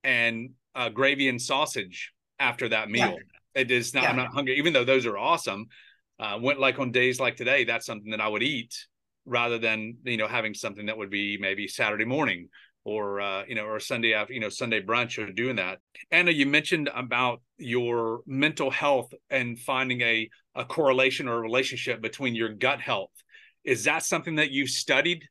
and 0.03 0.51
uh, 0.75 0.89
gravy 0.89 1.27
and 1.27 1.41
sausage 1.41 2.13
after 2.39 2.69
that 2.69 2.89
meal 2.89 3.15
yeah. 3.55 3.61
it 3.61 3.71
is 3.71 3.93
not 3.93 4.03
yeah. 4.03 4.09
i'm 4.09 4.15
not 4.15 4.33
hungry 4.33 4.57
even 4.57 4.73
though 4.73 4.85
those 4.85 5.05
are 5.05 5.17
awesome 5.17 5.65
uh, 6.19 6.37
went 6.41 6.59
like 6.59 6.79
on 6.79 6.91
days 6.91 7.19
like 7.19 7.35
today 7.35 7.63
that's 7.63 7.85
something 7.85 8.11
that 8.11 8.21
i 8.21 8.27
would 8.27 8.43
eat 8.43 8.75
rather 9.25 9.57
than 9.57 9.97
you 10.03 10.17
know 10.17 10.27
having 10.27 10.53
something 10.53 10.85
that 10.85 10.97
would 10.97 11.09
be 11.09 11.37
maybe 11.39 11.67
saturday 11.67 12.05
morning 12.05 12.47
or 12.87 13.19
uh, 13.19 13.43
you 13.45 13.53
know, 13.53 13.65
or 13.65 13.81
Sunday 13.81 14.13
after, 14.13 14.33
you 14.33 14.39
know, 14.39 14.47
Sunday 14.47 14.81
brunch 14.81 15.21
or 15.21 15.29
doing 15.33 15.57
that. 15.57 15.79
Anna, 16.09 16.31
you 16.31 16.45
mentioned 16.45 16.89
about 16.95 17.41
your 17.57 18.21
mental 18.25 18.71
health 18.71 19.13
and 19.29 19.59
finding 19.59 19.99
a 19.99 20.29
a 20.55 20.63
correlation 20.63 21.27
or 21.27 21.33
a 21.33 21.41
relationship 21.41 22.01
between 22.01 22.33
your 22.33 22.47
gut 22.47 22.79
health. 22.79 23.11
Is 23.65 23.83
that 23.83 24.03
something 24.03 24.35
that 24.35 24.51
you've 24.51 24.69
studied? 24.69 25.25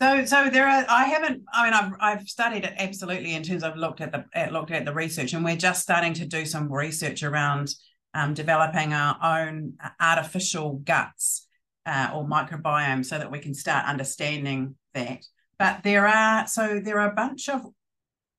So, 0.00 0.24
so 0.24 0.48
there 0.48 0.68
are. 0.68 0.86
I 0.88 1.06
haven't. 1.06 1.42
I 1.52 1.64
mean, 1.64 1.74
I've 1.74 1.92
I've 2.00 2.28
studied 2.28 2.64
it 2.64 2.74
absolutely 2.78 3.34
in 3.34 3.42
terms 3.42 3.64
of 3.64 3.76
looked 3.76 4.00
at 4.00 4.12
the 4.12 4.24
at, 4.32 4.52
looked 4.52 4.70
at 4.70 4.84
the 4.84 4.94
research, 4.94 5.32
and 5.32 5.44
we're 5.44 5.56
just 5.56 5.82
starting 5.82 6.14
to 6.14 6.26
do 6.26 6.46
some 6.46 6.72
research 6.72 7.24
around 7.24 7.74
um, 8.14 8.34
developing 8.34 8.92
our 8.92 9.16
own 9.20 9.72
artificial 10.00 10.80
guts 10.84 11.48
uh, 11.86 12.12
or 12.14 12.24
microbiome, 12.24 13.04
so 13.04 13.18
that 13.18 13.32
we 13.32 13.40
can 13.40 13.52
start 13.52 13.84
understanding 13.86 14.76
that. 14.94 15.24
But 15.60 15.82
there 15.84 16.08
are 16.08 16.46
so 16.46 16.80
there 16.82 16.98
are 16.98 17.10
a 17.10 17.14
bunch 17.14 17.50
of 17.50 17.66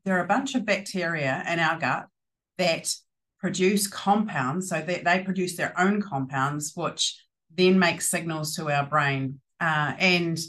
there 0.05 0.17
are 0.17 0.23
a 0.23 0.27
bunch 0.27 0.55
of 0.55 0.65
bacteria 0.65 1.43
in 1.47 1.59
our 1.59 1.79
gut 1.79 2.07
that 2.57 2.91
produce 3.39 3.85
compounds. 3.85 4.69
So 4.69 4.81
that 4.81 5.03
they 5.03 5.19
produce 5.19 5.55
their 5.55 5.79
own 5.79 6.01
compounds, 6.01 6.73
which 6.75 7.23
then 7.55 7.77
make 7.77 8.01
signals 8.01 8.55
to 8.55 8.71
our 8.71 8.87
brain. 8.87 9.39
Uh, 9.59 9.93
and 9.99 10.39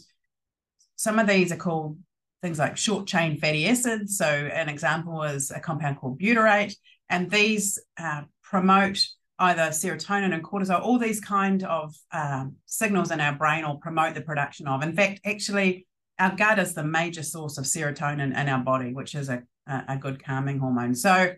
some 0.97 1.19
of 1.19 1.27
these 1.27 1.53
are 1.53 1.57
called 1.57 1.99
things 2.41 2.59
like 2.59 2.79
short 2.79 3.07
chain 3.07 3.37
fatty 3.39 3.69
acids. 3.69 4.17
So 4.17 4.25
an 4.25 4.71
example 4.71 5.23
is 5.25 5.51
a 5.51 5.61
compound 5.61 5.99
called 5.99 6.19
butyrate, 6.19 6.75
and 7.11 7.31
these 7.31 7.79
uh, 7.99 8.23
promote 8.43 8.99
either 9.39 9.65
serotonin 9.65 10.33
and 10.33 10.43
cortisol, 10.43 10.81
all 10.81 10.99
these 10.99 11.21
kind 11.21 11.65
of 11.65 11.95
uh, 12.13 12.47
signals 12.65 13.11
in 13.11 13.21
our 13.21 13.35
brain 13.35 13.65
or 13.65 13.79
promote 13.79 14.15
the 14.15 14.23
production 14.23 14.67
of. 14.67 14.83
In 14.83 14.95
fact, 14.95 15.21
actually, 15.27 15.87
our 16.23 16.37
gut 16.37 16.61
is 16.61 16.73
the 16.73 16.85
major 16.85 17.25
source 17.25 17.59
of 17.59 17.65
serotonin 17.65 18.39
in 18.41 18.49
our 18.49 18.63
body, 18.63 18.93
which 18.93 19.17
is 19.17 19.29
a, 19.29 19.43
a 19.67 19.97
good 19.97 20.23
calming 20.23 20.61
hormone. 20.61 20.95
So 20.95 21.35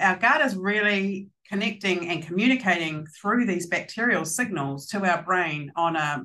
our 0.00 0.16
gut 0.16 0.40
is 0.40 0.56
really 0.56 1.28
connecting 1.48 2.08
and 2.08 2.20
communicating 2.20 3.06
through 3.06 3.46
these 3.46 3.68
bacterial 3.68 4.24
signals 4.24 4.88
to 4.88 5.04
our 5.04 5.22
brain 5.22 5.70
on 5.76 5.94
a 5.94 6.24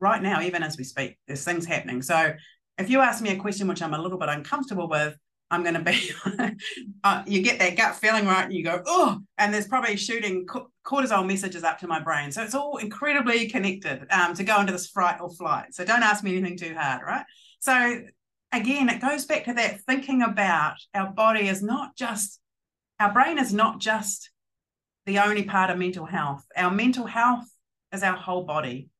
right 0.00 0.22
now, 0.22 0.40
even 0.40 0.62
as 0.62 0.78
we 0.78 0.84
speak, 0.84 1.18
there's 1.26 1.44
things 1.44 1.66
happening. 1.66 2.00
So 2.00 2.32
if 2.78 2.88
you 2.88 3.00
ask 3.00 3.22
me 3.22 3.30
a 3.30 3.36
question 3.36 3.68
which 3.68 3.82
I'm 3.82 3.92
a 3.92 4.00
little 4.00 4.18
bit 4.18 4.30
uncomfortable 4.30 4.88
with, 4.88 5.14
I'm 5.50 5.62
going 5.62 5.74
to 5.74 5.80
be, 5.80 6.10
uh, 7.04 7.22
you 7.26 7.42
get 7.42 7.58
that 7.58 7.76
gut 7.76 7.96
feeling, 7.96 8.26
right? 8.26 8.44
And 8.44 8.52
you 8.52 8.62
go, 8.62 8.82
oh, 8.86 9.18
and 9.38 9.52
there's 9.52 9.66
probably 9.66 9.96
shooting 9.96 10.46
cortisol 10.84 11.26
messages 11.26 11.64
up 11.64 11.78
to 11.78 11.86
my 11.86 12.00
brain. 12.00 12.30
So 12.32 12.42
it's 12.42 12.54
all 12.54 12.76
incredibly 12.76 13.48
connected 13.48 14.06
um, 14.10 14.34
to 14.34 14.44
go 14.44 14.60
into 14.60 14.72
this 14.72 14.88
fright 14.88 15.20
or 15.20 15.30
flight. 15.30 15.74
So 15.74 15.84
don't 15.84 16.02
ask 16.02 16.22
me 16.22 16.36
anything 16.36 16.58
too 16.58 16.74
hard, 16.74 17.02
right? 17.02 17.24
So 17.60 18.02
again, 18.52 18.88
it 18.88 19.00
goes 19.00 19.24
back 19.24 19.44
to 19.44 19.54
that 19.54 19.80
thinking 19.82 20.22
about 20.22 20.76
our 20.94 21.10
body 21.10 21.48
is 21.48 21.62
not 21.62 21.96
just, 21.96 22.40
our 23.00 23.12
brain 23.12 23.38
is 23.38 23.52
not 23.52 23.80
just 23.80 24.30
the 25.06 25.18
only 25.18 25.44
part 25.44 25.70
of 25.70 25.78
mental 25.78 26.04
health. 26.04 26.44
Our 26.56 26.70
mental 26.70 27.06
health 27.06 27.46
is 27.92 28.02
our 28.02 28.16
whole 28.16 28.44
body 28.44 28.90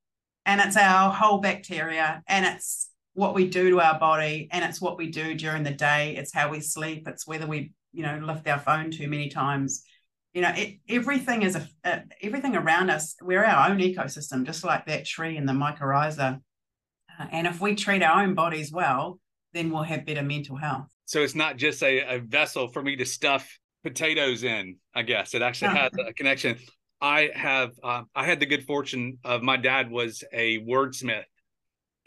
and 0.46 0.62
it's 0.62 0.78
our 0.78 1.12
whole 1.12 1.38
bacteria 1.38 2.22
and 2.26 2.46
it's 2.46 2.88
what 3.18 3.34
we 3.34 3.48
do 3.48 3.70
to 3.70 3.80
our 3.80 3.98
body 3.98 4.48
and 4.52 4.64
it's 4.64 4.80
what 4.80 4.96
we 4.96 5.10
do 5.10 5.34
during 5.34 5.64
the 5.64 5.72
day. 5.72 6.14
It's 6.16 6.32
how 6.32 6.50
we 6.50 6.60
sleep. 6.60 7.08
It's 7.08 7.26
whether 7.26 7.48
we 7.48 7.72
you 7.92 8.04
know 8.04 8.20
lift 8.22 8.46
our 8.46 8.60
phone 8.60 8.92
too 8.92 9.08
many 9.08 9.28
times. 9.28 9.82
You 10.34 10.42
know 10.42 10.52
it, 10.54 10.78
everything 10.88 11.42
is 11.42 11.56
a, 11.56 11.68
a, 11.82 12.02
everything 12.22 12.54
around 12.54 12.90
us 12.90 13.16
we're 13.20 13.44
our 13.44 13.70
own 13.70 13.78
ecosystem 13.78 14.44
just 14.44 14.62
like 14.62 14.86
that 14.86 15.04
tree 15.04 15.36
in 15.36 15.46
the 15.46 15.52
mycorrhiza. 15.52 16.40
Uh, 17.18 17.26
and 17.32 17.48
if 17.48 17.60
we 17.60 17.74
treat 17.74 18.04
our 18.04 18.22
own 18.22 18.34
bodies 18.34 18.70
well 18.70 19.18
then 19.52 19.70
we'll 19.70 19.82
have 19.82 20.06
better 20.06 20.22
mental 20.22 20.54
health. 20.54 20.86
So 21.06 21.20
it's 21.20 21.34
not 21.34 21.56
just 21.56 21.82
a, 21.82 22.16
a 22.16 22.18
vessel 22.20 22.68
for 22.68 22.82
me 22.82 22.94
to 22.96 23.04
stuff 23.04 23.58
potatoes 23.82 24.44
in 24.44 24.76
i 24.94 25.02
guess. 25.02 25.34
It 25.34 25.42
actually 25.42 25.76
has 25.76 25.90
a 26.06 26.12
connection. 26.12 26.56
I 27.00 27.30
have 27.34 27.72
uh, 27.82 28.02
i 28.14 28.24
had 28.24 28.38
the 28.38 28.46
good 28.46 28.64
fortune 28.64 29.18
of 29.24 29.42
my 29.42 29.56
dad 29.56 29.90
was 29.90 30.22
a 30.32 30.60
wordsmith 30.60 31.24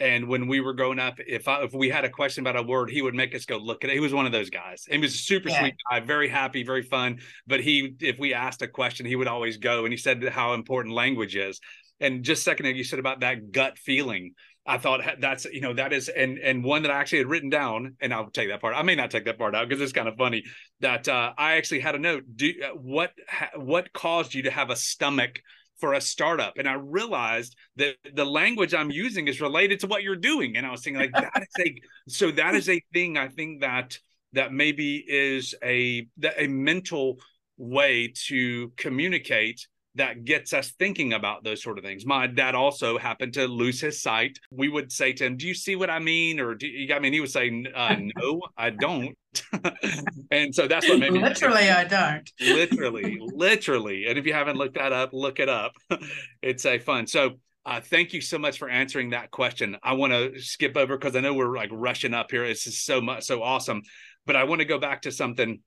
and 0.02 0.28
when 0.28 0.48
we 0.48 0.60
were 0.60 0.74
growing 0.74 1.00
up, 1.00 1.20
if 1.20 1.48
I, 1.48 1.62
if 1.64 1.74
we 1.74 1.90
had 1.90 2.04
a 2.04 2.10
question 2.10 2.42
about 2.42 2.58
a 2.58 2.64
word, 2.64 2.90
he 2.90 3.04
would 3.04 3.14
make 3.14 3.36
us 3.36 3.46
go 3.46 3.58
look 3.58 3.84
at 3.84 3.92
it. 3.92 3.94
He 3.94 4.00
was 4.00 4.14
one 4.14 4.26
of 4.26 4.32
those 4.32 4.50
guys. 4.50 4.86
He 4.90 4.98
was 4.98 5.14
a 5.14 5.18
super 5.18 5.50
yeah. 5.50 5.60
sweet 5.60 5.76
guy, 5.90 6.00
very 6.00 6.28
happy, 6.28 6.64
very 6.64 6.82
fun. 6.82 7.20
But 7.46 7.62
he, 7.62 7.96
if 8.00 8.18
we 8.18 8.34
asked 8.34 8.64
a 8.64 8.68
question, 8.68 9.06
he 9.06 9.16
would 9.16 9.28
always 9.28 9.58
go. 9.58 9.86
And 9.86 9.94
he 9.94 9.98
said 9.98 10.28
how 10.30 10.54
important 10.54 10.96
language 10.96 11.36
is. 11.36 11.60
And 12.00 12.24
just 12.24 12.44
second, 12.44 12.66
you 12.76 12.84
said 12.84 12.98
about 12.98 13.20
that 13.20 13.52
gut 13.52 13.78
feeling. 13.78 14.34
I 14.66 14.78
thought 14.78 15.02
that's 15.20 15.46
you 15.46 15.62
know 15.62 15.74
that 15.74 15.92
is 15.92 16.08
and 16.08 16.38
and 16.38 16.64
one 16.64 16.84
that 16.84 16.92
I 16.92 17.00
actually 17.00 17.20
had 17.20 17.28
written 17.28 17.50
down, 17.50 17.96
and 18.00 18.14
I'll 18.14 18.30
take 18.30 18.50
that 18.50 18.62
part. 18.62 18.76
I 18.76 18.84
may 18.84 18.94
not 18.94 19.10
take 19.10 19.26
that 19.26 19.40
part 19.40 19.56
out 19.56 19.68
because 19.68 19.82
it's 19.82 19.92
kind 19.92 20.08
of 20.08 20.16
funny 20.18 20.44
that 20.82 21.08
uh, 21.08 21.34
I 21.36 21.54
actually 21.54 21.80
had 21.80 21.96
a 21.96 22.00
note. 22.00 22.24
Do 22.36 22.54
uh, 22.64 22.70
what 22.76 23.12
what 23.56 23.92
caused 23.92 24.36
you 24.36 24.44
to 24.44 24.52
have 24.52 24.70
a 24.70 24.76
stomach 24.76 25.42
for 25.82 25.94
a 25.94 26.02
startup. 26.02 26.58
And 26.58 26.70
i 26.70 26.74
realized 26.74 27.56
that 27.76 27.96
the 28.13 28.26
language 28.26 28.74
i'm 28.74 28.91
using 28.91 29.28
is 29.28 29.41
related 29.41 29.82
to 29.82 29.88
what 29.88 30.04
you're 30.04 30.15
doing. 30.15 30.56
And 30.56 30.65
i 30.65 30.72
was 30.72 30.82
thinking 30.82 31.02
like 31.02 31.12
that 31.34 31.41
is 31.41 31.65
a 31.65 31.82
so 32.08 32.32
that 32.32 32.56
is 32.56 32.70
a 32.70 32.82
thing 32.94 33.17
i 33.17 33.28
think 33.28 33.62
that 33.62 33.98
that 34.34 34.54
maybe 34.54 35.04
is 35.06 35.54
a 35.63 36.08
that 36.17 36.36
a 36.38 36.48
mental 36.48 37.17
way 37.58 38.13
to 38.28 38.72
communicate 38.78 39.67
that 39.95 40.23
gets 40.23 40.54
us 40.54 40.71
thinking 40.80 41.13
about 41.13 41.43
those 41.43 41.62
sort 41.62 41.77
of 41.77 41.84
things. 41.84 42.06
My 42.06 42.27
dad 42.27 42.56
also 42.56 42.97
happened 42.97 43.34
to 43.34 43.47
lose 43.47 43.82
his 43.82 44.01
sight. 44.01 44.38
We 44.49 44.69
would 44.69 44.91
say 44.91 45.13
to 45.13 45.25
him, 45.25 45.38
"Do 45.38 45.47
you 45.47 45.54
see 45.54 45.75
what 45.75 45.89
I 45.89 45.99
mean?" 45.99 46.39
Or 46.39 46.56
do 46.56 46.67
you, 46.67 46.93
I 46.93 46.99
mean, 46.99 47.13
he 47.13 47.19
would 47.19 47.32
say, 47.32 47.65
uh, 47.73 47.95
"No, 48.17 48.41
I 48.58 48.69
don't." 48.69 49.17
and 50.32 50.54
so 50.54 50.67
that's 50.67 50.88
what 50.88 50.99
made 50.99 51.13
me 51.13 51.19
literally, 51.19 51.69
I 51.69 51.84
don't. 51.84 52.30
literally, 52.39 53.17
literally. 53.21 54.06
And 54.08 54.17
if 54.17 54.25
you 54.25 54.34
haven't 54.34 54.58
looked 54.58 54.75
that 54.75 54.93
up, 54.93 55.12
look 55.13 55.39
it 55.39 55.49
up. 55.49 55.73
it's 56.41 56.65
a 56.65 56.80
fun. 56.80 57.08
So. 57.08 57.32
Uh, 57.63 57.80
thank 57.80 58.12
you 58.12 58.21
so 58.21 58.39
much 58.39 58.58
for 58.58 58.67
answering 58.67 59.12
that 59.12 59.30
question. 59.30 59.77
I 59.84 59.93
want 59.93 60.13
to 60.13 60.39
skip 60.39 60.75
over 60.75 60.97
because 60.97 61.15
I 61.15 61.19
know 61.19 61.36
we're 61.36 61.56
like 61.56 61.69
rushing 61.71 62.12
up 62.12 62.32
here. 62.32 62.43
It's 62.43 62.63
just 62.63 62.84
so 62.84 63.01
much, 63.01 63.25
so 63.25 63.43
awesome. 63.43 63.84
But 64.25 64.36
I 64.36 64.45
want 64.45 64.62
to 64.62 64.65
go 64.65 64.80
back 64.80 65.04
to 65.04 65.12
something 65.12 65.60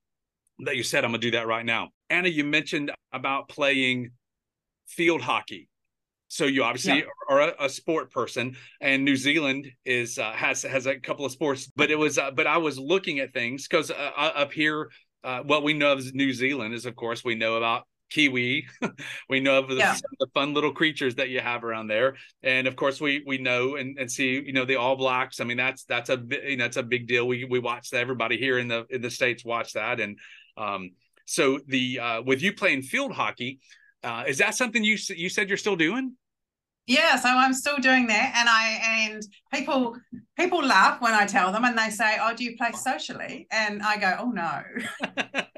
that 0.59 0.75
you 0.75 0.83
said. 0.83 1.03
I'm 1.03 1.11
going 1.11 1.21
to 1.21 1.27
do 1.27 1.37
that 1.37 1.47
right 1.47 1.65
now. 1.65 1.89
Anna, 2.09 2.29
you 2.29 2.43
mentioned 2.43 2.91
about 3.11 3.49
playing 3.49 4.11
field 4.87 5.21
hockey. 5.21 5.69
So 6.27 6.45
you 6.45 6.63
obviously 6.63 6.99
yeah. 6.99 7.05
are 7.29 7.41
a, 7.41 7.53
a, 7.65 7.69
sport 7.69 8.11
person, 8.11 8.57
and 8.81 9.05
New 9.05 9.15
Zealand 9.15 9.67
is 9.85 10.17
uh, 10.17 10.33
has 10.33 10.63
has 10.63 10.87
a 10.87 10.99
couple 10.99 11.23
of 11.23 11.31
sports. 11.31 11.71
But 11.75 11.91
it 11.91 11.95
was, 11.95 12.17
uh, 12.17 12.31
but 12.31 12.47
I 12.47 12.57
was 12.57 12.79
looking 12.79 13.19
at 13.19 13.31
things 13.31 13.67
because 13.67 13.91
uh, 13.91 14.11
uh, 14.17 14.31
up 14.35 14.51
here, 14.51 14.89
uh, 15.23 15.41
what 15.41 15.63
we 15.63 15.73
know 15.73 15.93
of 15.93 16.13
New 16.13 16.33
Zealand 16.33 16.73
is, 16.73 16.85
of 16.85 16.95
course, 16.95 17.23
we 17.23 17.35
know 17.35 17.55
about 17.55 17.83
kiwi 18.09 18.67
we 19.29 19.39
know 19.39 19.59
of 19.59 19.67
the, 19.67 19.75
yeah. 19.75 19.95
the, 20.19 20.27
fun 20.33 20.53
little 20.53 20.71
creatures 20.71 21.15
that 21.15 21.29
you 21.29 21.39
have 21.39 21.63
around 21.63 21.87
there 21.87 22.15
and 22.43 22.67
of 22.67 22.75
course 22.75 23.01
we 23.01 23.23
we 23.25 23.37
know 23.37 23.75
and, 23.75 23.97
and 23.97 24.11
see 24.11 24.41
you 24.45 24.53
know 24.53 24.63
the 24.63 24.75
all 24.75 24.95
blacks 24.95 25.39
i 25.39 25.43
mean 25.43 25.57
that's 25.57 25.85
that's 25.85 26.09
a 26.09 26.23
you 26.47 26.55
know 26.55 26.65
it's 26.65 26.77
a 26.77 26.83
big 26.83 27.07
deal 27.07 27.27
we 27.27 27.45
we 27.45 27.57
watch 27.57 27.89
that 27.89 27.99
everybody 27.99 28.37
here 28.37 28.59
in 28.59 28.67
the 28.67 28.85
in 28.89 29.01
the 29.01 29.09
states 29.09 29.43
watch 29.43 29.73
that 29.73 29.99
and 29.99 30.19
um 30.57 30.91
so 31.25 31.59
the 31.67 31.99
uh, 31.99 32.21
with 32.21 32.41
you 32.41 32.53
playing 32.53 32.83
field 32.83 33.11
hockey, 33.11 33.59
uh, 34.03 34.23
is 34.27 34.37
that 34.37 34.55
something 34.55 34.83
you 34.83 34.97
you 35.09 35.29
said 35.29 35.49
you're 35.49 35.57
still 35.57 35.75
doing? 35.75 36.15
Yeah, 36.87 37.15
so 37.15 37.29
I'm 37.29 37.53
still 37.53 37.77
doing 37.77 38.05
that, 38.07 38.33
and 38.37 38.47
I 38.47 39.09
and 39.09 39.23
people 39.51 39.97
people 40.37 40.63
laugh 40.63 41.01
when 41.01 41.13
I 41.13 41.25
tell 41.25 41.51
them, 41.51 41.65
and 41.65 41.77
they 41.77 41.89
say, 41.89 42.17
"Oh, 42.21 42.35
do 42.35 42.43
you 42.43 42.55
play 42.57 42.71
socially?" 42.73 43.47
And 43.51 43.81
I 43.81 43.97
go, 43.97 44.15
"Oh 44.19 44.29
no." 44.29 44.61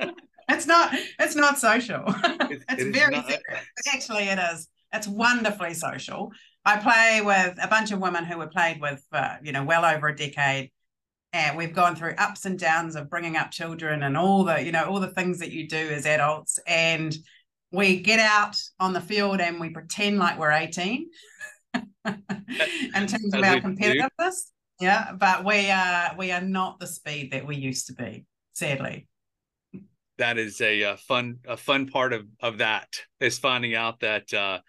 it's 0.50 0.66
not 0.66 0.94
it's 1.20 1.36
not 1.36 1.60
social 1.60 2.04
it's, 2.08 2.64
it's 2.70 2.84
it 2.84 2.94
very 2.94 3.16
not... 3.16 3.32
actually 3.94 4.24
it 4.24 4.40
is 4.40 4.70
it's 4.94 5.08
wonderfully 5.08 5.74
social 5.74 6.32
i 6.66 6.78
play 6.78 7.22
with 7.22 7.58
a 7.62 7.68
bunch 7.68 7.92
of 7.92 8.00
women 8.00 8.24
who 8.24 8.38
were 8.38 8.48
played 8.48 8.80
with 8.80 9.04
uh, 9.12 9.36
you 9.44 9.52
know 9.52 9.64
well 9.64 9.84
over 9.84 10.08
a 10.08 10.16
decade 10.16 10.72
and 11.34 11.58
we've 11.58 11.74
gone 11.74 11.96
through 11.96 12.16
ups 12.18 12.46
and 12.46 12.58
downs 12.58 12.96
of 12.96 13.10
bringing 13.10 13.38
up 13.38 13.52
children 13.52 14.04
and 14.04 14.18
all 14.18 14.44
the 14.44 14.62
you 14.62 14.72
know 14.72 14.86
all 14.86 15.00
the 15.00 15.08
things 15.08 15.40
that 15.40 15.52
you 15.52 15.68
do 15.68 15.78
as 15.78 16.06
adults 16.06 16.60
and 16.68 17.16
we 17.72 18.00
get 18.00 18.20
out 18.20 18.56
on 18.80 18.94
the 18.94 19.02
field 19.02 19.42
and 19.42 19.60
we 19.60 19.70
pretend 19.70 20.18
like 20.18 20.40
we're 20.40 20.52
18 20.52 21.10
in 21.74 23.08
terms 23.08 23.34
of 23.34 23.44
our 23.44 23.60
competitiveness 23.60 24.52
Yeah, 24.80 25.14
but 25.14 25.44
we 25.44 25.72
are 25.72 26.16
we 26.18 26.32
are 26.32 26.42
not 26.42 26.80
the 26.80 26.88
speed 26.88 27.32
that 27.32 27.48
we 27.48 27.56
used 27.56 27.88
to 27.88 27.94
be, 27.94 28.26
sadly. 28.54 29.08
That 30.20 30.38
is 30.38 30.62
a, 30.62 30.82
a 30.84 30.98
fun 30.98 31.40
a 31.48 31.58
fun 31.58 31.88
part 31.88 32.14
of 32.14 32.28
of 32.42 32.60
that 32.60 32.88
is 33.20 33.40
finding 33.40 33.74
out 33.74 34.02
that 34.02 34.32
uh, 34.34 34.60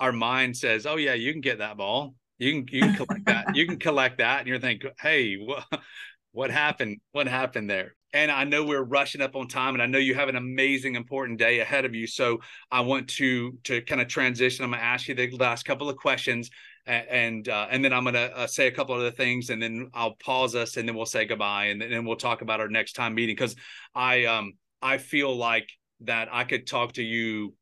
our 0.00 0.12
mind 0.12 0.56
says, 0.56 0.86
"Oh 0.86 0.96
yeah, 0.96 1.14
you 1.14 1.30
can 1.32 1.40
get 1.40 1.58
that 1.58 1.76
ball. 1.76 2.14
You 2.44 2.64
can 2.64 2.74
you 2.74 2.80
can 2.82 2.94
collect 2.94 3.26
that. 3.26 3.56
You 3.56 3.66
can 3.66 3.78
collect 3.78 4.18
that." 4.18 4.40
And 4.40 4.48
you're 4.48 4.58
thinking, 4.58 4.90
"Hey, 5.00 5.36
what 5.36 5.64
what 6.32 6.50
happened? 6.50 6.98
What 7.12 7.26
happened 7.26 7.70
there?" 7.70 7.94
And 8.12 8.30
I 8.30 8.44
know 8.44 8.64
we're 8.64 8.84
rushing 8.84 9.20
up 9.20 9.34
on 9.34 9.48
time, 9.48 9.74
and 9.74 9.82
I 9.82 9.86
know 9.86 9.98
you 9.98 10.14
have 10.14 10.28
an 10.28 10.36
amazing, 10.36 10.94
important 10.94 11.38
day 11.40 11.58
ahead 11.58 11.84
of 11.84 11.96
you. 11.96 12.06
So 12.06 12.38
I 12.70 12.80
want 12.82 13.08
to 13.10 13.58
to 13.64 13.82
kind 13.82 14.00
of 14.00 14.08
transition. 14.08 14.64
I'm 14.64 14.70
going 14.70 14.80
to 14.80 14.86
ask 14.86 15.08
you 15.08 15.14
the 15.14 15.30
last 15.36 15.64
couple 15.64 15.88
of 15.88 15.96
questions, 15.96 16.50
and 16.86 17.48
uh, 17.48 17.66
and 17.70 17.84
then 17.84 17.92
I'm 17.92 18.04
going 18.04 18.14
to 18.14 18.36
uh, 18.36 18.46
say 18.46 18.66
a 18.66 18.72
couple 18.72 18.94
of 18.94 19.00
other 19.00 19.10
things, 19.10 19.50
and 19.50 19.60
then 19.60 19.90
I'll 19.94 20.16
pause 20.16 20.54
us, 20.54 20.76
and 20.76 20.88
then 20.88 20.94
we'll 20.94 21.06
say 21.06 21.24
goodbye, 21.24 21.66
and 21.66 21.80
then 21.80 22.04
we'll 22.04 22.16
talk 22.16 22.42
about 22.42 22.60
our 22.60 22.68
next 22.68 22.92
time 22.92 23.14
meeting 23.14 23.34
because 23.34 23.56
I 23.94 24.26
um 24.26 24.52
I 24.82 24.98
feel 24.98 25.34
like 25.34 25.70
that 26.00 26.28
I 26.30 26.44
could 26.44 26.66
talk 26.66 26.92
to 26.94 27.02
you 27.02 27.54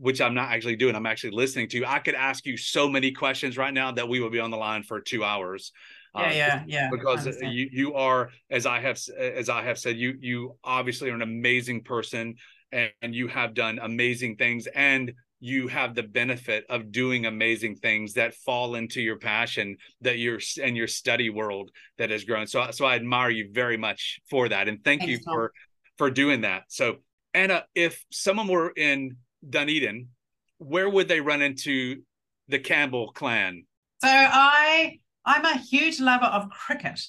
which 0.00 0.20
I'm 0.20 0.34
not 0.34 0.50
actually 0.50 0.76
doing. 0.76 0.94
I'm 0.94 1.06
actually 1.06 1.32
listening 1.32 1.68
to. 1.70 1.78
you. 1.78 1.86
I 1.86 1.98
could 1.98 2.14
ask 2.14 2.46
you 2.46 2.56
so 2.56 2.88
many 2.88 3.12
questions 3.12 3.56
right 3.56 3.72
now 3.72 3.92
that 3.92 4.08
we 4.08 4.20
would 4.20 4.32
be 4.32 4.40
on 4.40 4.50
the 4.50 4.56
line 4.56 4.82
for 4.82 5.00
two 5.00 5.24
hours. 5.24 5.72
Yeah, 6.14 6.22
uh, 6.22 6.32
yeah, 6.32 6.64
yeah. 6.66 6.90
Because 6.90 7.26
you 7.42 7.68
you 7.70 7.94
are, 7.94 8.30
as 8.50 8.66
I 8.66 8.80
have 8.80 8.98
as 9.18 9.48
I 9.48 9.62
have 9.62 9.78
said, 9.78 9.96
you 9.96 10.16
you 10.20 10.56
obviously 10.64 11.10
are 11.10 11.14
an 11.14 11.22
amazing 11.22 11.84
person, 11.84 12.36
and, 12.72 12.90
and 13.02 13.14
you 13.14 13.28
have 13.28 13.54
done 13.54 13.78
amazing 13.80 14.36
things, 14.36 14.66
and 14.68 15.12
you 15.40 15.68
have 15.68 15.94
the 15.94 16.02
benefit 16.02 16.64
of 16.68 16.90
doing 16.90 17.26
amazing 17.26 17.76
things 17.76 18.14
that 18.14 18.34
fall 18.34 18.74
into 18.74 19.00
your 19.00 19.18
passion 19.18 19.76
that 20.00 20.18
you're 20.18 20.40
and 20.62 20.76
your 20.76 20.88
study 20.88 21.30
world 21.30 21.70
that 21.98 22.10
has 22.10 22.24
grown. 22.24 22.46
So 22.46 22.70
so 22.70 22.86
I 22.86 22.96
admire 22.96 23.30
you 23.30 23.50
very 23.52 23.76
much 23.76 24.20
for 24.30 24.48
that, 24.48 24.68
and 24.68 24.82
thank 24.82 25.02
Thanks, 25.02 25.12
you 25.12 25.20
for 25.24 25.52
for 25.98 26.10
doing 26.10 26.40
that. 26.40 26.64
So 26.68 26.96
Anna, 27.34 27.64
if 27.74 28.04
someone 28.10 28.48
were 28.48 28.70
in 28.70 29.16
Dunedin, 29.48 30.08
where 30.58 30.88
would 30.88 31.08
they 31.08 31.20
run 31.20 31.42
into 31.42 32.02
the 32.48 32.58
Campbell 32.58 33.12
clan? 33.12 33.64
So 34.00 34.08
I 34.10 34.98
I'm 35.24 35.44
a 35.44 35.58
huge 35.58 36.00
lover 36.00 36.26
of 36.26 36.50
cricket. 36.50 37.00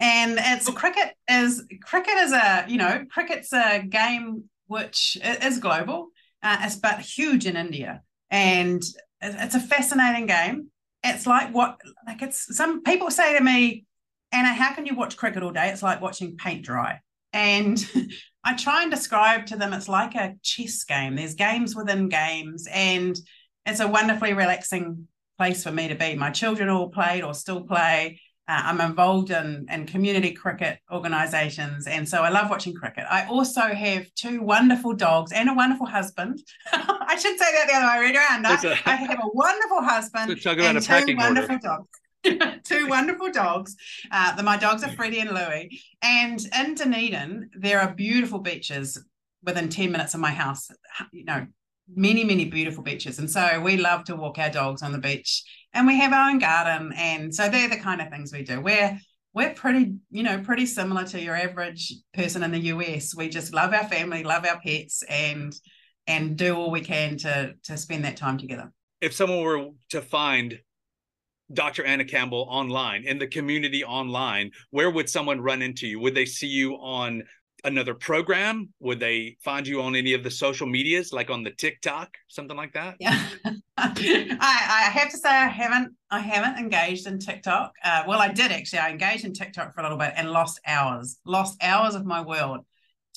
And 0.00 0.38
it's 0.40 0.68
oh. 0.68 0.72
cricket 0.72 1.14
is 1.28 1.64
cricket 1.82 2.14
is 2.18 2.32
a 2.32 2.64
you 2.68 2.78
know 2.78 3.04
cricket's 3.10 3.52
a 3.52 3.82
game 3.82 4.44
which 4.66 5.16
is 5.22 5.58
global, 5.58 6.08
uh, 6.42 6.58
it's 6.60 6.76
but 6.76 7.00
huge 7.00 7.46
in 7.46 7.56
India, 7.56 8.02
and 8.30 8.82
it's 9.20 9.54
a 9.54 9.60
fascinating 9.60 10.26
game. 10.26 10.68
It's 11.02 11.26
like 11.26 11.52
what 11.52 11.80
like 12.06 12.22
it's 12.22 12.56
some 12.56 12.82
people 12.82 13.10
say 13.10 13.36
to 13.36 13.42
me, 13.42 13.86
Anna, 14.30 14.52
how 14.52 14.74
can 14.74 14.86
you 14.86 14.94
watch 14.94 15.16
cricket 15.16 15.42
all 15.42 15.52
day? 15.52 15.70
It's 15.70 15.82
like 15.82 16.00
watching 16.00 16.36
paint 16.36 16.64
dry. 16.64 17.00
And 17.32 17.78
I 18.44 18.54
try 18.54 18.82
and 18.82 18.90
describe 18.90 19.46
to 19.46 19.56
them 19.56 19.72
it's 19.72 19.88
like 19.88 20.14
a 20.14 20.34
chess 20.42 20.84
game. 20.84 21.16
There's 21.16 21.34
games 21.34 21.74
within 21.74 22.08
games, 22.08 22.66
and 22.72 23.18
it's 23.66 23.80
a 23.80 23.88
wonderfully 23.88 24.32
relaxing 24.32 25.08
place 25.36 25.62
for 25.62 25.72
me 25.72 25.88
to 25.88 25.94
be. 25.94 26.14
My 26.14 26.30
children 26.30 26.68
all 26.68 26.88
played 26.88 27.22
or 27.22 27.34
still 27.34 27.62
play. 27.62 28.20
Uh, 28.48 28.62
I'm 28.64 28.80
involved 28.80 29.30
in, 29.30 29.66
in 29.70 29.84
community 29.86 30.32
cricket 30.32 30.78
organisations, 30.90 31.86
and 31.86 32.08
so 32.08 32.22
I 32.22 32.30
love 32.30 32.48
watching 32.48 32.74
cricket. 32.74 33.04
I 33.10 33.26
also 33.26 33.60
have 33.60 34.06
two 34.14 34.40
wonderful 34.42 34.94
dogs 34.94 35.32
and 35.32 35.50
a 35.50 35.54
wonderful 35.54 35.86
husband. 35.86 36.40
I 36.72 37.16
should 37.20 37.38
say 37.38 37.52
that 37.52 37.66
the 37.68 37.74
other 37.74 38.00
way 38.00 38.14
around. 38.14 38.46
I, 38.46 38.80
I 38.86 38.96
have 38.96 39.18
a 39.22 39.28
wonderful 39.34 39.82
husband 39.82 40.30
and 40.30 40.40
two 40.82 41.16
wonderful 41.16 41.56
order. 41.56 41.68
dogs. 41.68 41.88
two 42.64 42.86
wonderful 42.88 43.30
dogs. 43.30 43.76
Uh, 44.10 44.34
the, 44.36 44.42
my 44.42 44.56
dogs 44.56 44.82
are 44.84 44.90
Freddie 44.92 45.20
and 45.20 45.30
Louie. 45.30 45.80
And 46.02 46.40
in 46.58 46.74
Dunedin, 46.74 47.50
there 47.58 47.80
are 47.80 47.94
beautiful 47.94 48.38
beaches 48.40 49.02
within 49.42 49.68
10 49.68 49.92
minutes 49.92 50.14
of 50.14 50.20
my 50.20 50.30
house, 50.30 50.68
you 51.12 51.24
know, 51.24 51.46
many, 51.94 52.24
many 52.24 52.44
beautiful 52.44 52.82
beaches. 52.82 53.18
And 53.18 53.30
so 53.30 53.60
we 53.60 53.76
love 53.76 54.04
to 54.04 54.16
walk 54.16 54.38
our 54.38 54.50
dogs 54.50 54.82
on 54.82 54.92
the 54.92 54.98
beach 54.98 55.42
and 55.72 55.86
we 55.86 55.98
have 55.98 56.12
our 56.12 56.30
own 56.30 56.38
garden. 56.38 56.92
And 56.96 57.34
so 57.34 57.48
they're 57.48 57.68
the 57.68 57.76
kind 57.76 58.00
of 58.00 58.10
things 58.10 58.32
we 58.32 58.42
do. 58.42 58.60
We're 58.60 58.98
we're 59.34 59.54
pretty, 59.54 59.94
you 60.10 60.22
know, 60.22 60.40
pretty 60.40 60.66
similar 60.66 61.04
to 61.04 61.20
your 61.20 61.36
average 61.36 61.92
person 62.14 62.42
in 62.42 62.50
the 62.50 62.58
US. 62.58 63.14
We 63.14 63.28
just 63.28 63.54
love 63.54 63.72
our 63.72 63.86
family, 63.86 64.24
love 64.24 64.44
our 64.44 64.58
pets, 64.60 65.02
and 65.08 65.54
and 66.06 66.36
do 66.36 66.56
all 66.56 66.70
we 66.70 66.80
can 66.80 67.16
to 67.18 67.54
to 67.64 67.76
spend 67.76 68.04
that 68.04 68.16
time 68.16 68.38
together. 68.38 68.72
If 69.00 69.12
someone 69.12 69.42
were 69.42 69.68
to 69.90 70.02
find 70.02 70.58
Dr. 71.52 71.84
Anna 71.84 72.04
Campbell 72.04 72.46
online 72.50 73.04
in 73.04 73.18
the 73.18 73.26
community 73.26 73.84
online, 73.84 74.50
where 74.70 74.90
would 74.90 75.08
someone 75.08 75.40
run 75.40 75.62
into 75.62 75.86
you? 75.86 76.00
Would 76.00 76.14
they 76.14 76.26
see 76.26 76.46
you 76.46 76.74
on 76.74 77.22
another 77.64 77.94
program? 77.94 78.68
Would 78.80 79.00
they 79.00 79.36
find 79.42 79.66
you 79.66 79.82
on 79.82 79.96
any 79.96 80.14
of 80.14 80.22
the 80.22 80.30
social 80.30 80.66
medias, 80.66 81.12
like 81.12 81.30
on 81.30 81.42
the 81.42 81.50
TikTok, 81.50 82.16
something 82.28 82.56
like 82.56 82.72
that? 82.74 82.96
Yeah, 83.00 83.18
I, 83.76 84.36
I 84.38 84.90
have 84.90 85.10
to 85.10 85.16
say 85.16 85.28
I 85.28 85.48
haven't 85.48 85.94
I 86.10 86.20
haven't 86.20 86.58
engaged 86.58 87.06
in 87.06 87.18
TikTok. 87.18 87.72
Uh, 87.82 88.04
well, 88.06 88.20
I 88.20 88.28
did 88.28 88.52
actually. 88.52 88.80
I 88.80 88.90
engaged 88.90 89.24
in 89.24 89.32
TikTok 89.32 89.74
for 89.74 89.80
a 89.80 89.82
little 89.82 89.98
bit 89.98 90.12
and 90.16 90.30
lost 90.30 90.60
hours, 90.66 91.18
lost 91.24 91.56
hours 91.62 91.94
of 91.94 92.04
my 92.04 92.20
world 92.20 92.64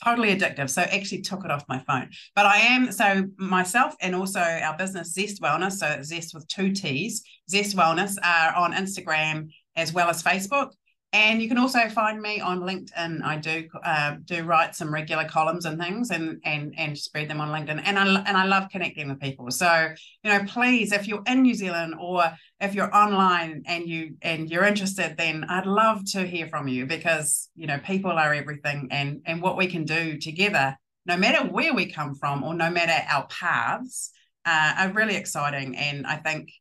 totally 0.03 0.35
addictive. 0.35 0.69
So 0.69 0.81
actually 0.81 1.21
took 1.21 1.45
it 1.45 1.51
off 1.51 1.63
my 1.67 1.79
phone. 1.79 2.09
But 2.35 2.45
I 2.45 2.57
am 2.57 2.91
so 2.91 3.27
myself 3.37 3.95
and 4.01 4.15
also 4.15 4.39
our 4.39 4.77
business 4.77 5.15
Zestt 5.17 5.39
Wellness, 5.39 5.73
so 5.73 5.85
Zestt 5.99 6.33
with 6.33 6.47
two 6.47 6.71
T's, 6.71 7.23
Zestt 7.51 7.75
Wellness 7.75 8.15
are 8.23 8.55
on 8.55 8.73
Instagram 8.73 9.49
as 9.75 9.93
well 9.93 10.09
as 10.09 10.23
Facebook. 10.23 10.71
And 11.13 11.41
you 11.41 11.49
can 11.49 11.57
also 11.57 11.89
find 11.89 12.21
me 12.21 12.39
on 12.39 12.61
LinkedIn. 12.61 13.21
I 13.21 13.35
do 13.35 13.67
uh, 13.83 14.15
do 14.23 14.43
write 14.43 14.75
some 14.75 14.93
regular 14.93 15.25
columns 15.27 15.65
and 15.65 15.77
things, 15.77 16.09
and 16.09 16.39
and 16.45 16.73
and 16.77 16.97
spread 16.97 17.29
them 17.29 17.41
on 17.41 17.49
LinkedIn. 17.49 17.81
And 17.83 17.99
I 17.99 18.05
and 18.05 18.37
I 18.37 18.45
love 18.45 18.69
connecting 18.71 19.09
with 19.09 19.19
people. 19.19 19.51
So 19.51 19.89
you 20.23 20.31
know, 20.31 20.45
please, 20.45 20.93
if 20.93 21.09
you're 21.09 21.23
in 21.27 21.41
New 21.41 21.53
Zealand 21.53 21.95
or 21.99 22.31
if 22.61 22.75
you're 22.75 22.95
online 22.95 23.63
and 23.65 23.87
you 23.87 24.15
and 24.21 24.49
you're 24.49 24.63
interested, 24.63 25.15
then 25.17 25.45
I'd 25.49 25.65
love 25.65 26.05
to 26.11 26.25
hear 26.25 26.47
from 26.47 26.67
you 26.67 26.85
because 26.85 27.49
you 27.55 27.67
know 27.67 27.79
people 27.79 28.11
are 28.11 28.33
everything, 28.33 28.87
and 28.91 29.21
and 29.25 29.41
what 29.41 29.57
we 29.57 29.67
can 29.67 29.83
do 29.83 30.17
together, 30.17 30.77
no 31.05 31.17
matter 31.17 31.45
where 31.47 31.73
we 31.73 31.91
come 31.91 32.15
from 32.15 32.43
or 32.43 32.53
no 32.53 32.69
matter 32.69 32.93
our 33.09 33.27
paths, 33.27 34.11
uh, 34.45 34.73
are 34.77 34.93
really 34.93 35.15
exciting. 35.15 35.75
And 35.75 36.05
I 36.05 36.17
think, 36.17 36.51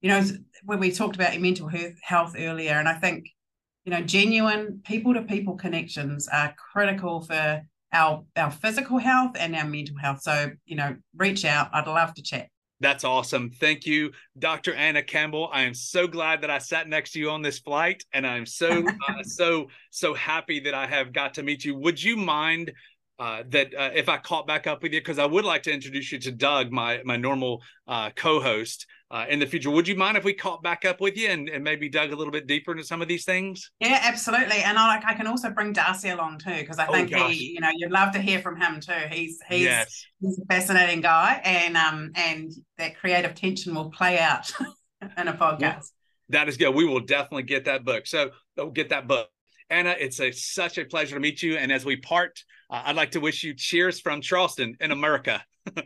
you 0.00 0.08
know, 0.08 0.22
when 0.64 0.80
we 0.80 0.90
talked 0.90 1.16
about 1.16 1.38
mental 1.40 1.70
health 2.02 2.34
earlier, 2.36 2.74
and 2.74 2.88
I 2.88 2.94
think 2.94 3.26
you 3.84 3.90
know, 3.90 4.00
genuine 4.00 4.80
people 4.84 5.14
to 5.14 5.22
people 5.22 5.56
connections 5.56 6.26
are 6.28 6.54
critical 6.72 7.20
for 7.20 7.62
our 7.92 8.24
our 8.36 8.50
physical 8.50 8.98
health 8.98 9.32
and 9.38 9.54
our 9.54 9.66
mental 9.66 9.96
health. 9.98 10.22
So, 10.22 10.50
you 10.64 10.76
know, 10.76 10.96
reach 11.16 11.44
out. 11.44 11.68
I'd 11.72 11.86
love 11.86 12.14
to 12.14 12.22
chat. 12.22 12.48
That's 12.84 13.02
awesome. 13.02 13.48
Thank 13.48 13.86
you, 13.86 14.12
Dr. 14.38 14.74
Anna 14.74 15.02
Campbell. 15.02 15.48
I 15.50 15.62
am 15.62 15.72
so 15.72 16.06
glad 16.06 16.42
that 16.42 16.50
I 16.50 16.58
sat 16.58 16.86
next 16.86 17.12
to 17.12 17.18
you 17.18 17.30
on 17.30 17.40
this 17.40 17.58
flight, 17.58 18.04
and 18.12 18.26
I'm 18.26 18.44
so 18.44 18.84
uh, 19.08 19.22
so 19.22 19.68
so 19.88 20.12
happy 20.12 20.60
that 20.60 20.74
I 20.74 20.86
have 20.86 21.14
got 21.14 21.32
to 21.34 21.42
meet 21.42 21.64
you. 21.64 21.74
Would 21.76 22.02
you 22.02 22.14
mind 22.14 22.74
uh, 23.18 23.44
that 23.48 23.74
uh, 23.74 23.90
if 23.94 24.08
I 24.08 24.18
caught 24.18 24.46
back 24.46 24.66
up 24.66 24.82
with 24.82 24.92
you, 24.92 25.00
because 25.00 25.18
I 25.18 25.26
would 25.26 25.44
like 25.44 25.62
to 25.64 25.72
introduce 25.72 26.10
you 26.10 26.18
to 26.20 26.32
Doug, 26.32 26.72
my 26.72 27.00
my 27.04 27.16
normal 27.16 27.62
uh, 27.86 28.10
co-host 28.10 28.86
uh, 29.10 29.26
in 29.28 29.38
the 29.38 29.46
future. 29.46 29.70
Would 29.70 29.86
you 29.86 29.94
mind 29.94 30.16
if 30.16 30.24
we 30.24 30.34
caught 30.34 30.62
back 30.62 30.84
up 30.84 31.00
with 31.00 31.16
you 31.16 31.28
and, 31.28 31.48
and 31.48 31.62
maybe 31.62 31.88
dug 31.88 32.12
a 32.12 32.16
little 32.16 32.32
bit 32.32 32.48
deeper 32.48 32.72
into 32.72 32.82
some 32.82 33.00
of 33.00 33.06
these 33.06 33.24
things? 33.24 33.70
Yeah, 33.78 34.00
absolutely. 34.02 34.56
And 34.56 34.76
I 34.76 34.88
like 34.88 35.04
I 35.04 35.14
can 35.14 35.28
also 35.28 35.50
bring 35.50 35.72
Darcy 35.72 36.08
along 36.08 36.38
too 36.38 36.56
because 36.56 36.80
I 36.80 36.86
oh, 36.86 36.92
think 36.92 37.12
oh, 37.14 37.28
he, 37.28 37.52
you 37.52 37.60
know, 37.60 37.70
you'd 37.76 37.92
love 37.92 38.12
to 38.14 38.20
hear 38.20 38.40
from 38.40 38.60
him 38.60 38.80
too. 38.80 38.92
He's 39.10 39.38
he's 39.48 39.62
yes. 39.62 40.06
he's 40.20 40.38
a 40.38 40.44
fascinating 40.46 41.00
guy, 41.00 41.40
and 41.44 41.76
um 41.76 42.10
and 42.16 42.50
that 42.78 42.98
creative 42.98 43.34
tension 43.36 43.74
will 43.74 43.90
play 43.90 44.18
out 44.18 44.52
in 45.18 45.28
a 45.28 45.34
podcast. 45.34 45.60
Well, 45.60 45.82
that 46.30 46.48
is 46.48 46.56
good. 46.56 46.74
We 46.74 46.84
will 46.84 47.00
definitely 47.00 47.44
get 47.44 47.66
that 47.66 47.84
book. 47.84 48.08
So 48.08 48.30
we'll 48.56 48.70
get 48.70 48.88
that 48.88 49.06
book. 49.06 49.28
Anna, 49.70 49.94
it's 49.98 50.20
a 50.20 50.30
such 50.30 50.78
a 50.78 50.84
pleasure 50.84 51.14
to 51.14 51.20
meet 51.20 51.42
you. 51.42 51.56
And 51.56 51.72
as 51.72 51.84
we 51.84 51.96
part, 51.96 52.42
I'd 52.84 52.96
like 52.96 53.12
to 53.12 53.20
wish 53.20 53.42
you 53.42 53.54
cheers 53.54 54.00
from 54.00 54.20
Charleston 54.20 54.76
in 54.80 54.90
America. 54.90 55.44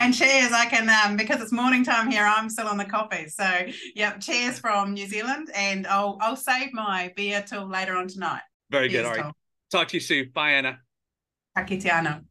and 0.00 0.14
cheers, 0.14 0.52
I 0.52 0.66
can 0.66 0.88
um, 0.88 1.16
because 1.16 1.40
it's 1.40 1.52
morning 1.52 1.84
time 1.84 2.10
here. 2.10 2.24
I'm 2.24 2.48
still 2.48 2.66
on 2.66 2.76
the 2.76 2.84
coffee, 2.84 3.28
so 3.28 3.66
yep. 3.94 4.20
Cheers 4.20 4.58
from 4.58 4.94
New 4.94 5.06
Zealand, 5.06 5.50
and 5.54 5.86
I'll 5.86 6.16
I'll 6.20 6.36
save 6.36 6.72
my 6.72 7.12
beer 7.14 7.44
till 7.46 7.66
later 7.68 7.96
on 7.96 8.08
tonight. 8.08 8.42
Very 8.70 8.88
cheers, 8.88 9.06
good. 9.06 9.18
All 9.18 9.24
right. 9.24 9.34
Talk 9.70 9.88
to 9.88 9.96
you 9.96 10.00
soon. 10.00 10.30
Bye, 10.32 10.52
Anna. 10.52 10.78
Pakitiana. 11.56 12.24